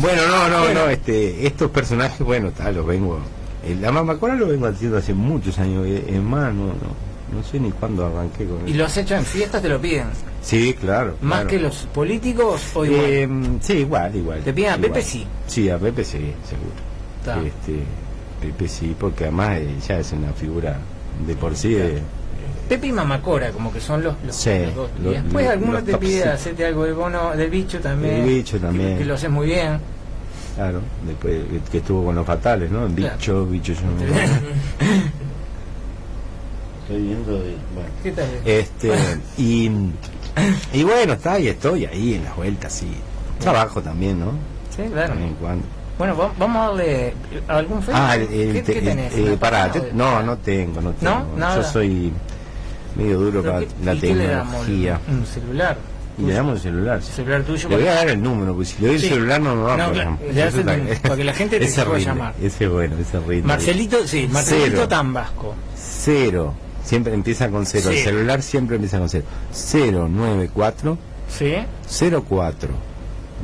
[0.00, 3.18] bueno, no, no, no, este, estos personajes, bueno, tal, los vengo.
[3.64, 7.42] eh, La mamacora lo vengo haciendo hace muchos años, eh, es más, no, no, no
[7.42, 8.78] sé ni cuándo arranqué con ¿Y eso.
[8.78, 9.60] lo has hecho en fiestas?
[9.62, 10.06] ¿Te lo piden?
[10.42, 11.16] Sí, claro.
[11.22, 11.48] ¿Más claro.
[11.50, 13.00] que los políticos o igual?
[13.06, 13.28] Eh,
[13.60, 14.40] sí, igual, igual.
[14.42, 14.90] ¿Te piden a igual.
[14.90, 15.26] Pepe sí?
[15.46, 17.46] Sí, a Pepe sí, seguro.
[17.46, 17.78] Este,
[18.40, 20.76] Pepe sí, porque además eh, ya es una figura
[21.26, 21.74] de por sí.
[21.76, 21.98] eh,
[22.68, 24.90] Pepe y Mamacora, como que son los, los, Sí, los dos.
[25.02, 28.14] los- y después alguno te pide hacerte algo del bono del bicho también.
[28.16, 28.92] El bicho también.
[28.94, 29.78] Que, que lo haces muy bien.
[30.56, 32.86] claro, después que, que estuvo con los fatales, ¿no?
[32.94, 33.16] Claro.
[33.16, 33.90] Bicho, bicho, yo no.
[36.86, 37.90] Estoy viendo, y, bueno.
[38.02, 38.26] ¿Qué tal?
[38.44, 38.92] Este,
[39.38, 39.70] y,
[40.72, 42.92] y bueno, está ahí, estoy ahí en las vueltas, sí.
[43.40, 44.32] Trabajo también, ¿no?
[44.74, 45.14] Sí, De claro.
[45.14, 45.64] en cuando.
[45.98, 47.14] Bueno, va- vamos a darle
[47.48, 47.94] algún Facebook.
[48.04, 49.14] Ah, ¿Qué, qué el- tenés?
[49.14, 51.12] eh, ¿Una pará, te- no, no tengo, no tengo.
[51.14, 51.36] ¿No?
[51.38, 51.56] Nada.
[51.56, 52.12] Yo soy
[52.96, 55.00] medio duro ¿Pero para qué- la y qué le tecnología.
[55.08, 55.76] Un celular.
[56.18, 56.96] Y le damos el celular.
[56.98, 57.68] El celular tuyo.
[57.68, 59.06] Le voy a dar el número, porque si le doy Sí.
[59.06, 60.18] el celular no me va No, a claro,
[61.02, 62.34] para que la gente te pueda llamar.
[62.42, 63.42] Ese es bueno, ese rinde.
[63.48, 64.88] Marcelito, sí, Marcelito Cero.
[64.88, 65.54] Tambasco.
[65.76, 66.54] Cero.
[66.84, 67.90] Siempre empieza con cero.
[67.90, 69.24] El celular siempre empieza con cero.
[70.08, 70.98] 094
[71.28, 71.54] Sí,
[72.28, 72.68] 04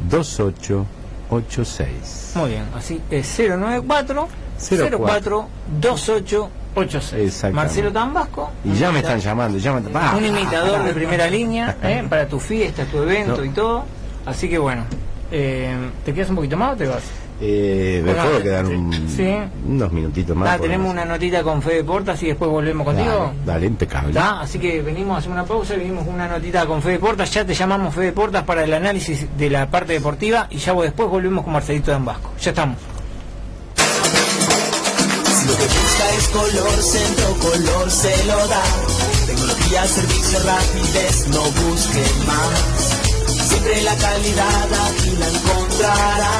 [0.08, 2.32] 2886.
[2.36, 2.64] muy bien.
[2.74, 5.48] Así es 094 04
[5.80, 7.26] 2886.
[7.26, 7.56] Exactamente.
[7.56, 8.50] Marcelo Tambasco.
[8.64, 10.14] Y ya me están llamando, ya me ¡Ah!
[10.16, 12.04] un imitador de primera línea ¿eh?
[12.08, 13.44] para tu fiesta, tu evento No.
[13.44, 13.84] y todo.
[14.26, 14.84] Así que bueno,
[15.32, 17.02] eh, ¿te quedas un poquito más o te vas?
[17.42, 19.34] Eh, me puedo quedar un- Sí.
[19.66, 20.50] unos minutitos más.
[20.50, 23.08] Ah, por tenemos una notita con Fede Portas y después volvemos contigo.
[23.08, 24.10] Dale, dale, impecable.
[24.10, 24.40] ¿Está?
[24.42, 27.30] Así que venimos a hacer una pausa y venimos con una notita con Fede Portas.
[27.32, 31.08] Ya te llamamos Fede Portas para el análisis de la parte deportiva y ya después
[31.08, 32.30] volvemos con Marcelito Dambasco.
[32.42, 32.76] Ya estamos.
[33.76, 38.62] Si lo que busca es color, centro color se lo da.
[39.26, 43.48] Tecnología, servicio, rapidez, no busque más.
[43.48, 46.30] Siempre la calidad aquí la encontrará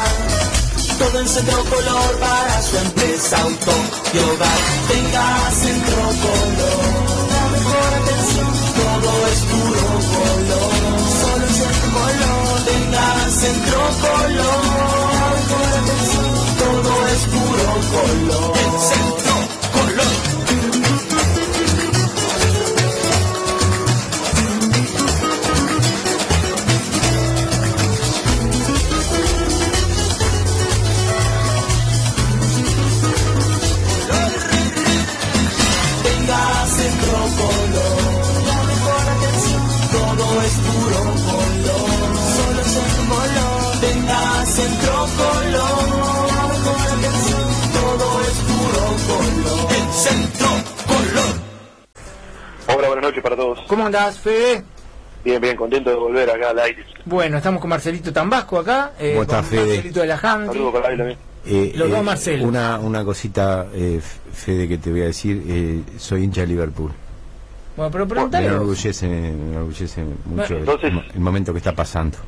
[1.01, 3.73] todo en centro color para su empresa, auto
[4.13, 4.61] y hogar.
[5.51, 6.83] Centro color,
[7.33, 10.73] la mejor atención, todo es puro color,
[11.21, 12.55] solo en centro color.
[12.69, 13.07] Tenga
[13.43, 14.61] centro color,
[15.21, 19.30] la mejor atención, todo es puro color.
[53.11, 53.61] Noches para todos.
[53.67, 54.63] ¿Cómo andás, Fede?
[55.25, 56.85] Bien, bien, contento de volver acá al aire.
[57.05, 58.93] Bueno, estamos con Marcelito Tambasco acá.
[58.99, 59.67] eh, ¿Cómo estás, Fede?
[59.75, 60.53] Marcelito de la Janti.
[60.55, 61.19] Saludos para ahí también.
[61.47, 62.49] Eh, Los eh, dos Marcelos.
[62.49, 64.01] Una, una cosita, eh,
[64.33, 65.43] Fede, que te voy a decir.
[65.47, 66.93] eh, soy hincha de Liverpool.
[67.77, 68.47] Bueno, pero Me preguntale.
[68.47, 68.55] vos.
[68.57, 72.19] enorgullece, me enorgullece mucho el- entonces- el, momento que está pasando.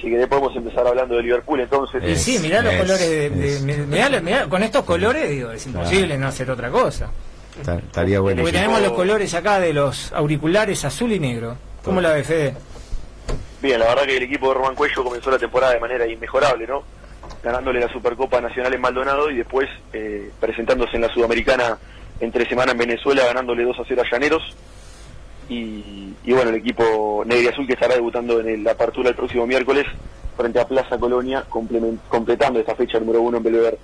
[0.00, 2.02] Si querés podemos empezar hablando de Liverpool, entonces.
[2.04, 4.22] Y sí, mirá los Es, colores de, de- es.
[4.22, 7.10] mirá, con estos colores digo, es imposible no hacer otra cosa.
[7.58, 8.42] Está- estaría bueno.
[8.42, 11.56] Porque tenemos los colores acá de los auriculares azul y negro.
[11.84, 12.54] ¿Cómo la ves, Fede?
[13.62, 16.66] Bien, la verdad que el equipo de Román Cuello comenzó la temporada de manera inmejorable,
[16.66, 16.82] ¿no?
[17.42, 21.78] Ganándole la Supercopa Nacional en Maldonado y después eh, presentándose en la Sudamericana
[22.20, 24.42] entre semana en Venezuela, ganándole 2 a 0 a Llaneros.
[25.48, 29.10] Y, y bueno, el equipo negro y azul que estará debutando en el- la apertura
[29.10, 29.86] el próximo miércoles
[30.36, 33.78] frente a Plaza Colonia, completando esta fecha número uno en Belvedere.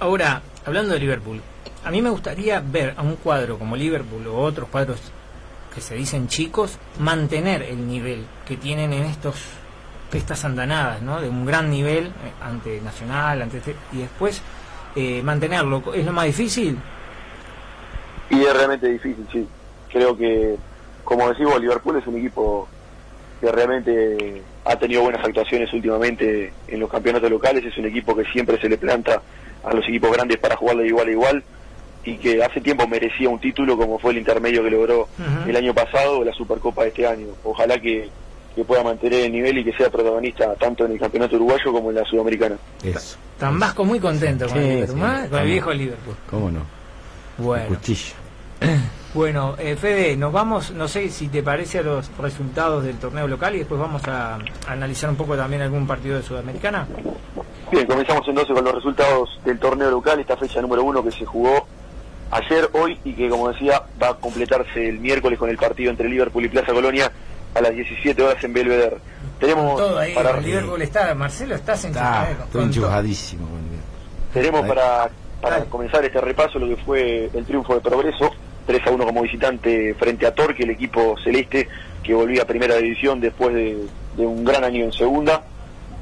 [0.00, 1.40] Ahora, hablando de Liverpool,
[1.84, 5.00] a mí me gustaría ver a un cuadro como Liverpool o otros cuadros
[5.74, 9.36] que se dicen chicos mantener el nivel que tienen en estos
[10.12, 11.22] estas andanadas, ¿no?
[11.22, 12.10] De un gran nivel eh,
[12.42, 14.42] ante Nacional, ante este- y después
[14.94, 15.82] eh, mantenerlo.
[15.94, 16.78] ¿Es lo más difícil?
[18.28, 19.48] Y es realmente difícil, sí.
[19.90, 20.56] Creo que,
[21.02, 22.68] como decimos, Liverpool es un equipo
[23.40, 27.64] que realmente ha tenido buenas actuaciones últimamente en los campeonatos locales.
[27.64, 29.22] Es un equipo que siempre se le planta
[29.64, 31.44] a los equipos grandes para jugar de igual a igual
[32.04, 35.08] y que hace tiempo merecía un título como fue el intermedio que logró
[35.46, 37.28] el año pasado o la Supercopa de este año.
[37.44, 38.08] Ojalá que,
[38.54, 41.90] que pueda mantener el nivel y que sea protagonista tanto en el campeonato uruguayo como
[41.90, 42.56] en la sudamericana.
[42.82, 43.16] Eso.
[43.38, 46.14] Tan vasco muy contento con Sí, el Liverpool, sí, con el viejo Liverpool.
[46.28, 46.60] ¿Cómo no?
[47.38, 48.14] Bueno, Justicia.
[49.14, 53.26] bueno eh, Fede, nos vamos, no sé si te parece a los resultados del torneo
[53.28, 56.86] local y después vamos a, a analizar un poco también algún partido de Sudamericana.
[57.70, 61.24] Bien, comenzamos entonces con los resultados del torneo local, esta fecha número uno que se
[61.24, 61.66] jugó
[62.32, 66.08] ayer, hoy y que como decía va a completarse el miércoles con el partido entre
[66.08, 67.10] Liverpool y Plaza Colonia
[67.54, 68.96] a las 17 horas en Belvedere.
[69.38, 73.46] Tenemos Todo ahí, para, el Liverpool está, Marcelo, estás en Está, enchufadísimo.
[74.32, 74.68] tenemos Ahí.
[74.68, 75.10] para,
[75.40, 75.70] para Dale.
[75.70, 78.30] comenzar este repaso lo que fue el triunfo de Progreso,
[78.66, 81.68] 3 a 1 como visitante frente a Torque, el equipo celeste
[82.02, 83.76] que volvía a primera división después de,
[84.16, 85.42] de un gran año en segunda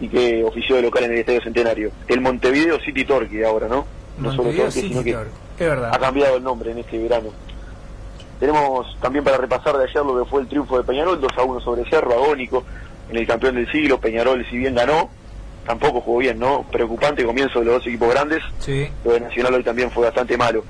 [0.00, 1.90] y que ofició de local en el Estadio Centenario.
[2.06, 3.86] El Montevideo City Torque ahora, ¿no?
[4.20, 5.90] No solo Montevideo City sino que Torque, es verdad.
[5.94, 7.30] ha cambiado el nombre en este verano.
[8.38, 11.42] Tenemos también para repasar de ayer lo que fue el triunfo de Peñarol, 2 a
[11.42, 12.64] 1 sobre Cerro, agónico,
[13.10, 14.00] en el campeón del siglo.
[14.00, 15.10] Peñarol, si bien ganó,
[15.66, 16.64] tampoco jugó bien, ¿no?
[16.70, 18.42] Preocupante comienzo de los dos equipos grandes.
[18.60, 18.88] Sí.
[19.04, 20.64] Lo de Nacional hoy también fue bastante malo.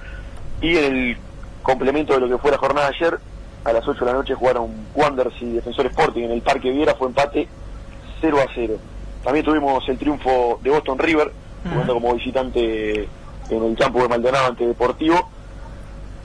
[0.60, 1.16] Y en el
[1.62, 3.18] complemento de lo que fue la jornada de ayer,
[3.64, 6.94] a las 8 de la noche jugaron Wanderers y Defensor Sporting en el Parque Viera,
[6.94, 7.46] fue empate
[8.20, 8.74] 0 a 0.
[9.22, 11.30] También tuvimos el triunfo de Boston River,
[11.62, 13.06] jugando como visitante
[13.50, 15.28] en el campo de Maldonado ante Deportivo.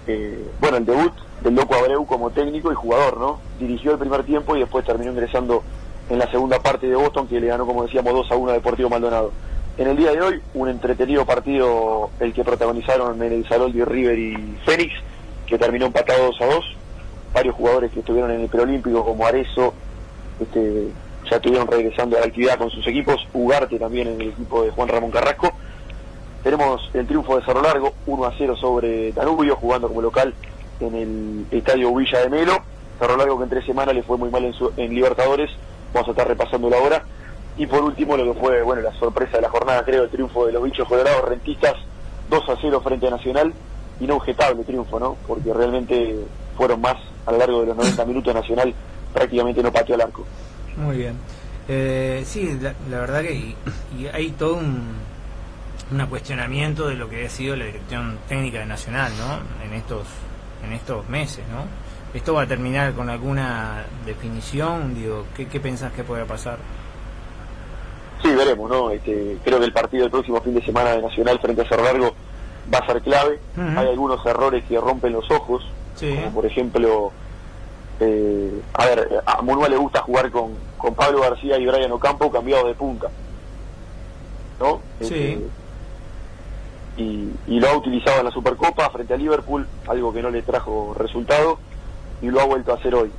[0.08, 3.40] Eh, bueno, el debut del Loco Abreu como técnico y jugador, ¿no?
[3.60, 5.64] Dirigió el primer tiempo y después terminó ingresando
[6.10, 8.54] en la segunda parte de Boston, que le ganó, como decíamos, 2 a 1 a
[8.54, 9.32] Deportivo Maldonado.
[9.78, 13.84] En el día de hoy, un entretenido partido el que protagonizaron en el Salón de
[13.84, 14.94] River y Fénix,
[15.46, 16.76] que terminó empatado 2 a 2.
[17.34, 19.74] Varios jugadores que estuvieron en el preolímpico, como Arezo,
[20.40, 20.88] este,
[21.30, 23.28] ya estuvieron regresando a la actividad con sus equipos.
[23.34, 25.52] Ugarte también en el equipo de Juan Ramón Carrasco.
[26.46, 30.32] Tenemos el triunfo de Cerro Largo, 1 a 0 sobre Danubio, jugando como local
[30.80, 32.60] en el estadio Villa de Melo.
[33.00, 35.50] Cerro Largo que en tres semanas le fue muy mal en, su- en Libertadores.
[35.92, 37.04] Vamos a estar repasándolo ahora.
[37.58, 40.46] Y por último, lo que fue bueno la sorpresa de la jornada, creo, el triunfo
[40.46, 41.74] de los bichos colorados rentistas,
[42.30, 43.52] 2 a 0 frente a Nacional.
[44.00, 45.18] Inobjetable triunfo, ¿no?
[45.28, 46.16] Porque realmente
[46.56, 48.36] fueron más a lo largo de los 90 minutos.
[48.36, 48.72] Nacional
[49.12, 50.24] prácticamente no pateó al arco.
[50.78, 51.16] Muy bien.
[51.68, 54.84] Eh, sí, la, la verdad que y hay todo un,
[55.92, 59.64] un cuestionamiento de lo que ha sido la dirección técnica de Nacional, ¿no?
[59.66, 60.06] En estos
[60.66, 61.66] en estos meses, ¿no?
[62.18, 66.58] Esto va a terminar con alguna definición, digo, ¿qué, qué pensás que pueda pasar?
[68.24, 68.90] Sí, veremos, ¿no?
[68.90, 71.84] Este, creo que el partido del próximo fin de semana de Nacional frente a Cerro
[71.84, 72.16] Largo
[72.74, 73.40] va a ser clave.
[73.78, 75.64] Hay algunos errores que rompen los ojos,
[75.96, 76.14] Sí.
[76.16, 77.12] como por ejemplo,
[78.00, 82.32] eh, a ver, a Munua le gusta jugar con, con Pablo García y Brian Ocampo
[82.32, 83.08] cambiados de punta,
[84.60, 84.82] ¿no?
[85.02, 85.06] Sí.
[85.06, 85.46] Este,
[86.98, 90.96] y, lo ha utilizado en la Supercopa frente a Liverpool, algo que no le trajo
[90.98, 91.60] resultado,
[92.22, 93.12] y lo ha vuelto a hacer hoy.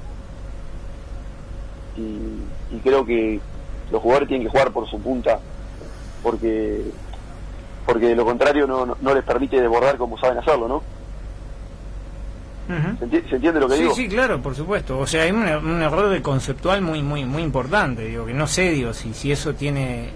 [1.96, 3.40] Y, creo que
[3.90, 5.40] los jugadores tienen que jugar por su punta,
[6.22, 6.82] porque
[7.84, 10.82] porque de lo contrario no, no, les permite desbordar como saben hacerlo, ¿no?
[12.98, 13.94] ¿Se, entiende, lo que digo?
[13.94, 14.98] Sí, sí, claro, por supuesto.
[14.98, 18.06] O sea, hay un, un, error de conceptual muy muy muy importante.
[18.06, 20.10] Digo que no sé, digo, si, si eso tiene.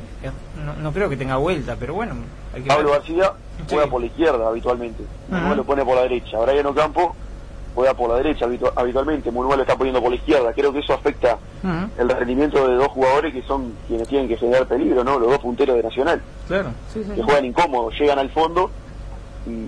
[0.82, 2.14] No, creo que tenga vuelta, pero bueno.
[2.66, 3.32] Pablo García
[3.68, 5.02] juega por la izquierda habitualmente.
[5.30, 6.38] Uh lo pone por la derecha.
[6.52, 7.14] En Ocampo
[7.74, 8.46] juega por la derecha
[8.76, 9.30] habitualmente.
[9.30, 10.52] Munuel lo está poniendo por la izquierda.
[10.52, 11.38] Creo que eso afecta
[11.98, 15.18] el rendimiento de dos jugadores que son quienes tienen que generar peligro, ¿no?
[15.18, 16.22] Los dos punteros de Nacional.
[16.48, 18.70] Claro, que juegan incómodos, llegan al fondo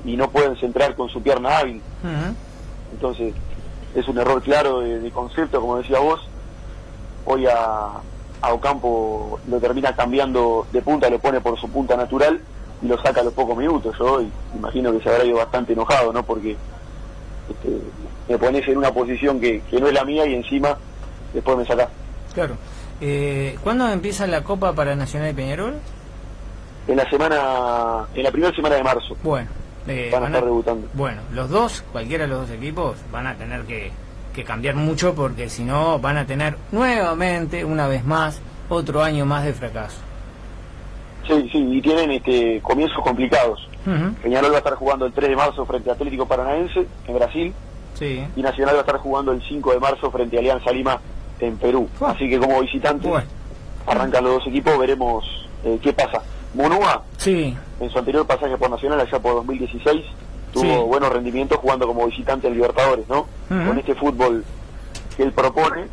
[0.04, 1.80] y, no pueden centrar con su pierna hábil.
[2.92, 3.34] Entonces,
[3.94, 6.28] es un error claro de, concepto, como decía vos.
[7.24, 8.00] Hoy a,
[8.40, 12.40] a, Ocampo lo termina cambiando de punta, lo pone por su punta natural
[12.82, 13.96] y lo saca a los pocos minutos.
[13.98, 14.22] Yo
[14.54, 16.22] imagino que se habrá ido bastante enojado, ¿no?
[16.22, 16.56] Porque
[17.48, 17.78] este,
[18.28, 20.76] me pones en una posición que, no es la mía y encima
[21.32, 21.88] después me sacás.
[22.34, 22.56] Claro.
[23.00, 25.74] Eh, ¿Cuándo empieza la Copa para Nacional de Peñarol?
[26.86, 29.16] En la semana, en la primera semana de marzo.
[29.22, 29.48] Bueno,
[29.86, 30.88] eh, van a estar debutando.
[30.94, 33.92] Bueno, los dos, cualquiera de los dos equipos, van a tener que,
[34.44, 39.44] cambiar mucho porque si no van a tener nuevamente, una vez más, otro año más
[39.44, 39.98] de fracaso.
[41.26, 43.68] Sí, sí, y tienen este, comienzos complicados.
[44.22, 47.52] Peñarol va a estar jugando el 3 de marzo frente a Atlético Paranaense en Brasil.
[47.94, 48.24] Sí.
[48.36, 51.00] Y Nacional va a estar jugando el 5 de marzo frente a Alianza Lima
[51.40, 51.88] en Perú.
[52.00, 53.08] Así que como visitante
[53.86, 55.24] arrancan los dos equipos, veremos
[55.64, 56.22] eh, qué pasa.
[56.54, 57.56] Monúa, sí.
[57.80, 60.04] en su anterior pasaje por Nacional, allá por 2016,
[60.52, 63.26] tuvo buenos rendimientos jugando como visitante en Libertadores, ¿no?
[63.48, 64.44] Con este fútbol
[65.16, 65.86] que él propone,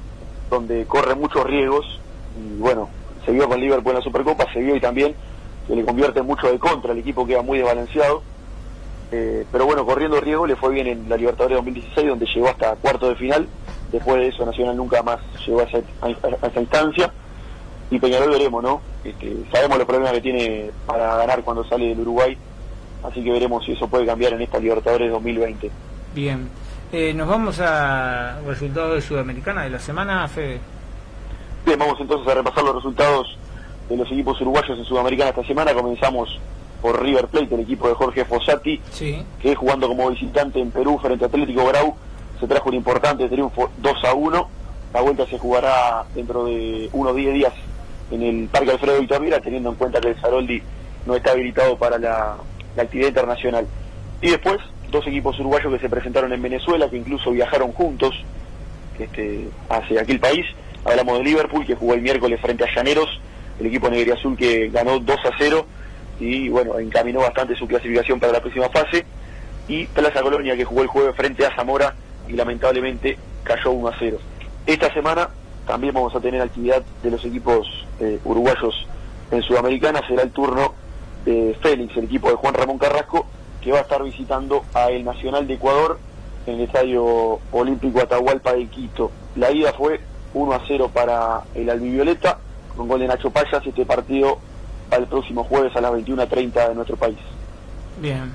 [0.49, 1.99] donde corre muchos riesgos,
[2.38, 2.89] y bueno,
[3.26, 5.16] se vio con Liverpool en la Supercopa, se vio y también
[5.68, 8.24] que le convierte mucho de contra, el equipo queda muy desbalanceado,
[9.12, 12.76] eh, pero bueno, corriendo riesgo le fue bien en la Libertadores 2016, donde llegó hasta
[12.76, 13.48] cuarto de final,
[13.91, 17.12] después de eso Nacional nunca más llegó a esa, instancia,
[17.91, 18.82] y Peñarol veremos, ¿no?
[19.04, 22.38] Este, sabemos los problemas que tiene para ganar cuando sale del Uruguay,
[23.04, 25.72] así que veremos si eso puede cambiar en esta Libertadores 2020.
[26.14, 26.50] Bien,
[26.91, 30.60] eh, nos vamos a resultados de Sudamericana de la semana, Fede.
[31.78, 33.38] Vamos entonces a repasar los resultados
[33.90, 35.74] de los equipos uruguayos en Sudamericana esta semana.
[35.74, 36.40] Comenzamos
[36.82, 38.82] por River Plate, el equipo de Jorge Fossati,
[39.41, 41.96] que jugando como visitante en Perú frente a Atlético Grau,
[42.40, 44.50] se trajo un importante triunfo 2 a 1.
[44.94, 47.54] La vuelta se jugará dentro de unos 10 días
[48.10, 50.64] en el Parque Alfredo Vitamira, teniendo en cuenta que el Saroldi
[51.06, 52.38] no está habilitado para la,
[52.78, 53.68] actividad internacional.
[54.22, 54.58] Y después,
[54.90, 58.16] dos equipos uruguayos que se presentaron en Venezuela, que incluso viajaron juntos
[58.98, 60.46] este, hacia aquel país.
[60.85, 63.19] Hablamos de Liverpool, que jugó el miércoles frente a Llaneros,
[63.60, 65.65] el equipo negro azul que ganó 2 a 0
[66.19, 69.06] y bueno, encaminó bastante su clasificación para la próxima fase.
[69.68, 71.95] Y Plaza Colonia, que jugó el jueves frente a Zamora
[72.27, 74.18] y lamentablemente cayó 1 a 0.
[74.65, 75.30] Esta semana
[75.68, 77.68] también vamos a tener actividad de los equipos
[77.99, 78.88] eh, uruguayos
[79.31, 80.01] en Sudamericana.
[80.07, 80.73] Será el turno
[81.26, 83.26] de Félix, el equipo de Juan Ramón Carrasco,
[83.61, 85.99] que va a estar visitando a el Nacional de Ecuador
[86.47, 89.11] en el Estadio Olímpico Atahualpa de Quito.
[89.35, 89.99] La ida fue
[90.34, 92.38] 1 a 0 para el Albivioleta,
[92.76, 93.65] con gol de Nacho Payas.
[93.65, 94.39] Este partido
[94.91, 97.18] al próximo jueves a las 21.30 de nuestro país.
[98.01, 98.31] Bien.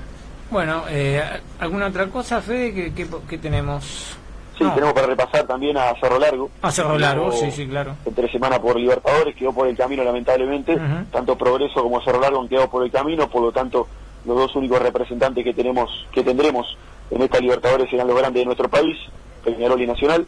[0.51, 1.21] Bueno, eh,
[1.59, 4.15] ¿alguna otra cosa, Fede, que, que tenemos?
[4.57, 6.49] Sí, tenemos para repasar también a Cerro Largo.
[6.61, 7.95] A Cerro Largo, sí, sí, claro.
[8.05, 10.77] Entre semana por Libertadores, quedó por el camino lamentablemente.
[11.11, 13.87] Tanto Progreso como Cerro Largo han quedado por el camino, por lo tanto,
[14.25, 16.77] los dos únicos representantes que tenemos, que tendremos
[17.11, 18.97] en esta Libertadores serán los grandes de nuestro país,
[19.43, 20.25] Peñarol y Nacional,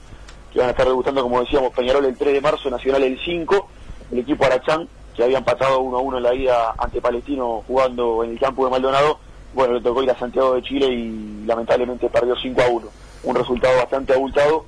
[0.52, 3.68] que van a estar debutando, como decíamos, Peñarol el 3 de marzo, Nacional el 5,
[4.12, 8.24] el equipo Arachán, que había empatado 1 a 1 en la ida ante Palestino jugando
[8.24, 9.20] en el campo de Maldonado,
[9.54, 12.88] bueno, le tocó ir a Santiago de Chile y lamentablemente perdió 5 a 1
[13.24, 14.66] un resultado bastante abultado,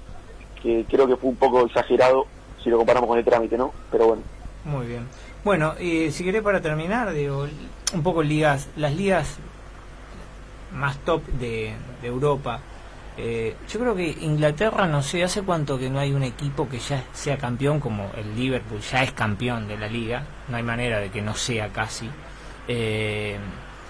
[0.62, 2.26] que creo que fue un poco exagerado
[2.64, 3.72] si lo comparamos con el trámite, ¿no?
[3.92, 4.24] Pero bueno.
[4.66, 5.08] Muy bien.
[5.44, 7.48] Bueno, y si querés para terminar, digo,
[7.94, 9.38] un poco ligas, las ligas
[10.74, 11.74] más top de,
[12.04, 12.60] Europa.
[13.22, 16.80] Eh, yo creo que Inglaterra, no sé, hace cuánto que no hay un equipo que
[16.80, 21.00] ya sea campeón, como el Liverpool ya es campeón de la liga, no hay manera
[21.00, 22.10] de que no sea casi.
[22.70, 23.38] Eh,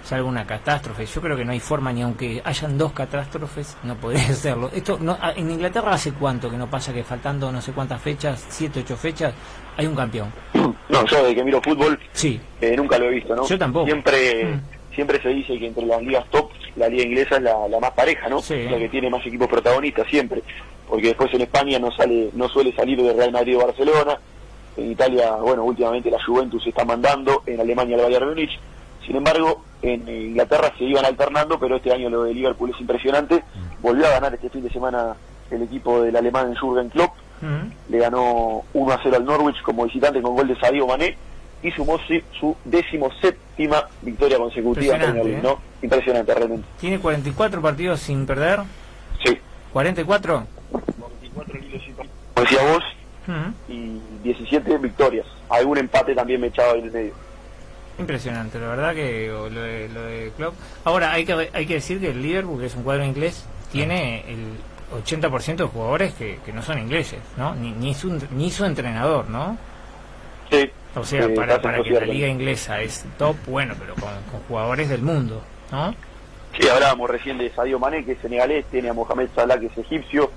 [0.04, 1.06] salga una catástrofe.
[1.06, 4.72] Yo creo que no hay forma, ni aunque hayan dos catástrofes, no podría hacerlo.
[4.74, 8.44] Esto no, En Inglaterra hace cuánto que no pasa que faltando no sé cuántas fechas,
[8.50, 9.32] siete, ocho fechas,
[9.78, 10.32] hay un campeón.
[10.90, 12.42] No, yo de que miro fútbol, sí.
[12.60, 13.46] Eh, nunca lo he visto, ¿no?
[13.48, 13.86] Yo tampoco.
[13.86, 14.79] Siempre, mm.
[14.94, 18.28] Siempre se dice que entre las ligas top, la liga inglesa es la, más pareja,
[18.30, 18.38] ¿no?
[18.38, 20.42] La que tiene más equipos protagonistas siempre.
[20.88, 24.20] Porque después en España no sale no suele salir de Real Madrid o Barcelona.
[24.76, 27.44] En Italia, bueno, últimamente la Juventus se está mandando.
[27.46, 28.60] En Alemania el Bayern Múnich.
[29.06, 33.44] Sin embargo, en Inglaterra se iban alternando, pero este año lo de Liverpool es impresionante.
[33.82, 35.16] Volvió a ganar este fin de semana
[35.52, 37.14] el equipo del alemán Jürgen Klopp.
[37.90, 41.16] Le ganó 1 a 0 al Norwich como visitante con gol de Sadio Mané
[41.62, 42.00] y sumó
[42.40, 45.52] su decimoséptima victoria consecutiva en Premier League, ¿no?
[45.52, 45.58] ¿eh?
[45.84, 46.68] Impresionante realmente.
[46.80, 48.60] ¿Tiene 44 partidos sin perder?
[49.24, 49.38] Sí.
[49.74, 50.46] ¿44?
[50.72, 51.60] 44
[52.34, 52.84] como decía vos,
[53.68, 55.26] y 17 victorias.
[55.50, 57.14] Algún empate también me echaba en el medio.
[57.98, 60.56] Impresionante, la verdad que lo de, lo de Klopp.
[60.86, 64.24] Ahora, hay que, hay que decir que el Liverpool, que es un cuadro inglés, tiene
[64.32, 64.54] el
[65.04, 67.54] 80% de jugadores que, que no son ingleses, ¿no?
[67.56, 69.58] Ni, ni, su, ni su entrenador, ¿no?
[70.50, 70.72] Sí.
[70.96, 74.10] O sea, para, para que la liga inglesa es top, bueno, pero con,
[74.48, 75.42] jugadores del mundo,
[75.72, 75.94] ¿no?
[76.58, 79.78] Sí, hablábamos recién de Sadio Mané, que es senegalés, tiene a Mohamed Salah, que es
[79.78, 80.32] egipcio,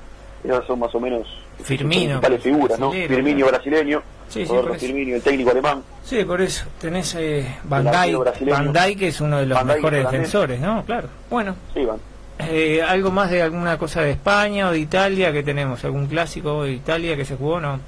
[0.45, 1.27] esas son más o menos
[1.62, 2.93] Firmino, principales figuras, ¿no?
[2.93, 5.83] Firmino brasileño, sí, sí, Firmino, el técnico alemán.
[6.05, 6.66] Sí, por eso.
[6.81, 10.85] Tenés eh, Van, Dijk, que es uno de los mejores defensores, ¿no?
[10.85, 11.09] Claro.
[11.31, 11.57] Bueno.
[11.73, 11.99] Sí, Van.
[12.39, 15.85] Eh, ¿Algo más de alguna cosa de España o de Italia que tenemos?
[15.85, 17.79] ¿Algún clásico de Italia que se jugó no?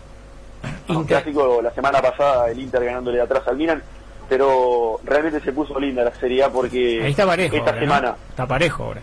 [0.88, 3.82] Un clásico la semana pasada, el Inter ganándole de atrás al Milan,
[4.28, 8.16] pero realmente se puso linda la Serie A porque Ahí está parejo esta semana...
[8.30, 9.00] Está parejo ahora.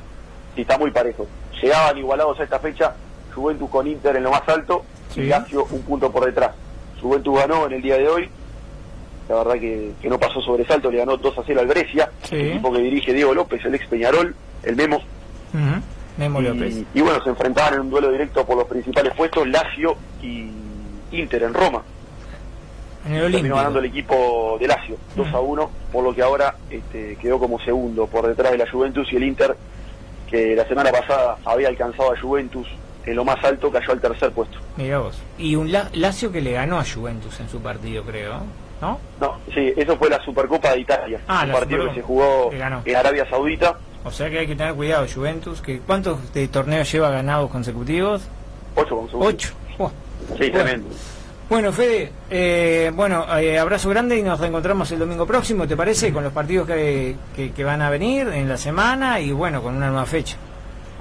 [0.55, 1.27] Sí, está muy parejo.
[1.61, 2.93] Llegaban igualados a esta fecha,
[3.33, 4.83] Juventus con Inter en lo más alto
[5.15, 6.51] y Lazio un punto por detrás.
[7.01, 8.29] Juventus ganó en el día de hoy,
[9.29, 12.71] la verdad que, no pasó sobresalto, le ganó 2 a 0 al Brescia, el equipo
[12.71, 15.01] que dirige Diego López, el ex Peñarol, el Memo.
[16.17, 16.83] Memo y, López.
[16.93, 20.49] Y bueno, se enfrentaban en un duelo directo por los principales puestos, Lazio y
[21.11, 21.83] Inter en Roma.
[23.05, 26.55] En el Terminó ganando el equipo de Lazio, 2 a 1, por lo que ahora
[26.69, 29.55] este, quedó como segundo por detrás de la Juventus y el Inter,
[30.29, 32.67] que la semana pasada había alcanzado a Juventus
[33.05, 34.59] en lo más alto, cayó al tercer puesto.
[34.77, 35.17] Mira vos.
[35.39, 38.43] Y un Lazio que le ganó a Juventus en su partido, creo,
[38.79, 38.99] ¿no?
[39.19, 42.95] No, sí, eso fue la Supercopa de Italia, ah, un partido que se jugó en
[42.95, 43.77] Arabia Saudita.
[44.03, 48.23] O sea que hay que tener cuidado, Juventus, que ¿cuántos de torneos lleva ganados consecutivos?
[48.75, 49.55] Ocho consecutivos.
[49.77, 49.91] Ocho.
[50.37, 50.87] Sí, tremendo.
[51.51, 56.13] Bueno, Fede, eh, bueno, eh, abrazo grande y nos reencontramos el domingo próximo, ¿te parece?
[56.13, 59.89] Con los partidos que, que, van a venir en la semana y bueno, con una
[59.89, 60.37] nueva fecha.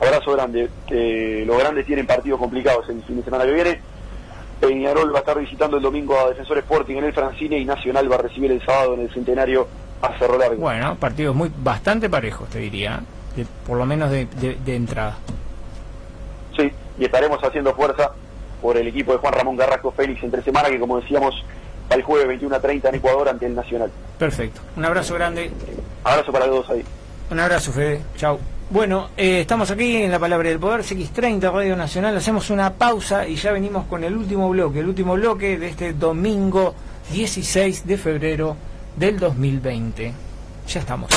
[0.03, 0.69] Abrazo grande.
[0.89, 3.81] que los grandes tienen partidos complicados el fin de semana que viene.
[4.59, 8.11] Peñarol va a estar visitando el domingo a Defensor Sporting en el Francine y Nacional
[8.11, 9.69] va a recibir el sábado en el Centenario
[10.03, 10.57] a Cerro Largo.
[10.57, 13.01] Bueno, partidos muy bastante parejos, te diría,
[13.65, 15.17] por lo menos de, de entrada.
[16.57, 18.11] Sí, y estaremos haciendo fuerza
[18.61, 21.45] por el equipo de Juan Ramón Garrasco Félix entre semana, que como decíamos,
[21.91, 23.91] va el jueves 21 a 30 en Ecuador ante el Nacional.
[24.19, 24.61] Perfecto.
[24.77, 25.51] Un abrazo grande.
[26.05, 26.85] Abrazo para todos ahí.
[27.31, 28.03] Un abrazo, Fede.
[28.17, 28.39] Chao.
[28.71, 32.17] Bueno, eh, estamos aquí en la Palabra del Poder, CX30 Radio Nacional.
[32.17, 35.93] Hacemos una pausa y ya venimos con el último bloque, el último bloque de este
[35.93, 36.75] domingo
[37.11, 38.57] 16 de febrero
[38.97, 40.13] del 2020.
[40.69, 41.11] Ya estamos.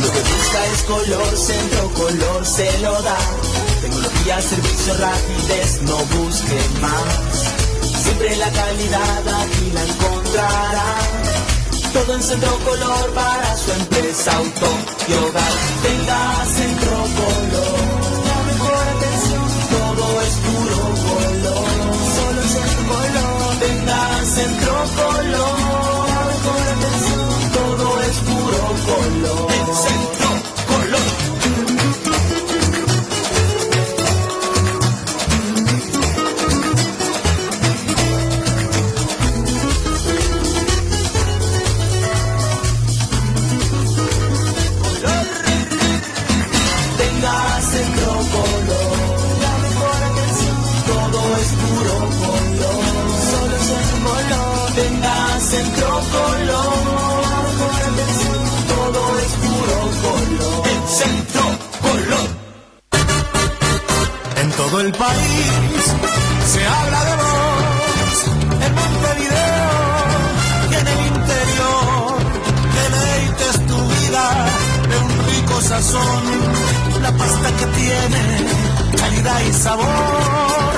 [0.00, 3.18] Lo que busca es color, centro color se lo da.
[4.22, 8.02] Tecnología, servicio, rapidez, no busque más.
[8.02, 10.94] Siempre la calidad aquí la encontrará.
[11.92, 14.68] Todo en centro color para su empresa, auto
[15.08, 15.52] y hogar.
[15.82, 17.91] Tenga centro color.
[64.84, 65.84] El país
[66.52, 68.16] se habla de vos
[68.66, 69.78] en Montevideo
[70.70, 72.18] y en el interior.
[72.78, 74.24] Deleites tu vida
[74.90, 76.24] de un rico sazón,
[77.00, 78.22] la pasta que tiene
[78.96, 80.72] calidad y sabor.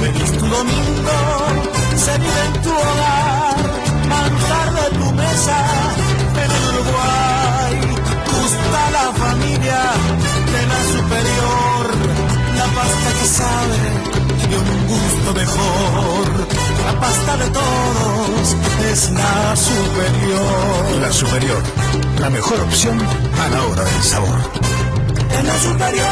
[0.00, 1.18] Feliz tu domingo,
[1.96, 3.56] se vive en tu hogar,
[4.08, 5.99] manjar de tu mesa
[12.80, 13.78] pasta que sabe
[14.50, 16.26] de un gusto mejor.
[16.86, 18.56] La pasta de todos
[18.90, 21.00] es la superior.
[21.00, 21.62] La superior,
[22.20, 24.38] la mejor opción a la hora del sabor.
[25.38, 26.06] En la superior.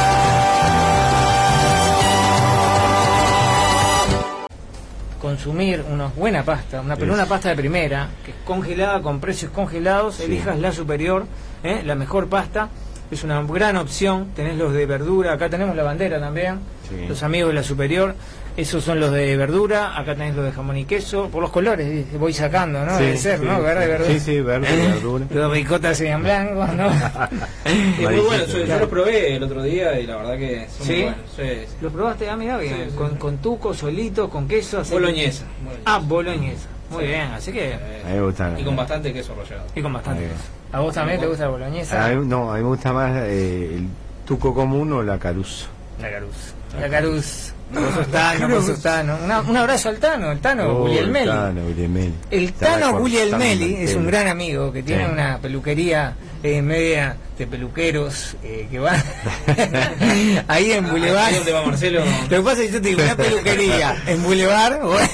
[5.21, 9.51] consumir una buena pasta, una, pero una pasta de primera, que es congelada con precios
[9.51, 11.27] congelados, elijas la superior,
[11.65, 11.83] ¿eh?
[11.85, 12.71] la mejor pasta,
[13.11, 16.61] es una gran opción, tenés los de verdura, acá tenemos la bandera también,
[17.09, 18.15] los amigos de la superior,
[18.59, 22.07] esos son los de verdura, acá tenés los de jamón y queso, por los colores
[22.19, 22.99] voy sacando, ¿no?
[22.99, 23.63] Debe ser, ¿no?
[23.63, 24.11] Verde y verdura.
[24.11, 25.27] Sí, sí, verde y verdura.
[25.31, 26.89] los ricotas serían blancos, ¿no?
[27.65, 30.93] es muy bueno, yo, los probé el otro día y la verdad que son ¿Sí?
[30.93, 31.21] muy buenos.
[31.37, 31.77] Sí, sí.
[31.81, 32.29] ¿Los probaste?
[32.29, 34.83] Ah, mira bien, con, con tuco, solito, con queso.
[34.91, 35.45] Boloñesa.
[35.85, 36.67] Ah, boloñesa.
[36.91, 37.75] Muy bien, así que...
[37.75, 38.57] A mí me gusta.
[38.59, 39.67] Y con bastante queso rallado.
[39.75, 40.58] Y con bastante queso.
[40.73, 42.05] ¿A vos también te gusta la boloñesa?
[42.07, 43.89] A mí- no, a mí me gusta más eh, el
[44.27, 45.67] tuco común o la caruso.
[46.01, 46.55] La Caruz.
[46.81, 47.53] La Caruz.
[47.73, 49.19] Vos sos Tano, vos sos Tano.
[49.25, 51.29] Una- un abrazo al Tano, el Tano Oh, Guglielmelli.
[51.29, 52.15] El Tano Guglielmelli.
[52.31, 53.01] El Tano
[53.45, 55.13] el es un gran amigo que tiene Sí.
[55.13, 58.93] una peluquería eh, media de peluqueros eh, que va
[60.49, 61.27] ahí en Boulevard.
[61.27, 62.03] Ahí donde va Marcelo.
[62.31, 64.81] Lo que pasa es que yo te digo, una peluquería en Boulevard.
[64.83, 65.09] bueno,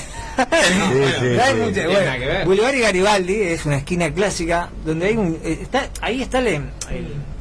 [2.45, 5.39] Boulevard y Garibaldi es una esquina clásica donde hay un.
[5.45, 6.65] eh, está, ahí está el, el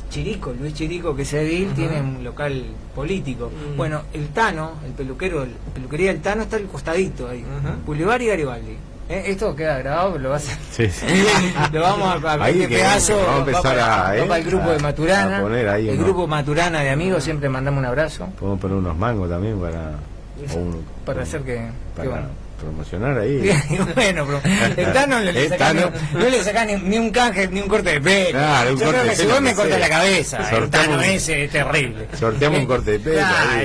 [0.09, 2.63] Chirico, Luis Chirico, que es edil, tiene un local
[2.95, 3.49] político.
[3.73, 3.77] Mm.
[3.77, 7.43] Bueno, el Tano, el peluquero, el peluquería del Tano está al costadito ahí.
[7.59, 7.75] Ajá.
[7.85, 8.77] Boulevard y Garibaldi.
[9.09, 11.05] Eh, Esto queda grabado, lo vas a Sí, sí.
[11.73, 14.17] lo vamos a, a Ahí este que pedazo vamos a va empezar para, a, va
[14.17, 17.49] eh, para el grupo a- de Maturana poner ahí el grupo Maturana de amigos siempre
[17.49, 19.91] mandamos un abrazo Podemos poner unos mangos también para.
[20.55, 21.61] un- para hacer que, que
[21.97, 22.27] para bueno.
[22.63, 23.51] Promocionar ahí.
[23.95, 24.41] Bueno, pero
[24.77, 25.91] el Tano no le El saca, Tano.
[26.13, 28.31] no le saca ni, ni un canje ni un corte de pelo.
[28.39, 30.97] Claro, un Yo corte creo que si vos me cortas la cabeza, el Sorteamos Tano
[30.97, 32.07] un- ese es terrible.
[32.19, 33.21] Sorteamos un corte de pelo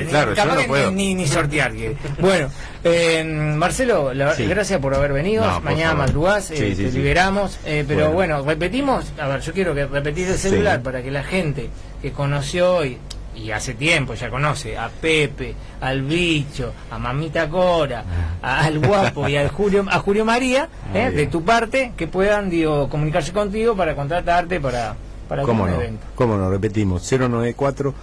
[0.09, 0.91] claro, yo no puedo.
[0.91, 1.71] Ni, ni sortear.
[1.73, 2.49] que- Bueno,
[2.83, 4.45] eh, Marcelo, la- Sí.
[4.45, 5.45] gracias por haber venido.
[5.45, 7.59] No, Mañana madrugás, eh, Sí, sí, te liberamos.
[7.65, 8.35] eh, pero Bueno.
[8.41, 8.49] bueno.
[8.49, 9.05] repetimos.
[9.19, 11.69] A ver, yo quiero que repetir el celular para que la gente
[12.01, 12.97] que conoció hoy
[13.35, 18.03] y hace tiempo ya conoce a Pepe, al bicho, a Mamita Cora,
[18.41, 22.49] a- al guapo y al Julio, a Julio María, eh, de tu parte, que puedan
[22.49, 24.95] digo, comunicarse contigo para contratarte para,
[25.27, 25.75] para ¿Cómo no?
[25.75, 26.05] evento.
[26.15, 26.49] ¿Cómo no?
[26.49, 27.93] Repetimos, 094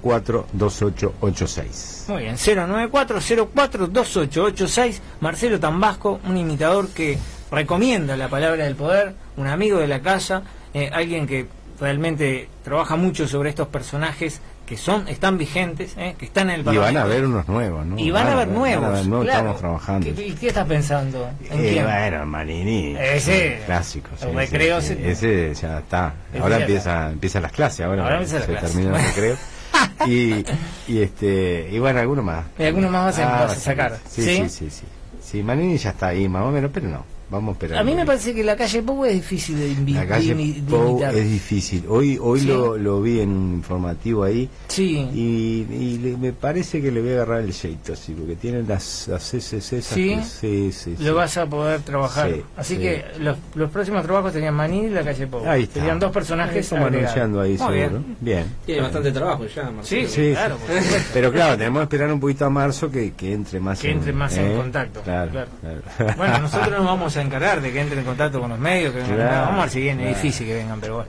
[0.00, 2.04] 04 2886.
[2.08, 7.18] Muy bien, 094-04-2886, Marcelo Tambasco, un imitador que
[7.50, 10.42] recomienda la palabra del poder, un amigo de la casa,
[10.74, 11.46] eh, alguien que
[11.80, 16.60] realmente trabaja mucho sobre estos personajes que son están vigentes, eh, que están en el
[16.60, 17.00] Y van a Parlamento.
[17.12, 17.98] haber unos nuevos, ¿no?
[17.98, 18.84] Y van a haber van nuevos.
[18.84, 19.38] haber nuevos, claro.
[19.40, 20.06] Estamos trabajando.
[20.14, 21.30] ¿Qué, qué estás pensando?
[21.50, 21.84] ¿En Eh, quién?
[21.84, 22.96] bueno, Manini.
[22.98, 24.10] Ese, Clásico.
[24.20, 26.12] el recreo sí, se- Ese ya está.
[26.40, 27.86] Ahora empieza, empiezan las clases.
[27.86, 28.66] Ahora, Ahora empieza se clase.
[28.66, 29.36] termina el recreo.
[30.06, 30.44] y,
[30.92, 32.44] y este y bueno, alguno más.
[32.58, 33.98] ¿Y alguno más vas a- Ah, vas a sacar?
[34.08, 34.36] Sí, ¿Sí?
[34.36, 34.84] sí, sí, sí.
[35.22, 37.04] Sí, Manini ya está ahí, más o menos, pero no.
[37.30, 37.78] Vamos a esperar.
[37.80, 40.62] A mí me parece que la calle Pou es difícil de, invi- La calle de
[40.62, 41.84] Pou es difícil.
[41.88, 42.46] Hoy hoy Sí.
[42.46, 44.96] lo, lo vi en un informativo ahí Sí.
[45.12, 48.66] y, y le- me parece que le voy a agarrar el jeito, sí, porque tienen
[48.66, 49.82] las, las esas ¿Sí?
[49.82, 50.96] sí, sí, sí.
[51.00, 52.30] lo vas a poder trabajar.
[52.32, 52.80] Sí, Así sí.
[52.80, 55.46] que los, los próximos trabajos tenían Maní y la calle Pou.
[55.46, 55.80] Ahí está.
[55.80, 57.74] Serían dos personajes Estamos anunciando ahí, seguro.
[57.74, 58.16] bien.
[58.20, 58.44] Bien.
[58.64, 60.08] Tiene bastante trabajo ya, Sí, Marcelo.
[60.08, 60.56] sí, Sí, claro.
[61.12, 64.12] Pero claro, tenemos que esperar un poquito a marzo que, que entre más Que entre
[64.14, 65.50] más en contacto, Claro, claro.
[65.60, 66.14] claro.
[66.16, 68.94] Bueno, nosotros nos vamos a encargar de que entre en contacto con los medios.
[68.94, 70.10] Que Claro, vamos a ver si viene.
[70.10, 71.08] Es difícil que vengan, pero bueno.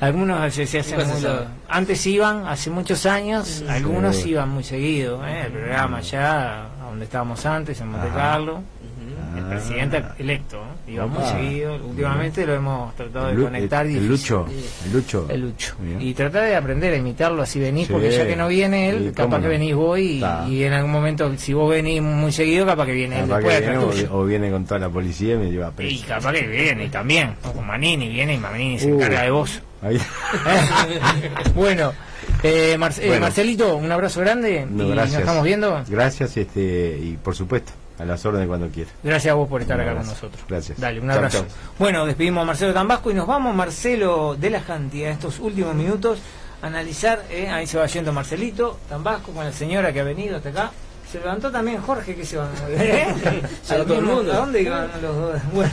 [0.00, 1.26] Algunos se, se hacen muy-.
[1.68, 5.26] Antes iban, hace muchos años, algunos iban muy seguido.
[5.26, 5.42] ¿eh?
[5.46, 8.08] El programa allá, a donde estábamos antes, en Monte.
[8.14, 8.62] Carlo.
[9.36, 9.48] El Ah.
[9.50, 10.92] presidente electo, ¿eh?
[10.92, 11.30] iba muy Opa.
[11.32, 11.74] seguido.
[11.84, 13.86] Últimamente lo hemos tratado de El, conectar.
[13.86, 14.06] el- el.
[14.08, 14.46] Lucho,
[14.84, 15.26] el Lucho.
[15.28, 15.74] El Lucho.
[15.80, 16.00] Bien.
[16.02, 17.92] Y tratar de aprender a imitarlo así venís, Sí.
[17.92, 19.48] porque ya que no viene él, Sí, capaz que no.
[19.48, 23.20] venís vos y, y en algún momento, si vos venís muy seguido, capaz que viene
[23.20, 23.78] él después que viene,
[24.10, 26.04] o, o viene con toda la policía y me lleva Y preso.
[26.06, 28.96] capaz que viene y también, o con Manini viene y Manini se Uh.
[28.96, 29.60] encarga de vos.
[29.82, 29.98] Ahí-
[31.54, 31.92] bueno,
[32.42, 33.18] eh, Mar- eh.
[33.20, 35.12] Marcelito, un abrazo grande No, y gracias.
[35.14, 35.82] nos estamos viendo.
[35.88, 38.90] Gracias este, y por supuesto, a las órdenes cuando quiera.
[39.02, 40.44] Gracias a vos por estar acá con nosotros.
[40.48, 40.78] Gracias.
[40.78, 41.38] Dale, un abrazo.
[41.38, 41.46] chau.
[41.78, 45.74] Bueno, despedimos a Marcelo Tambasco y nos vamos, Marcelo de la Janti, a estos últimos
[45.74, 46.18] minutos,
[46.62, 50.36] a analizar, eh, ahí se va yendo Marcelito Tambasco con la señora que ha venido
[50.36, 50.70] hasta acá.
[51.10, 53.06] Se levantó también Jorge, que se van ¿Eh?
[53.70, 54.32] Al todo el mundo.
[54.32, 55.40] ¿A dónde iban los dos?
[55.52, 55.70] Bueno,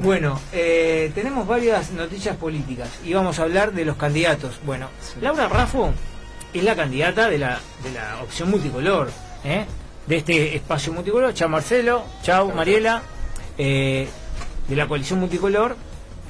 [0.00, 4.60] bueno eh, tenemos varias noticias políticas y vamos a hablar de los candidatos.
[4.64, 4.88] Bueno,
[5.20, 5.92] Laura Raffo
[6.54, 9.10] es la candidata de la, de la opción multicolor,
[9.44, 9.66] ¿eh?
[10.06, 11.34] De este espacio multicolor.
[11.34, 13.02] Chao Marcelo, chao Mariela,
[13.58, 14.08] eh,
[14.68, 15.76] de la coalición multicolor,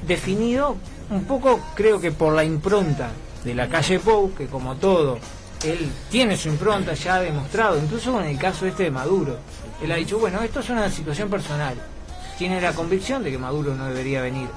[0.06, 0.76] definido
[1.10, 3.10] un poco, creo que por la impronta
[3.44, 5.18] de la calle Pou, que como todo,
[5.64, 9.38] él tiene su impronta ya demostrado, incluso en el caso este de Maduro.
[9.82, 11.74] Él ha dicho, bueno, esto es una situación personal.
[12.38, 14.48] Tiene la convicción de que Maduro no debería venir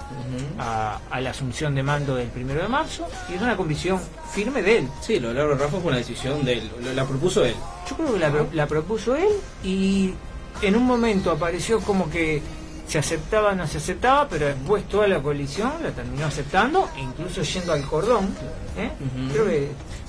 [0.59, 3.99] a, a la asunción de mando del primero de marzo, y es una convicción
[4.31, 4.87] firme de él.
[5.01, 7.55] Sí, lo de Laura Rafa fue una decisión de él, lo- la propuso él.
[7.89, 9.27] Yo creo que la, la propuso él
[9.63, 10.13] y
[10.61, 12.41] en un momento apareció como que
[12.87, 17.41] se aceptaba, no se aceptaba, pero después toda la coalición la terminó aceptando, e incluso
[17.41, 18.25] yendo al cordón.
[18.77, 18.89] ¿eh?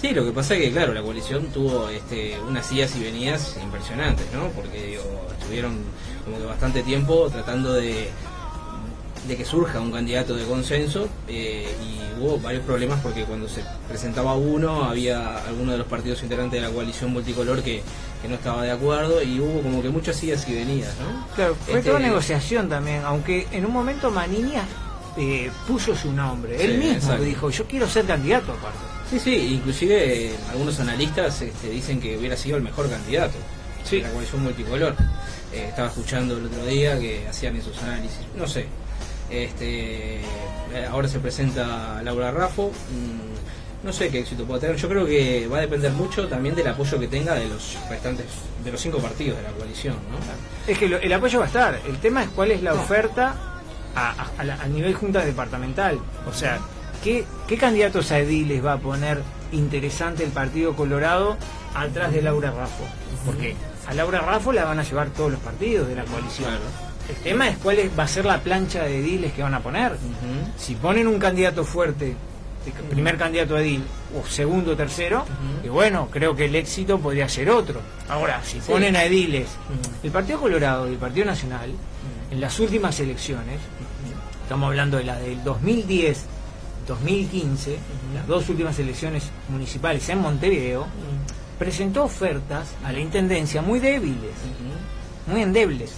[0.01, 3.57] Sí, lo que pasa es que, claro, la coalición tuvo este, unas idas y venidas
[3.63, 4.49] impresionantes, ¿no?
[4.51, 5.01] Porque
[5.41, 5.79] estuvieron
[6.27, 8.11] como que bastante tiempo tratando de
[9.27, 13.63] de que surja un candidato de consenso eh, y hubo varios problemas porque cuando se
[13.89, 17.83] presentaba uno había algunos de los partidos integrantes de la coalición multicolor que,
[18.27, 21.29] no estaba de acuerdo y hubo como que muchas idas y venidas, ¿no?
[21.37, 24.65] Claro, fue este, toda negociación también, aunque en un momento Maniña
[25.17, 28.79] eh, puso su nombre, él mismo dijo, yo quiero ser candidato aparte.
[29.09, 33.37] Sí, sí, inclusive eh, algunos analistas este, dicen que hubiera sido el mejor candidato
[33.89, 34.97] de la coalición multicolor.
[35.65, 38.67] Estaba escuchando el otro día que hacían esos análisis, no sé,
[39.31, 42.71] este, eh, ahora se presenta Laura Raffo.
[42.71, 44.77] Mm, no sé qué éxito puede tener.
[44.77, 48.27] Yo creo que va a depender mucho también del apoyo que tenga de los restantes,
[48.65, 49.95] de los cinco partidos de la coalición.
[49.95, 50.73] ¿no?
[50.73, 51.81] Es que el apoyo va a estar.
[51.87, 53.37] El tema es cuál es la oferta
[53.95, 55.99] a, nivel junta departamental.
[56.29, 56.59] O sea,
[57.03, 59.23] ¿qué, ¿qué candidatos a ediles va a poner
[59.53, 61.37] interesante el Partido Colorado
[61.75, 62.85] atrás de Laura Raffo?
[63.25, 63.55] Porque
[63.89, 66.51] a Laura Raffo la van a llevar todos los partidos de la coalición.
[67.09, 69.97] El tema es cuál va a ser la plancha de ediles que van a poner.
[70.59, 72.17] Si ponen un candidato fuerte,
[72.91, 73.85] primer candidato a edil,
[74.17, 75.25] o segundo o tercero,
[75.65, 77.81] y bueno, creo que el éxito podría ser otro.
[78.09, 79.49] Ahora, si ponen a ediles,
[80.03, 81.71] el Partido Colorado y el Partido Nacional,
[82.31, 83.61] en las últimas elecciones,
[84.43, 86.25] estamos hablando de la del 2010,
[86.89, 87.79] 2015,
[88.15, 90.87] las dos últimas elecciones municipales en Montevideo,
[91.59, 94.33] presentó ofertas a la Intendencia muy débiles,
[95.27, 95.95] muy endebles.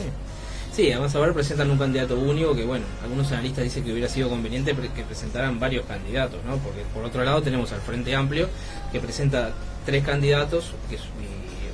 [0.72, 4.28] Sí, además ahora presentan un candidato único que, bueno, algunos analistas dicen que hubiera sido
[4.28, 6.56] conveniente que presentaran varios candidatos, ¿no?
[6.58, 8.48] Porque por otro lado tenemos al Frente Amplio
[8.92, 9.52] que presenta
[9.84, 10.96] tres candidatos, que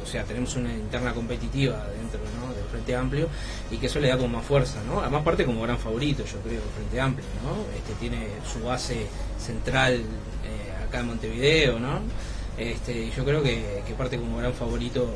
[0.02, 3.28] o sea, tenemos una interna competitiva dentro del Frente Amplio
[3.70, 5.00] y que eso le da como más fuerza, ¿no?
[5.00, 7.76] Además parte como gran favorito, yo creo, el Frente Amplio, ¿no?
[7.76, 9.06] Este tiene su base
[9.38, 12.00] central eh, acá en Montevideo, ¿no?
[12.58, 15.08] Este, yo creo que, que parte como gran favorito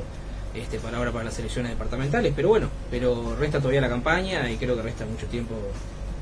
[0.54, 4.56] este, para ahora para las elecciones departamentales, pero bueno, pero resta todavía la campaña y
[4.56, 5.54] creo que resta mucho tiempo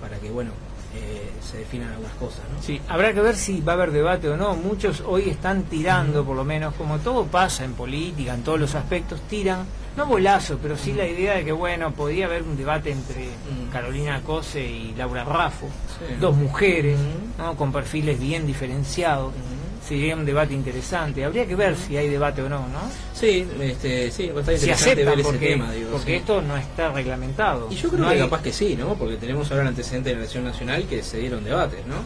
[0.00, 0.50] para que bueno
[0.94, 2.40] eh, se definan algunas cosas.
[2.52, 2.62] ¿no?
[2.62, 4.54] Sí, habrá que ver si va a haber debate o no.
[4.54, 8.74] Muchos hoy están tirando, por lo menos, como todo pasa en política, en todos los
[8.74, 9.66] aspectos, tiran,
[9.96, 13.28] no bolazo, pero sí la idea de que, bueno, podía haber un debate entre
[13.72, 15.68] Carolina Cose y Laura Raffo,
[16.20, 16.98] dos mujeres,
[17.38, 17.56] ¿no?
[17.56, 19.32] con perfiles bien diferenciados
[19.86, 21.24] sería un debate interesante.
[21.24, 22.80] Habría que ver si hay debate o no, ¿no?
[23.14, 25.72] Sí, este, sí, va a estar interesante ver ese tema.
[25.72, 27.68] Digo, porque esto no está reglamentado.
[27.70, 28.94] Y yo creo que capaz que sí, ¿no?
[28.94, 31.96] Porque tenemos ahora el antecedente de la elección nacional que se dieron debates, ¿no?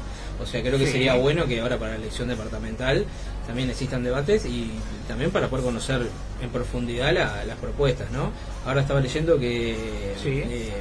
[0.42, 3.04] O sea, creo que sería bueno que ahora para la elección departamental
[3.46, 4.70] también existan debates y
[5.06, 6.06] también para poder conocer
[6.40, 8.30] en profundidad las propuestas, ¿no?
[8.64, 10.72] Ahora estaba leyendo que eh, eh,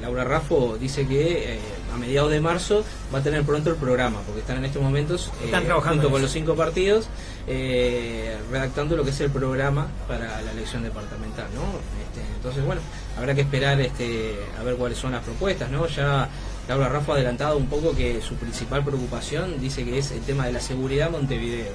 [0.00, 1.54] Laura Raffo dice que...
[1.54, 1.58] Eh,
[1.92, 5.30] a mediados de marzo va a tener pronto el programa, porque están en estos momentos
[5.44, 7.06] están eh, trabajando junto con los cinco partidos
[7.46, 11.62] eh, redactando lo que es el programa para la elección departamental, ¿no?
[12.02, 12.80] Este, entonces, bueno,
[13.18, 15.86] habrá que esperar este, a ver cuáles son las propuestas, ¿no?
[15.88, 16.28] Ya
[16.68, 20.46] Laura Rafa ha adelantado un poco que su principal preocupación dice que es el tema
[20.46, 21.72] de la seguridad Montevideo,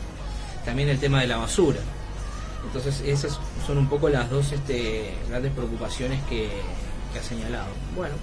[0.65, 1.79] también el tema de la basura.
[2.65, 6.49] Entonces, esas son un poco las dos este, grandes preocupaciones que,
[7.13, 7.67] que ha señalado.
[7.95, 8.15] Bueno,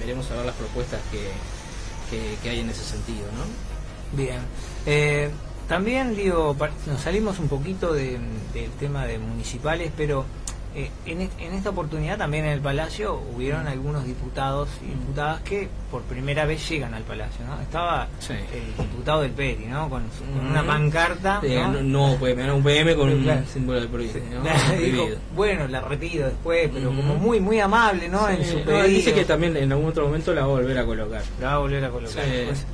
[0.00, 4.16] veremos a ver las propuestas que, hay en ese sentido, ¿no?
[4.16, 4.40] Bien.
[4.86, 5.30] Eh,
[5.68, 6.56] también, digo,
[6.86, 8.18] nos salimos un poquito del
[8.80, 10.24] tema de municipales, pero
[10.72, 11.20] eh, en,
[11.52, 16.68] esta oportunidad también en el Palacio hubieron algunos diputados y diputadas que por primera vez
[16.68, 17.60] llegan al Palacio, ¿no?
[17.60, 19.90] Estaba el diputado del PERI, ¿no?
[19.90, 20.04] Con,
[20.48, 21.40] una pancarta.
[21.42, 21.82] ¿no?
[21.82, 26.90] no, puede me un PM con un símbolo de prohibido, bueno, la retiro después, pero
[26.90, 28.28] como muy muy amable, ¿no?
[28.28, 31.22] en su dice que también en algún otro momento la va a volver a colocar.
[31.40, 32.24] La va a volver a colocar.
[32.46, 32.64] Pues,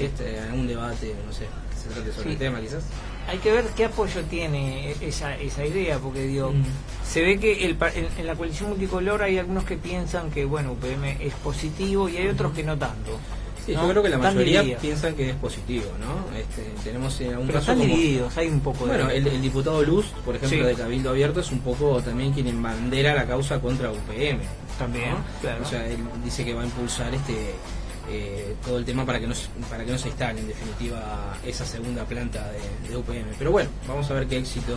[0.00, 2.84] este, en un debate, no sé, que se trate sobre el tema quizás
[3.28, 6.64] hay que ver qué apoyo tiene esa, esa idea, porque digo, mm.
[7.06, 7.76] se ve que el,
[8.18, 12.28] en, la coalición multicolor hay algunos que piensan que, bueno, UPM es positivo y hay
[12.28, 13.18] otros que no tanto.
[13.64, 16.36] Sí, yo creo que la mayoría piensan que es positivo, ¿no?
[16.36, 20.04] Este, tenemos en algún Pero caso están divididos, hay un poco Bueno, el, diputado Luz,
[20.22, 24.40] por ejemplo, de Cabildo Abierto, es un poco también quien bandera la causa contra UPM.
[24.78, 25.62] También, claro.
[25.62, 27.54] O sea, él dice que va a impulsar este
[28.08, 29.34] eh, todo el tema para que no
[29.70, 32.50] para que no se instale en definitiva esa segunda planta
[32.88, 33.34] de, UPM.
[33.38, 34.76] Pero bueno, vamos a ver qué éxito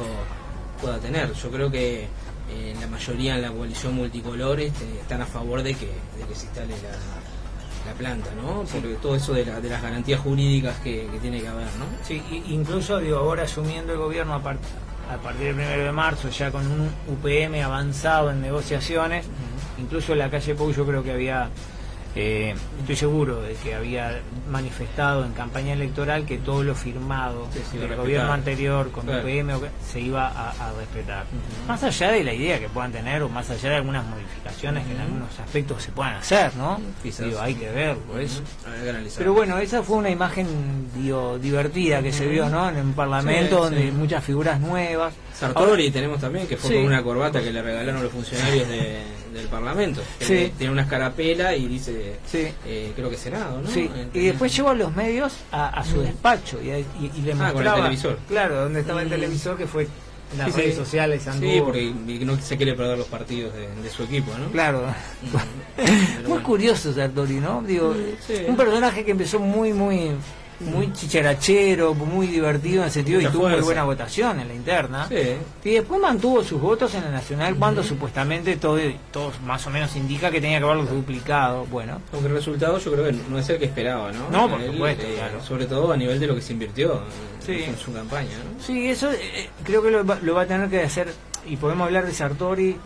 [0.82, 1.34] pueda tener.
[1.34, 2.08] Yo creo que
[2.50, 5.90] eh, la mayoría en la coalición multicolor este, están a favor de que,
[6.34, 6.74] se instale
[7.86, 8.64] la, planta, ¿no?
[8.64, 11.86] Porque todo eso de, de las garantías jurídicas que, tiene que haber, ¿no?
[12.04, 16.52] Sí, incluso digo, ahora asumiendo el gobierno a, a partir del 1 de marzo, ya
[16.52, 19.26] con un UPM avanzado en negociaciones,
[19.78, 21.50] incluso en la calle Pou yo creo que había
[22.16, 27.96] eh, estoy seguro de que había manifestado en campaña electoral que todo lo firmado del
[27.96, 29.52] gobierno anterior con UPM
[29.86, 31.26] se iba a, respetar.
[31.68, 34.94] Más allá de la idea que puedan tener o más allá de algunas modificaciones que
[34.94, 36.80] en algunos aspectos se puedan hacer, ¿no?
[37.40, 38.42] hay que verlo eso.
[39.18, 40.88] Pero bueno, esa fue una imagen
[41.42, 42.70] divertida que se vio ¿no?
[42.70, 45.14] en un parlamento donde muchas figuras nuevas.
[45.38, 50.02] Sartori tenemos también, que fue con una corbata que le regalaron los funcionarios del Parlamento.
[50.20, 53.70] tiene una escarapela y dice, eh, creo que Senado, ¿no?
[54.14, 56.68] Y después llevó a los medios a, su despacho y,
[57.22, 57.78] le ah, mostraba...
[57.78, 58.20] el televisor.
[58.28, 59.88] Claro, donde estaba el televisor que fue
[60.32, 61.94] en las redes sociales Sí, porque
[62.26, 64.50] no se quiere perder los partidos de, su equipo, ¿no?
[64.52, 64.84] Claro.
[66.28, 67.62] muy curioso Sartori, ¿no?
[67.62, 67.96] Digo,
[68.48, 70.12] un personaje que empezó muy, muy
[70.60, 75.08] muy chicharachero, muy divertido en ese sentido y tuvo muy buena votación en la interna.
[75.64, 78.80] Y después mantuvo sus votos en la nacional cuando supuestamente todo,
[79.12, 81.66] todo más o menos indica que tenía que haberlo duplicado.
[81.66, 82.02] Bueno.
[82.14, 84.30] Aunque el resultado yo creo que no es el que esperaba, ¿no?
[84.30, 87.02] No, por supuesto, eh, Sobre todo a nivel de lo que se invirtió
[87.48, 88.64] en su campaña, ¿no?
[88.64, 91.14] Sí, eso eh, creo que lo, lo va a tener que hacer
[91.46, 92.78] y podemos hablar de Sartori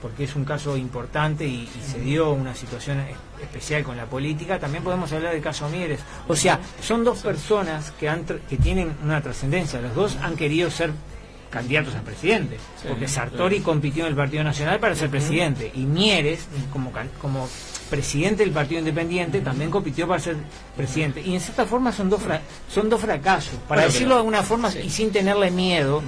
[0.00, 3.02] porque es un caso importante y, se dio una situación
[3.40, 6.00] especial con la política, también podemos hablar del caso Mieres.
[6.28, 9.80] O sea, son dos personas que, han, que tienen una trascendencia.
[9.80, 10.92] Los dos han querido ser
[11.50, 16.46] candidatos a presidente, porque Sartori compitió en el Partido Nacional para ser presidente y Mieres,
[16.72, 17.48] como, como
[17.90, 20.36] presidente del Partido Independiente, también compitió para ser
[20.76, 21.20] presidente.
[21.20, 22.22] Y en cierta forma son dos,
[22.72, 23.54] son dos fracasos.
[23.68, 26.02] Para decirlo de alguna forma y sin tenerle miedo,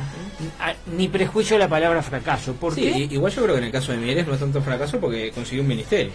[0.96, 2.54] ni prejuicio de la palabra fracaso.
[2.54, 5.30] ¿Por Igual yo creo que en el caso de Mieres no es tanto fracaso porque
[5.32, 6.12] consiguió un ministerio.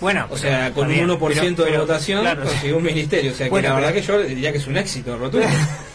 [0.00, 3.32] Bueno, o sea, con un 1% de votación consiguió un ministerio.
[3.32, 5.46] O sea, que la verdad que yo diría que es un éxito rotundo.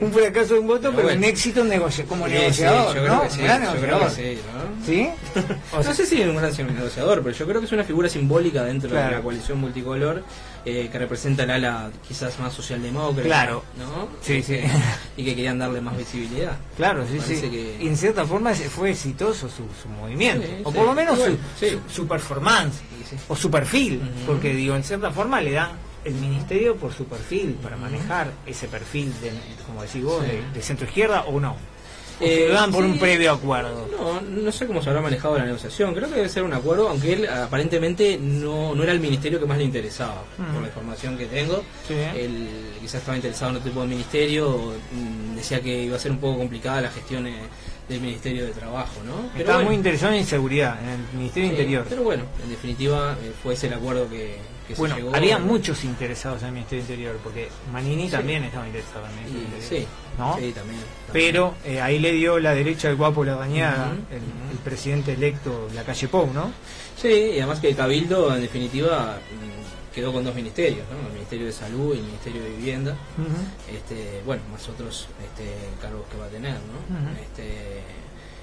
[0.00, 2.94] un fracaso de un voto, pero, un éxito en negocio, como negociador.
[2.94, 3.40] yo creo que sí.
[3.42, 4.38] Yo creo que sí
[4.84, 5.08] ¿Sí?
[5.72, 8.62] no sé si es un gran negociador, pero yo creo que es una figura simbólica
[8.64, 10.22] dentro de la coalición multicolor
[10.64, 13.22] eh, que representa el ala quizás más socialdemócrata.
[13.22, 13.64] Claro.
[13.78, 14.08] ¿no?
[14.22, 14.60] Sí, sí.
[15.16, 16.56] Y que querían darle más visibilidad.
[16.76, 17.76] Claro, sí, sí.
[17.80, 20.46] Y en cierta forma fue exitoso su, su movimiento.
[20.64, 21.38] o por lo menos su,
[21.92, 22.80] su, performance.
[23.28, 24.00] O su perfil.
[24.26, 25.70] Porque digo, en cierta forma le dan
[26.04, 29.32] el ministerio por su perfil, para manejar ese perfil, de,
[29.66, 31.56] como decís vos, de centro izquierda o no.
[32.20, 33.88] Eh, van por un previo acuerdo.
[33.90, 35.94] No, no sé cómo se habrá manejado la negociación.
[35.94, 39.46] Creo que debe ser un acuerdo, aunque él aparentemente no, no era el ministerio que
[39.46, 41.62] más le interesaba, por la información que tengo.
[41.88, 42.48] Él
[42.80, 46.18] quizás estaba interesado en otro tipo de ministerio, mm, decía que iba a ser un
[46.18, 47.42] poco complicada la gestión eh,
[47.88, 49.38] del Ministerio de Trabajo, ¿no?
[49.38, 51.86] Estaba muy interesado en seguridad, en el Ministerio Interior.
[51.88, 54.38] Pero bueno, en definitiva eh, fue ese el acuerdo que,
[54.78, 59.16] bueno, había muchos interesados en el Ministerio Interior, porque Manini también estaba interesado en el
[59.16, 59.68] Ministerio Interior.
[59.68, 59.86] Sí,
[60.18, 60.36] ¿no?
[60.38, 60.80] sí también,
[61.12, 65.82] Pero eh, ahí le dio la derecha al guapo la dañada, el, presidente electo la
[65.82, 66.50] calle Pou, ¿no?
[66.96, 69.18] Sí, y además que el Cabildo, en definitiva,
[69.94, 71.06] quedó con dos ministerios, ¿no?
[71.06, 72.96] el Ministerio de Salud y el Ministerio de Vivienda,
[73.70, 77.10] este, bueno, más otros este, cargos que va a tener, ¿no?
[77.22, 77.82] este,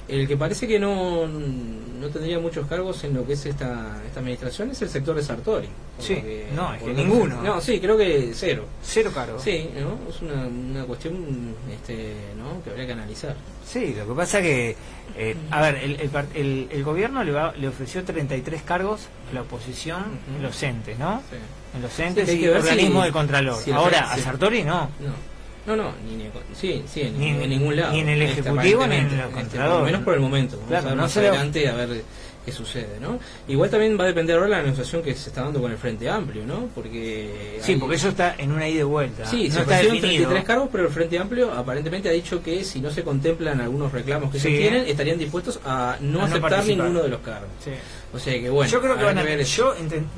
[0.07, 4.19] el que parece que no, no tendría muchos cargos en lo que es esta, esta
[4.19, 5.69] administración es el sector de Sartori.
[5.99, 6.21] Sí,
[6.55, 7.41] no, es que ninguno.
[7.41, 8.65] No, sí, creo que cero.
[8.83, 9.41] Cero cargos.
[9.43, 9.97] Sí, ¿no?
[10.09, 12.63] es una, una cuestión este, ¿no?
[12.63, 13.35] que habría que analizar.
[13.65, 14.75] Sí, lo que pasa que,
[15.15, 19.41] eh, a ver, el, el, el, gobierno le, va, le ofreció 33 cargos a la
[19.43, 21.21] oposición en los entes, ¿no?
[21.29, 21.37] Sí.
[21.75, 23.57] En los entes y organismo de Contralor.
[23.73, 24.89] Ahora, a Sartori no.
[24.99, 25.30] No.
[25.65, 27.93] No, no, ni, sí, sí, en, ni, en ningún lado.
[27.93, 30.55] Ni en el Ejecutivo ni en el este, menos por el momento.
[30.57, 32.03] Vamos claro, a ver no más adelante a ver
[32.43, 33.19] qué sucede, ¿no?
[33.47, 35.77] Igual también va a depender ahora de la negociación que se está dando con el
[35.77, 36.69] Frente Amplio, ¿no?
[36.73, 37.59] Porque...
[37.61, 39.25] Sí, porque eso está en una ida y vuelta.
[39.25, 42.81] Sí, no se está 33 cargos, pero el Frente Amplio aparentemente ha dicho que si
[42.81, 47.09] no se contemplan algunos reclamos que se tienen, estarían dispuestos a no aceptar ninguno de
[47.09, 47.49] los cargos.
[47.63, 47.71] Sí.
[48.13, 48.71] O sea que bueno...
[48.71, 49.23] Yo creo que van a...
[49.23, 49.75] Ver yo,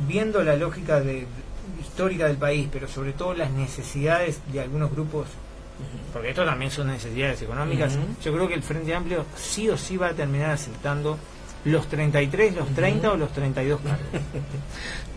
[0.07, 1.28] viendo la lógica de
[1.94, 5.28] histórica del país, pero sobre todo las necesidades de algunos grupos,
[6.11, 9.95] porque esto también son necesidades económicas, yo creo que el Frente Amplio sí o sí
[9.95, 11.20] va a terminar aceptando
[11.65, 14.06] los 33, los 30 o los 32 cargos.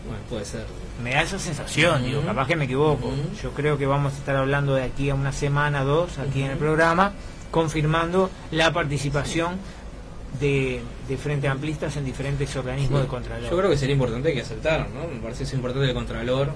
[0.05, 0.65] bueno, puede ser.
[1.03, 3.11] Me da esa sensación, digo, capaz que me equivoco.
[3.41, 6.51] Yo creo que vamos a estar hablando de aquí a una semana, dos, aquí en
[6.51, 7.13] el programa,
[7.49, 9.57] confirmando la participación
[10.39, 10.81] de,
[11.17, 13.49] Frente Amplistas en diferentes organismos de Contralor.
[13.49, 15.07] Yo creo que sería importante que aceptaran, ¿no?
[15.07, 16.51] Me parece que es importante el Contralor,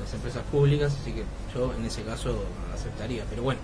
[0.00, 1.22] las empresas públicas, así que
[1.54, 3.24] yo en ese caso aceptaría.
[3.28, 3.60] Pero bueno,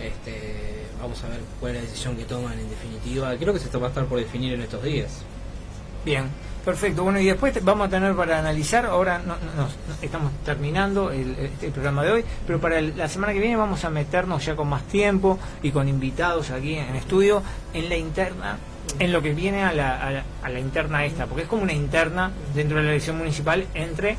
[0.00, 3.34] este, vamos a ver cuál es la decisión que toman en definitiva.
[3.36, 5.22] Creo que se va a estar por definir en estos días.
[6.04, 6.24] Bien,
[6.66, 9.36] Perfecto, bueno, y después vamos a tener para analizar, ahora no,
[10.02, 14.44] estamos terminando el, programa de hoy, pero para la semana que viene vamos a meternos
[14.44, 17.40] ya con más tiempo y con invitados aquí en estudio
[17.72, 18.58] en la interna,
[18.98, 22.32] en lo que viene a la, a la interna esta, porque es como una interna
[22.52, 24.16] dentro de la elección municipal entre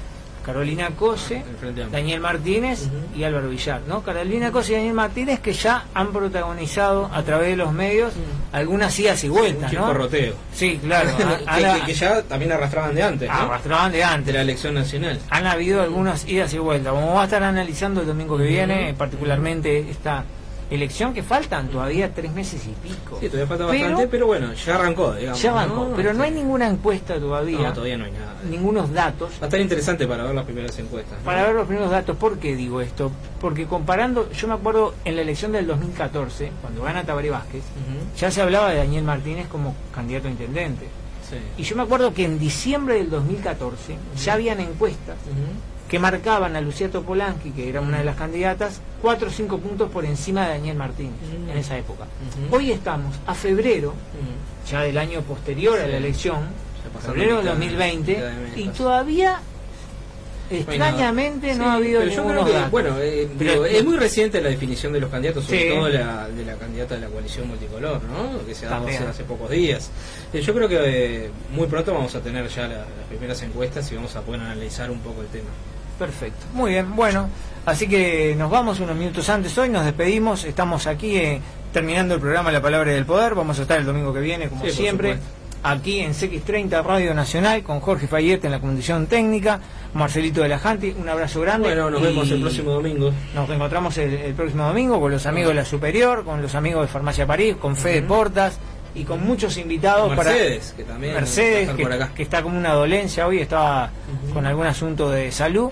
[0.47, 1.43] Carolina Cose,
[1.91, 4.01] Daniel Martínez y Álvaro Villar, ¿no?
[4.01, 8.13] Carolina Cose y Daniel Martínez que ya han protagonizado a través de los medios
[8.53, 9.93] algunas idas y vueltas, ¿no?
[9.93, 10.35] roteo.
[10.53, 11.09] Sí, claro.
[11.85, 14.27] que, ya también arrastraban de antes, Arrastraban de antes.
[14.27, 15.19] De la elección nacional.
[15.29, 16.93] Han habido algunas idas y vueltas.
[16.93, 20.23] Como va a estar analizando el domingo que viene, particularmente esta
[20.69, 23.17] elección que faltan todavía tres meses y pico.
[23.19, 25.41] Sí, todavía falta bastante, pero bueno, ya arrancó, digamos.
[25.41, 27.59] Ya arrancó, pero no hay ninguna encuesta todavía.
[27.59, 28.35] No, todavía no hay nada.
[28.49, 29.31] Ningunos datos.
[29.33, 31.17] Va a estar interesante para ver las primeras encuestas.
[31.23, 32.17] Para ver los primeros datos.
[32.17, 33.11] ¿Por qué digo esto?
[33.39, 37.63] Porque comparando, yo me acuerdo en la elección del 2014, cuando gana Tabaré Vázquez,
[38.17, 40.87] ya se hablaba de Daniel Martínez como candidato a intendente.
[41.57, 45.17] Y yo me acuerdo que en diciembre del 2014 ya habían encuestas
[45.87, 49.89] que marcaban a Lucía Topolansky, que era una de las candidatas, cuatro o cinco puntos
[49.89, 51.13] por encima de Daniel Martínez
[51.49, 52.05] en esa época.
[52.51, 53.93] Hoy estamos a febrero,
[54.69, 56.47] ya del año posterior a la elección,
[57.05, 58.23] febrero de 2020,
[58.57, 59.39] y todavía
[60.49, 63.27] Extrañamente no ha habido pero yo creo que, bueno, eh,
[63.69, 67.01] es muy reciente la definición de los candidatos, sobre todo la, de la candidata de
[67.01, 68.45] la coalición multicolor, ¿no?
[68.45, 69.89] Que se ha dado hace, pocos días.
[70.31, 73.95] Eh, yo creo que eh, muy pronto vamos a tener ya las primeras encuestas y
[73.95, 75.49] vamos a poder analizar un poco el tema.
[75.97, 76.45] Perfecto.
[76.53, 77.29] Muy bien, bueno,
[77.65, 81.41] así que nos vamos unos minutos antes hoy, nos despedimos, estamos aquí eh,
[81.73, 84.65] terminando el programa La Palabra del Poder, vamos a estar el domingo que viene, como
[84.67, 85.17] siempre,
[85.63, 89.59] aquí en CX30 Radio Nacional, con Jorge Fayette en la condición técnica,
[89.93, 91.69] Marcelito de la Janti, un abrazo grande.
[91.69, 93.11] Bueno, nos vemos el próximo domingo.
[93.33, 96.87] Nos encontramos el, próximo domingo con los amigos de la Superior, con los amigos de
[96.87, 98.59] Farmacia París, con Fede Portas
[98.97, 101.69] y con muchos invitados Mercedes, que también Mercedes,
[102.15, 103.91] que, está como una dolencia hoy, estaba
[104.33, 105.69] con algún asunto de salud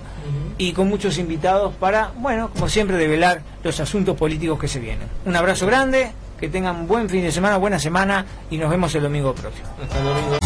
[0.60, 5.08] y con muchos invitados para, bueno, como siempre, develar los asuntos políticos que se vienen.
[5.26, 9.02] Un abrazo grande, que tengan buen fin de semana, buena semana y nos vemos el
[9.02, 9.68] domingo próximo.
[9.82, 10.38] Hasta el domingo.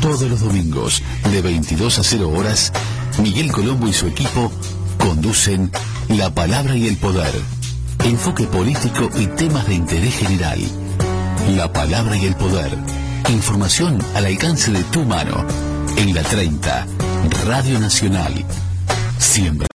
[0.00, 2.72] Todos los domingos, de 22 a 0 horas,
[3.22, 4.50] Miguel Colombo y su equipo
[4.96, 5.70] conducen
[6.08, 7.34] La Palabra y el Poder
[8.04, 10.60] enfoque político y temas de interés general.
[11.56, 12.70] La palabra y el poder.
[13.28, 15.44] Información al alcance de tu mano.
[15.96, 16.86] En la 30,
[17.46, 18.44] Radio Nacional.
[19.18, 19.66] Siempre.